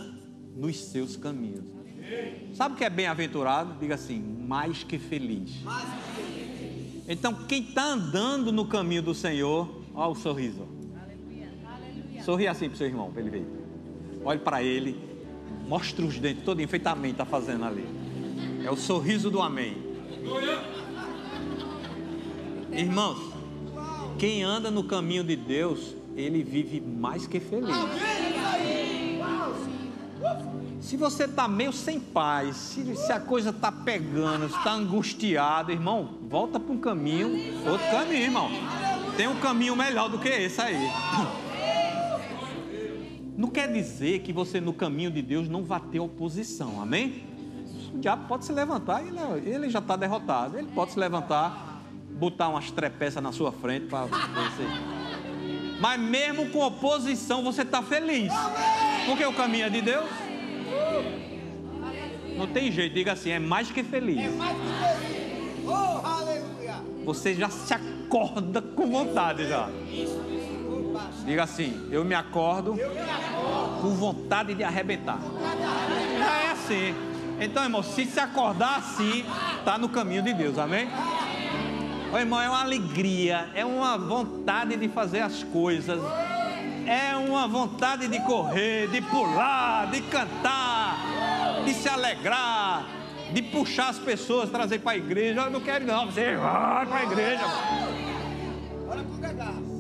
nos 0.55 0.77
seus 0.77 1.17
caminhos. 1.17 1.65
Sabe 2.53 2.75
o 2.75 2.77
que 2.79 2.85
é 2.85 2.91
bem-aventurado? 2.91 3.79
Diga 3.81 3.95
assim, 3.95 4.21
mais 4.47 4.85
que 4.85 4.99
feliz. 4.99 5.53
Então, 7.13 7.35
quem 7.35 7.63
está 7.63 7.85
andando 7.85 8.51
no 8.51 8.65
caminho 8.65 9.03
do 9.03 9.15
Senhor, 9.15 9.69
olha 9.95 10.09
o 10.09 10.15
sorriso. 10.15 10.67
Sorri 12.25 12.49
assim 12.49 12.71
para 12.71 12.75
o 12.75 12.79
seu 12.79 12.87
irmão, 12.87 13.13
para 13.13 13.21
ele 13.21 13.31
ver. 13.31 13.47
Olhe 14.25 14.39
para 14.39 14.63
ele, 14.63 14.99
mostre 15.69 16.03
os 16.07 16.19
dentes, 16.19 16.43
todo 16.43 16.63
enfeitamento 16.63 17.13
está 17.13 17.27
fazendo 17.27 17.67
ali. 17.67 17.85
É 18.65 18.71
o 18.71 18.77
sorriso 18.77 19.31
do 19.31 19.43
amém. 19.43 19.77
Irmãos, 22.73 23.19
quem 24.19 24.43
anda 24.43 24.71
no 24.71 24.85
caminho 24.85 25.23
de 25.23 25.37
Deus, 25.37 25.95
ele 26.17 26.43
vive 26.43 26.81
mais 26.81 27.27
que 27.27 27.39
feliz. 27.39 27.77
Se 30.93 30.97
você 30.99 31.25
está 31.25 31.49
meio 31.49 31.73
sem 31.73 31.99
paz, 31.99 32.55
se, 32.55 32.95
se 32.97 33.11
a 33.11 33.19
coisa 33.19 33.49
está 33.49 33.73
pegando, 33.73 34.47
se 34.47 34.55
está 34.55 34.73
angustiado, 34.73 35.73
irmão, 35.73 36.19
volta 36.29 36.61
para 36.61 36.71
um 36.71 36.77
caminho, 36.77 37.31
outro 37.67 37.91
caminho, 37.91 38.25
irmão. 38.25 38.51
Tem 39.17 39.27
um 39.27 39.41
caminho 39.41 39.75
melhor 39.75 40.11
do 40.11 40.19
que 40.19 40.29
esse 40.29 40.61
aí. 40.61 40.77
Não 43.39 43.49
quer 43.49 43.73
dizer 43.73 44.19
que 44.19 44.35
você 44.35 44.61
no 44.61 44.75
caminho 44.75 45.11
de 45.11 45.23
Deus 45.23 45.49
não 45.49 45.65
vai 45.65 45.81
ter 45.81 45.99
oposição, 45.99 46.83
amém? 46.83 47.25
O 47.95 47.99
diabo 47.99 48.29
pode 48.29 48.45
se 48.45 48.53
levantar, 48.53 49.03
ele, 49.03 49.17
ele 49.49 49.71
já 49.71 49.79
está 49.79 49.97
derrotado. 49.97 50.59
Ele 50.59 50.69
pode 50.75 50.93
se 50.93 50.99
levantar, 50.99 51.83
botar 52.11 52.51
umas 52.51 52.71
trepeças 52.71 53.23
na 53.23 53.33
sua 53.33 53.51
frente 53.51 53.87
para 53.87 54.05
vencer. 54.05 54.69
Mas 55.81 55.99
mesmo 55.99 56.51
com 56.51 56.61
oposição, 56.61 57.43
você 57.43 57.63
está 57.63 57.83
feliz. 57.83 58.31
Porque 59.07 59.25
o 59.25 59.33
caminho 59.33 59.65
é 59.65 59.71
de 59.71 59.81
Deus. 59.81 60.05
Não 62.43 62.49
tem 62.49 62.73
jeito, 62.73 62.93
diga 62.93 63.13
assim, 63.13 63.31
é 63.31 63.39
mais 63.39 63.71
que 63.71 63.85
feliz. 63.85 64.19
É 64.19 64.29
mais 64.31 64.57
que 64.57 64.65
feliz. 64.65 65.65
Oh, 65.65 66.05
aleluia. 66.05 66.75
Você 67.05 67.35
já 67.35 67.49
se 67.49 67.73
acorda 67.73 68.61
com 68.61 68.91
vontade 68.91 69.47
já. 69.47 69.69
Diga 71.25 71.45
assim, 71.45 71.87
eu 71.93 72.05
me 72.05 72.17
acordo, 72.17 72.77
com 73.81 73.91
vontade 73.91 74.55
de 74.55 74.65
arrebentar. 74.65 75.21
Já 76.19 76.37
é 76.41 76.51
assim. 76.51 76.95
Então, 77.41 77.63
irmão, 77.63 77.81
se 77.81 78.07
se 78.07 78.19
acordar 78.19 78.79
assim, 78.79 79.25
está 79.61 79.79
no 79.79 79.89
caminho 79.89 80.23
de 80.23 80.35
Deus, 80.35 80.59
amém? 80.59 80.89
Ô, 82.13 82.19
irmão, 82.19 82.41
é 82.41 82.49
uma 82.49 82.61
alegria, 82.61 83.51
é 83.55 83.65
uma 83.65 83.97
vontade 83.97 84.77
de 84.77 84.89
fazer 84.89 85.21
as 85.21 85.45
coisas, 85.45 86.03
é 86.89 87.15
uma 87.17 87.47
vontade 87.47 88.09
de 88.09 88.19
correr, 88.19 88.89
de 88.89 89.01
pular, 89.01 89.89
de 89.93 90.01
cantar, 90.03 91.12
de 91.65 91.75
se 91.75 91.89
alegrar, 91.89 92.87
de 93.33 93.43
puxar 93.43 93.89
as 93.89 93.99
pessoas, 93.99 94.51
trazer 94.51 94.81
para 94.81 94.93
a 94.93 94.97
igreja. 94.97 95.43
Eu 95.43 95.51
não 95.51 95.61
quero, 95.61 95.87
não, 95.87 96.07
você 96.07 96.37
vai 96.37 96.87
para 96.87 96.97
a 96.97 97.03
igreja. 97.05 97.45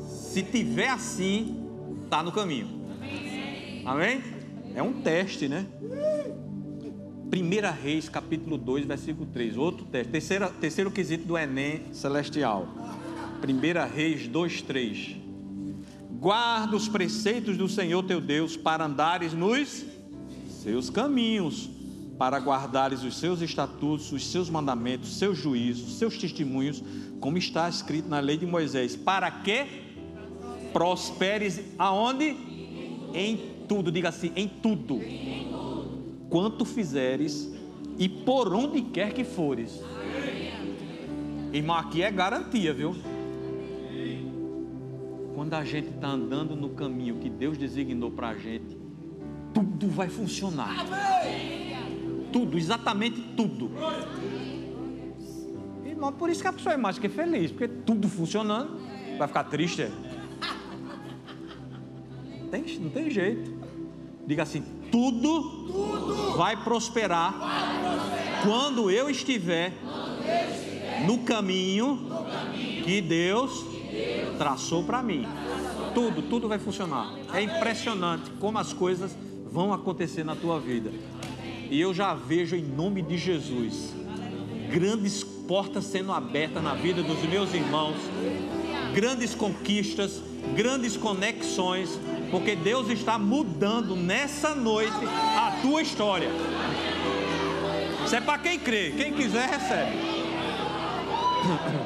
Se 0.06 0.42
tiver 0.42 0.88
assim, 0.88 1.66
está 2.04 2.22
no 2.22 2.32
caminho. 2.32 2.82
Amém? 3.84 4.22
É 4.74 4.82
um 4.82 4.92
teste, 5.02 5.48
né? 5.48 5.66
1 7.34 7.82
Reis, 7.82 8.08
capítulo 8.08 8.56
2, 8.58 8.84
versículo 8.84 9.26
3. 9.26 9.56
Outro 9.56 9.84
teste. 9.86 10.12
Terceiro, 10.12 10.50
terceiro 10.60 10.90
quesito 10.90 11.26
do 11.26 11.36
Enem 11.36 11.82
celestial. 11.92 12.68
1 13.42 13.94
Reis 13.94 14.28
2, 14.28 14.62
3. 14.62 15.16
Guarda 16.10 16.76
os 16.76 16.88
preceitos 16.88 17.56
do 17.56 17.68
Senhor 17.68 18.02
teu 18.04 18.20
Deus 18.20 18.56
para 18.56 18.84
andares 18.84 19.32
nos 19.32 19.84
seus 20.62 20.88
caminhos, 20.88 21.68
para 22.16 22.38
guardares 22.38 23.02
os 23.02 23.16
seus 23.16 23.40
estatutos, 23.40 24.12
os 24.12 24.24
seus 24.26 24.48
mandamentos, 24.48 25.18
seus 25.18 25.36
juízos, 25.36 25.94
seus 25.98 26.16
testemunhos, 26.16 26.82
como 27.18 27.36
está 27.36 27.68
escrito 27.68 28.08
na 28.08 28.20
lei 28.20 28.36
de 28.36 28.46
Moisés, 28.46 28.94
para 28.94 29.30
que 29.30 29.66
prosperes 30.72 31.60
aonde? 31.78 32.36
Em 33.12 33.38
tudo, 33.68 33.90
diga 33.90 34.08
assim, 34.10 34.30
em 34.36 34.48
tudo. 34.48 35.00
Quanto 36.30 36.64
fizeres 36.64 37.52
e 37.98 38.08
por 38.08 38.54
onde 38.54 38.82
quer 38.82 39.12
que 39.12 39.24
fores. 39.24 39.80
Irmão, 41.52 41.76
aqui 41.76 42.02
é 42.02 42.10
garantia, 42.10 42.72
viu? 42.72 42.94
Quando 45.34 45.54
a 45.54 45.64
gente 45.64 45.88
está 45.88 46.08
andando 46.08 46.54
no 46.54 46.70
caminho 46.70 47.16
que 47.16 47.28
Deus 47.28 47.58
designou 47.58 48.10
para 48.10 48.28
a 48.28 48.38
gente, 48.38 48.81
tudo 49.52 49.88
vai 49.88 50.08
funcionar. 50.08 50.86
Tudo, 52.32 52.56
exatamente 52.56 53.20
tudo. 53.36 53.70
Irmão, 55.84 56.12
por 56.12 56.30
isso 56.30 56.40
que 56.40 56.48
a 56.48 56.52
pessoa 56.52 56.74
é 56.74 56.76
mais 56.76 56.98
que 56.98 57.08
feliz, 57.08 57.50
porque 57.50 57.68
tudo 57.68 58.08
funcionando, 58.08 58.80
vai 59.18 59.28
ficar 59.28 59.44
triste. 59.44 59.88
Tem, 62.50 62.64
não 62.80 62.90
tem 62.90 63.10
jeito. 63.10 63.52
Diga 64.26 64.42
assim: 64.42 64.62
tudo, 64.90 65.66
tudo 65.66 66.36
vai, 66.36 66.62
prosperar 66.62 67.38
vai 67.38 67.80
prosperar 67.80 68.42
quando 68.44 68.90
eu 68.90 69.08
estiver, 69.08 69.72
quando 69.82 70.22
eu 70.24 70.50
estiver 70.50 71.06
no, 71.06 71.18
caminho 71.18 71.86
no 71.94 72.24
caminho 72.24 72.84
que 72.84 73.00
Deus, 73.00 73.64
Deus 73.90 74.38
traçou 74.38 74.84
para 74.84 75.02
mim. 75.02 75.26
Tudo, 75.94 76.22
tudo 76.22 76.48
vai 76.48 76.58
funcionar. 76.58 77.14
É 77.32 77.42
impressionante 77.42 78.30
como 78.40 78.58
as 78.58 78.72
coisas 78.72 79.16
vão 79.52 79.72
acontecer 79.72 80.24
na 80.24 80.34
tua 80.34 80.58
vida. 80.58 80.90
E 81.70 81.78
eu 81.78 81.92
já 81.92 82.14
vejo 82.14 82.56
em 82.56 82.64
nome 82.64 83.02
de 83.02 83.18
Jesus 83.18 83.92
grandes 84.70 85.22
portas 85.22 85.84
sendo 85.84 86.12
abertas 86.12 86.62
na 86.62 86.74
vida 86.74 87.02
dos 87.02 87.22
meus 87.24 87.52
irmãos, 87.52 87.96
grandes 88.94 89.34
conquistas, 89.34 90.22
grandes 90.56 90.96
conexões, 90.96 92.00
porque 92.30 92.56
Deus 92.56 92.88
está 92.88 93.18
mudando 93.18 93.94
nessa 93.94 94.54
noite 94.54 94.96
a 95.36 95.58
tua 95.60 95.82
história. 95.82 96.30
Isso 98.06 98.16
é 98.16 98.20
para 98.22 98.38
quem 98.38 98.58
crê, 98.58 98.94
quem 98.96 99.12
quiser 99.12 99.50
recebe. 99.50 99.92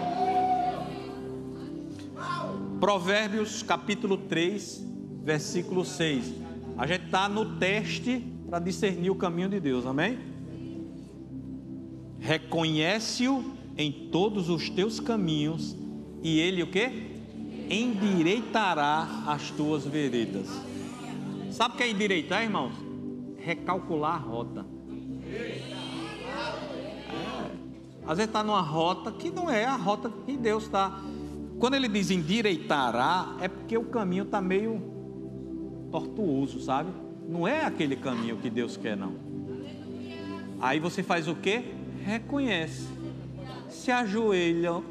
Provérbios 2.78 3.64
capítulo 3.64 4.16
3, 4.16 4.84
versículo 5.24 5.84
6. 5.84 6.46
A 6.76 6.86
gente 6.86 7.06
está 7.06 7.28
no 7.28 7.56
teste 7.58 8.24
para 8.48 8.58
discernir 8.58 9.10
o 9.10 9.14
caminho 9.14 9.48
de 9.48 9.60
Deus, 9.60 9.86
amém? 9.86 10.18
Reconhece-o 12.18 13.52
em 13.76 13.92
todos 14.10 14.48
os 14.48 14.70
teus 14.70 15.00
caminhos, 15.00 15.76
e 16.22 16.38
ele 16.38 16.62
o 16.62 16.66
que? 16.66 17.16
endireitará 17.68 19.24
as 19.26 19.50
tuas 19.50 19.84
veredas. 19.84 20.46
Sabe 21.50 21.74
o 21.74 21.76
que 21.76 21.82
é 21.82 21.90
endireitar, 21.90 22.42
irmãos? 22.42 22.72
Recalcular 23.38 24.14
a 24.14 24.18
rota. 24.18 24.66
É. 25.32 25.76
Às 28.06 28.18
vezes 28.18 28.28
está 28.28 28.44
numa 28.44 28.60
rota 28.60 29.10
que 29.10 29.30
não 29.30 29.50
é 29.50 29.64
a 29.64 29.74
rota 29.74 30.12
que 30.24 30.36
Deus 30.36 30.64
está. 30.64 31.00
Quando 31.58 31.74
ele 31.74 31.88
diz 31.88 32.10
endireitará, 32.10 33.36
é 33.40 33.48
porque 33.48 33.76
o 33.76 33.84
caminho 33.84 34.22
está 34.22 34.40
meio 34.40 34.80
tortuoso, 36.00 36.60
sabe? 36.60 36.90
Não 37.28 37.46
é 37.46 37.64
aquele 37.64 37.96
caminho 37.96 38.36
que 38.36 38.50
Deus 38.50 38.76
quer, 38.76 38.96
não. 38.96 39.14
Aí 40.60 40.78
você 40.78 41.02
faz 41.02 41.28
o 41.28 41.34
que? 41.34 41.62
Reconhece 42.04 42.96
se 43.68 43.90
ajoelham 43.90 44.82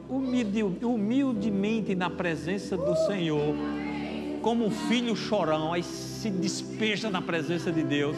humildemente 0.81 1.95
na 1.95 2.09
presença 2.09 2.77
do 2.77 2.95
Senhor, 3.07 3.55
como 4.41 4.65
um 4.65 4.71
filho 4.71 5.15
chorão, 5.15 5.73
aí 5.73 5.83
se 5.83 6.29
despeja 6.29 7.09
na 7.09 7.21
presença 7.21 7.71
de 7.71 7.83
Deus. 7.83 8.15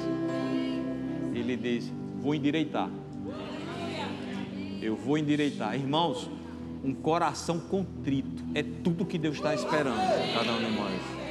Ele 1.34 1.56
diz: 1.56 1.92
Vou 2.22 2.36
endireitar. 2.36 2.90
Eu 4.82 4.96
vou 4.96 5.18
endireitar. 5.18 5.76
Irmãos, 5.76 6.30
um 6.84 6.94
coração 6.94 7.60
contrito 7.60 8.44
é 8.54 8.64
tudo 8.64 9.06
que 9.06 9.18
Deus 9.18 9.38
está 9.38 9.56
esperando 9.56 9.98
cada 10.34 10.52
um 10.52 10.58
de 10.58 10.78
nós. 10.78 11.27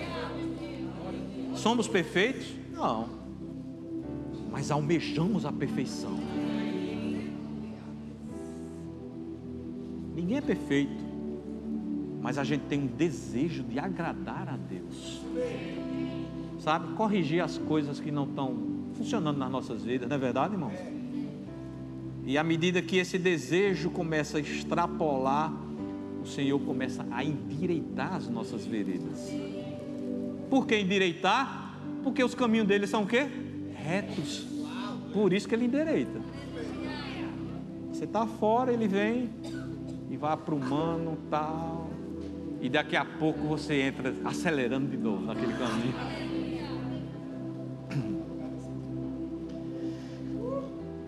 Somos 1.67 1.89
perfeitos? 1.89 2.47
Não. 2.73 3.09
Mas 4.53 4.71
almejamos 4.71 5.45
a 5.45 5.51
perfeição. 5.51 6.17
Ninguém 10.15 10.37
é 10.37 10.41
perfeito, 10.41 11.05
mas 12.23 12.39
a 12.39 12.45
gente 12.45 12.67
tem 12.67 12.83
um 12.83 12.87
desejo 12.87 13.65
de 13.65 13.81
agradar 13.81 14.49
a 14.49 14.57
Deus. 14.57 15.21
Sabe? 16.61 16.95
Corrigir 16.95 17.43
as 17.43 17.59
coisas 17.59 17.99
que 17.99 18.13
não 18.13 18.27
estão 18.27 18.57
funcionando 18.95 19.37
nas 19.37 19.51
nossas 19.51 19.83
vidas, 19.83 20.09
não 20.09 20.15
é 20.15 20.21
verdade, 20.21 20.55
irmãos? 20.55 20.79
E 22.25 22.39
à 22.39 22.45
medida 22.45 22.81
que 22.81 22.97
esse 22.97 23.19
desejo 23.19 23.91
começa 23.91 24.39
a 24.39 24.41
extrapolar, 24.41 25.53
o 26.23 26.27
Senhor 26.27 26.61
começa 26.61 27.05
a 27.11 27.25
endireitar 27.25 28.15
as 28.15 28.29
nossas 28.29 28.65
veredas. 28.65 29.33
Por 30.49 30.67
que 30.67 30.79
endireitar? 30.79 31.75
Porque 32.03 32.23
os 32.23 32.35
caminhos 32.35 32.67
dele 32.67 32.87
são 32.87 33.03
o 33.03 33.07
quê? 33.07 33.27
Retos. 33.75 34.47
Por 35.13 35.33
isso 35.33 35.49
que 35.49 35.55
ele 35.55 35.65
endireita. 35.65 36.21
Você 37.91 38.05
está 38.05 38.27
fora, 38.27 38.73
ele 38.73 38.87
vem, 38.87 39.31
e 40.11 40.17
vai 40.17 40.33
aprumando 40.33 41.17
tal. 41.31 41.91
E 42.61 42.69
daqui 42.69 42.97
a 42.97 43.05
pouco 43.05 43.47
você 43.47 43.81
entra 43.81 44.15
acelerando 44.25 44.91
de 44.91 44.97
novo 44.97 45.25
naquele 45.25 45.53
caminho. 45.55 45.95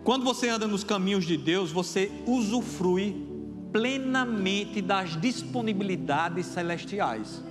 Quando 0.02 0.24
você 0.24 0.48
anda 0.48 0.66
nos 0.66 0.82
caminhos 0.82 1.26
de 1.26 1.36
Deus, 1.36 1.70
você 1.70 2.10
usufrui 2.26 3.28
plenamente 3.72 4.80
das 4.80 5.20
disponibilidades 5.20 6.46
celestiais. 6.46 7.42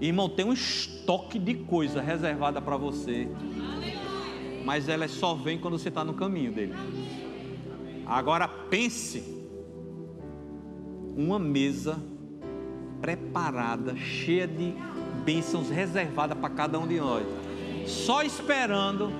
Irmão, 0.00 0.28
tem 0.28 0.46
um 0.46 0.52
estoque 0.52 1.38
de 1.38 1.54
coisa 1.54 2.00
reservada 2.00 2.60
para 2.60 2.76
você. 2.76 3.28
mas 4.64 4.88
ela 4.88 5.08
só 5.08 5.34
vem 5.34 5.58
quando 5.58 5.78
você 5.78 5.88
está 5.88 6.04
no 6.04 6.14
caminho 6.14 6.52
dele. 6.52 6.74
Agora 8.06 8.46
pense 8.46 9.22
uma 11.16 11.38
mesa 11.38 11.98
preparada, 13.00 13.96
cheia 13.96 14.46
de 14.46 14.74
bênçãos 15.24 15.70
reservadas 15.70 16.36
para 16.38 16.50
cada 16.50 16.78
um 16.78 16.86
de 16.86 16.98
nós, 16.98 17.24
só 17.86 18.22
esperando 18.22 19.10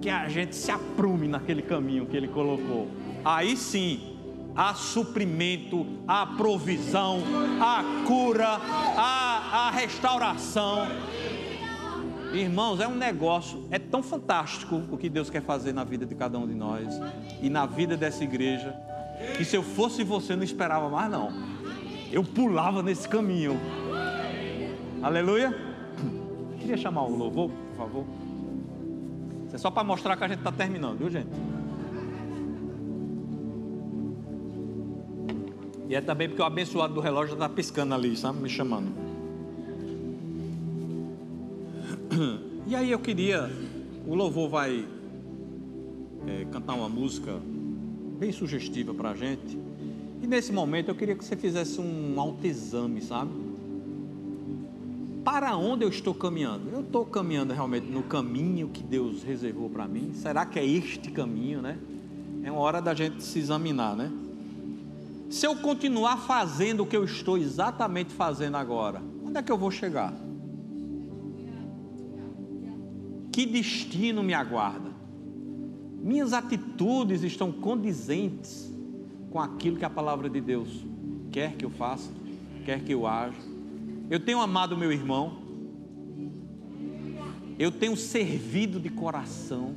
que 0.00 0.08
a 0.08 0.28
gente 0.28 0.54
se 0.54 0.70
aprume 0.70 1.26
naquele 1.26 1.62
caminho 1.62 2.06
que 2.06 2.16
ele 2.16 2.28
colocou. 2.28 2.88
Aí 3.24 3.56
sim, 3.56 4.15
há 4.56 4.74
suprimento, 4.74 5.86
há 6.08 6.26
provisão, 6.26 7.22
há 7.60 7.84
cura, 8.06 8.58
há, 8.96 9.66
há 9.66 9.70
restauração. 9.70 10.86
Irmãos, 12.32 12.80
é 12.80 12.88
um 12.88 12.94
negócio, 12.94 13.66
é 13.70 13.78
tão 13.78 14.02
fantástico 14.02 14.82
o 14.90 14.96
que 14.96 15.08
Deus 15.08 15.30
quer 15.30 15.42
fazer 15.42 15.72
na 15.72 15.84
vida 15.84 16.06
de 16.06 16.14
cada 16.14 16.38
um 16.38 16.46
de 16.46 16.54
nós 16.54 16.88
e 17.42 17.48
na 17.48 17.66
vida 17.66 17.96
dessa 17.96 18.24
igreja, 18.24 18.74
que 19.36 19.44
se 19.44 19.56
eu 19.56 19.62
fosse 19.62 20.02
você 20.02 20.34
não 20.34 20.42
esperava 20.42 20.88
mais 20.88 21.10
não. 21.10 21.30
Eu 22.10 22.24
pulava 22.24 22.82
nesse 22.82 23.08
caminho. 23.08 23.58
Aleluia. 25.02 25.54
Queria 26.58 26.76
chamar 26.76 27.02
o 27.02 27.16
louvor, 27.16 27.50
por 27.50 27.76
favor. 27.76 28.04
Isso 29.46 29.56
é 29.56 29.58
só 29.58 29.70
para 29.70 29.84
mostrar 29.84 30.16
que 30.16 30.24
a 30.24 30.28
gente 30.28 30.38
está 30.38 30.52
terminando, 30.52 30.98
viu 30.98 31.10
gente? 31.10 31.28
E 35.88 35.94
é 35.94 36.00
também 36.00 36.28
porque 36.28 36.42
o 36.42 36.44
abençoado 36.44 36.94
do 36.94 37.00
relógio 37.00 37.34
está 37.34 37.48
piscando 37.48 37.94
ali, 37.94 38.16
sabe? 38.16 38.40
Me 38.40 38.48
chamando. 38.48 38.88
E 42.66 42.74
aí 42.74 42.90
eu 42.90 42.98
queria. 42.98 43.48
O 44.06 44.14
louvor 44.14 44.48
vai 44.48 44.84
é, 46.26 46.44
cantar 46.46 46.74
uma 46.74 46.88
música 46.88 47.32
bem 48.18 48.32
sugestiva 48.32 48.92
para 48.92 49.10
a 49.10 49.14
gente. 49.14 49.56
E 50.20 50.26
nesse 50.26 50.52
momento 50.52 50.88
eu 50.88 50.94
queria 50.94 51.14
que 51.14 51.24
você 51.24 51.36
fizesse 51.36 51.80
um 51.80 52.18
autoexame, 52.18 53.00
sabe? 53.02 53.30
Para 55.24 55.56
onde 55.56 55.84
eu 55.84 55.88
estou 55.88 56.14
caminhando? 56.14 56.68
Eu 56.70 56.80
estou 56.80 57.04
caminhando 57.04 57.52
realmente 57.52 57.86
no 57.86 58.02
caminho 58.02 58.68
que 58.68 58.82
Deus 58.82 59.22
reservou 59.22 59.70
para 59.70 59.86
mim? 59.86 60.12
Será 60.14 60.44
que 60.44 60.58
é 60.58 60.66
este 60.66 61.10
caminho, 61.10 61.62
né? 61.62 61.78
É 62.42 62.50
uma 62.50 62.60
hora 62.60 62.80
da 62.80 62.94
gente 62.94 63.22
se 63.22 63.38
examinar, 63.38 63.94
né? 63.94 64.10
Se 65.28 65.46
eu 65.46 65.56
continuar 65.56 66.18
fazendo 66.18 66.82
o 66.82 66.86
que 66.86 66.96
eu 66.96 67.04
estou 67.04 67.36
exatamente 67.36 68.12
fazendo 68.12 68.56
agora, 68.56 69.02
onde 69.24 69.38
é 69.38 69.42
que 69.42 69.50
eu 69.50 69.58
vou 69.58 69.70
chegar? 69.70 70.14
Que 73.32 73.44
destino 73.44 74.22
me 74.22 74.32
aguarda? 74.32 74.90
Minhas 76.02 76.32
atitudes 76.32 77.22
estão 77.22 77.50
condizentes 77.50 78.72
com 79.30 79.40
aquilo 79.40 79.76
que 79.76 79.84
a 79.84 79.90
palavra 79.90 80.30
de 80.30 80.40
Deus 80.40 80.84
quer 81.32 81.56
que 81.56 81.64
eu 81.64 81.70
faça, 81.70 82.10
quer 82.64 82.82
que 82.82 82.92
eu 82.92 83.06
haja. 83.06 83.36
Eu 84.08 84.20
tenho 84.20 84.40
amado 84.40 84.76
meu 84.76 84.92
irmão, 84.92 85.42
eu 87.58 87.72
tenho 87.72 87.96
servido 87.96 88.78
de 88.78 88.88
coração, 88.88 89.74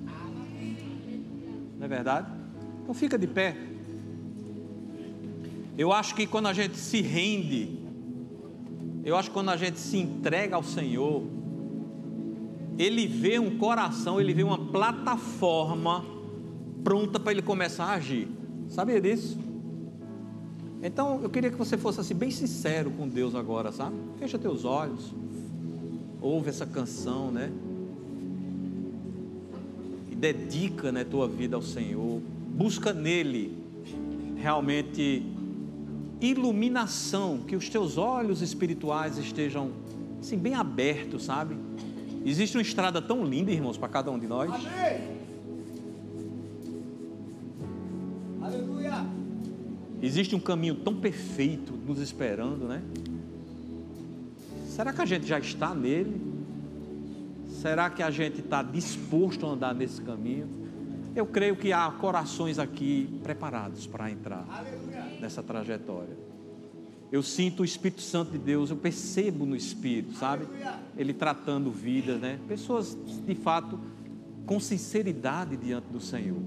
não 1.77 1.85
é 1.85 1.87
verdade? 1.87 2.31
Então 2.83 2.93
fica 2.93 3.17
de 3.17 3.27
pé. 3.27 3.68
Eu 5.79 5.93
acho 5.93 6.13
que 6.13 6.27
quando 6.27 6.47
a 6.47 6.53
gente 6.53 6.75
se 6.75 6.99
rende, 6.99 7.79
eu 9.05 9.15
acho 9.15 9.29
que 9.29 9.33
quando 9.33 9.47
a 9.47 9.55
gente 9.55 9.79
se 9.79 9.97
entrega 9.97 10.57
ao 10.57 10.61
Senhor, 10.61 11.23
Ele 12.77 13.07
vê 13.07 13.39
um 13.39 13.57
coração, 13.57 14.19
Ele 14.19 14.33
vê 14.33 14.43
uma 14.43 14.57
plataforma 14.57 16.03
pronta 16.83 17.17
para 17.17 17.31
Ele 17.31 17.41
começar 17.41 17.85
a 17.85 17.93
agir. 17.93 18.27
Sabia 18.67 18.99
disso? 18.99 19.39
Então 20.83 21.21
eu 21.23 21.29
queria 21.29 21.49
que 21.49 21.55
você 21.55 21.77
fosse 21.77 22.01
assim, 22.01 22.13
bem 22.13 22.29
sincero 22.29 22.91
com 22.91 23.07
Deus 23.07 23.33
agora, 23.33 23.71
sabe? 23.71 23.95
Fecha 24.19 24.37
teus 24.37 24.65
olhos, 24.65 25.13
ouve 26.21 26.49
essa 26.49 26.65
canção, 26.65 27.31
né? 27.31 27.53
E 30.11 30.15
dedica 30.15 30.91
né, 30.91 31.05
tua 31.05 31.25
vida 31.25 31.55
ao 31.55 31.61
Senhor. 31.61 32.21
Busca 32.49 32.91
nele 32.91 33.57
realmente 34.35 35.38
iluminação, 36.21 37.39
que 37.39 37.55
os 37.55 37.69
teus 37.69 37.97
olhos 37.97 38.41
espirituais 38.41 39.17
estejam 39.17 39.71
assim, 40.19 40.37
bem 40.37 40.53
abertos, 40.53 41.25
sabe? 41.25 41.55
Existe 42.25 42.57
uma 42.57 42.61
estrada 42.61 43.01
tão 43.01 43.23
linda, 43.23 43.51
irmãos, 43.51 43.77
para 43.77 43.87
cada 43.87 44.11
um 44.11 44.19
de 44.19 44.27
nós. 44.27 44.51
Amém. 44.51 45.19
Aleluia. 48.41 49.05
Existe 50.01 50.35
um 50.35 50.39
caminho 50.39 50.75
tão 50.75 50.95
perfeito 50.95 51.73
nos 51.73 51.99
esperando, 51.99 52.65
né? 52.67 52.81
Será 54.67 54.93
que 54.93 55.01
a 55.01 55.05
gente 55.05 55.25
já 55.25 55.39
está 55.39 55.73
nele? 55.73 56.21
Será 57.47 57.89
que 57.89 58.03
a 58.03 58.11
gente 58.11 58.39
está 58.39 58.61
disposto 58.61 59.45
a 59.45 59.49
andar 59.49 59.73
nesse 59.73 60.01
caminho? 60.01 60.47
Eu 61.15 61.25
creio 61.25 61.55
que 61.55 61.73
há 61.73 61.89
corações 61.91 62.59
aqui 62.59 63.09
preparados 63.23 63.87
para 63.87 64.09
entrar. 64.11 64.45
Aleluia 64.49 64.88
nessa 65.19 65.43
trajetória. 65.43 66.17
Eu 67.11 67.23
sinto 67.23 67.61
o 67.61 67.65
Espírito 67.65 68.01
Santo 68.01 68.31
de 68.31 68.37
Deus, 68.37 68.69
eu 68.69 68.77
percebo 68.77 69.45
no 69.45 69.55
Espírito, 69.55 70.13
sabe? 70.13 70.45
Ele 70.95 71.13
tratando 71.13 71.71
vidas, 71.71 72.19
né? 72.19 72.39
Pessoas, 72.47 72.95
de 73.25 73.35
fato, 73.35 73.79
com 74.45 74.59
sinceridade 74.59 75.57
diante 75.57 75.87
do 75.87 75.99
Senhor. 75.99 76.41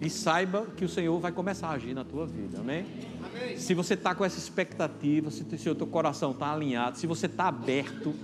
E 0.00 0.10
saiba 0.10 0.66
que 0.76 0.84
o 0.84 0.88
Senhor 0.88 1.18
vai 1.18 1.32
começar 1.32 1.68
a 1.68 1.72
agir 1.72 1.94
na 1.94 2.04
tua 2.04 2.26
vida, 2.26 2.60
amém? 2.60 2.84
amém. 3.24 3.56
Se 3.56 3.74
você 3.74 3.94
está 3.94 4.14
com 4.14 4.24
essa 4.24 4.38
expectativa, 4.38 5.30
se 5.30 5.70
o 5.70 5.74
teu 5.74 5.86
coração 5.86 6.32
está 6.32 6.52
alinhado, 6.52 6.98
se 6.98 7.06
você 7.06 7.26
está 7.26 7.48
aberto, 7.48 8.14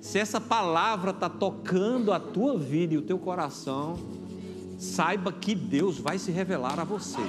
se 0.00 0.18
essa 0.18 0.40
palavra 0.40 1.10
está 1.10 1.28
tocando 1.28 2.12
a 2.12 2.20
tua 2.20 2.58
vida 2.58 2.94
e 2.94 2.98
o 2.98 3.02
teu 3.02 3.18
coração, 3.18 3.98
saiba 4.78 5.32
que 5.32 5.54
Deus 5.54 5.98
vai 5.98 6.18
se 6.18 6.30
revelar 6.30 6.78
a 6.80 6.84
você. 6.84 7.20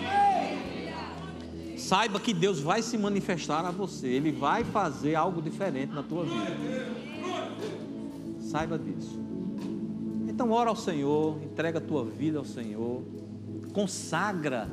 Saiba 1.89 2.19
que 2.19 2.35
Deus 2.35 2.59
vai 2.59 2.83
se 2.83 2.95
manifestar 2.99 3.65
a 3.65 3.71
você, 3.71 4.05
Ele 4.05 4.31
vai 4.31 4.63
fazer 4.63 5.15
algo 5.15 5.41
diferente 5.41 5.91
na 5.91 6.03
tua 6.03 6.23
vida. 6.23 6.55
Saiba 8.41 8.77
disso. 8.77 9.19
Então, 10.27 10.51
ora 10.51 10.69
ao 10.69 10.75
Senhor, 10.75 11.41
entrega 11.41 11.79
a 11.79 11.81
tua 11.81 12.05
vida 12.05 12.37
ao 12.37 12.45
Senhor, 12.45 13.01
consagra 13.73 14.69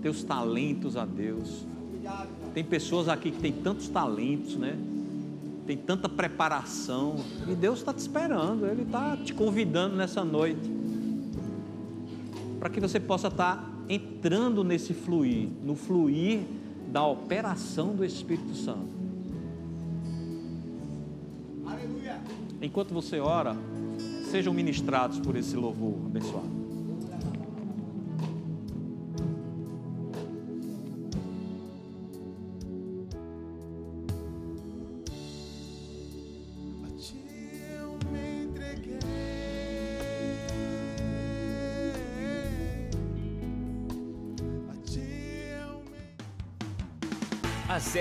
teus 0.00 0.22
talentos 0.22 0.96
a 0.96 1.04
Deus. 1.04 1.66
Tem 2.54 2.62
pessoas 2.62 3.08
aqui 3.08 3.32
que 3.32 3.40
têm 3.40 3.52
tantos 3.52 3.88
talentos, 3.88 4.54
né? 4.54 4.78
Tem 5.66 5.76
tanta 5.76 6.08
preparação, 6.08 7.16
e 7.48 7.56
Deus 7.56 7.80
está 7.80 7.92
te 7.92 7.98
esperando, 7.98 8.66
Ele 8.66 8.82
está 8.82 9.16
te 9.16 9.34
convidando 9.34 9.96
nessa 9.96 10.24
noite, 10.24 10.70
para 12.60 12.70
que 12.70 12.78
você 12.78 13.00
possa 13.00 13.26
estar 13.26 13.56
tá 13.56 13.71
entrando 13.92 14.64
nesse 14.64 14.94
fluir, 14.94 15.48
no 15.62 15.76
fluir 15.76 16.40
da 16.90 17.06
operação 17.06 17.94
do 17.94 18.04
Espírito 18.04 18.54
Santo. 18.54 18.88
Aleluia. 21.66 22.18
Enquanto 22.60 22.94
você 22.94 23.18
ora, 23.20 23.54
sejam 24.30 24.54
ministrados 24.54 25.18
por 25.18 25.36
esse 25.36 25.56
louvor 25.56 25.94
abençoado. 26.06 26.61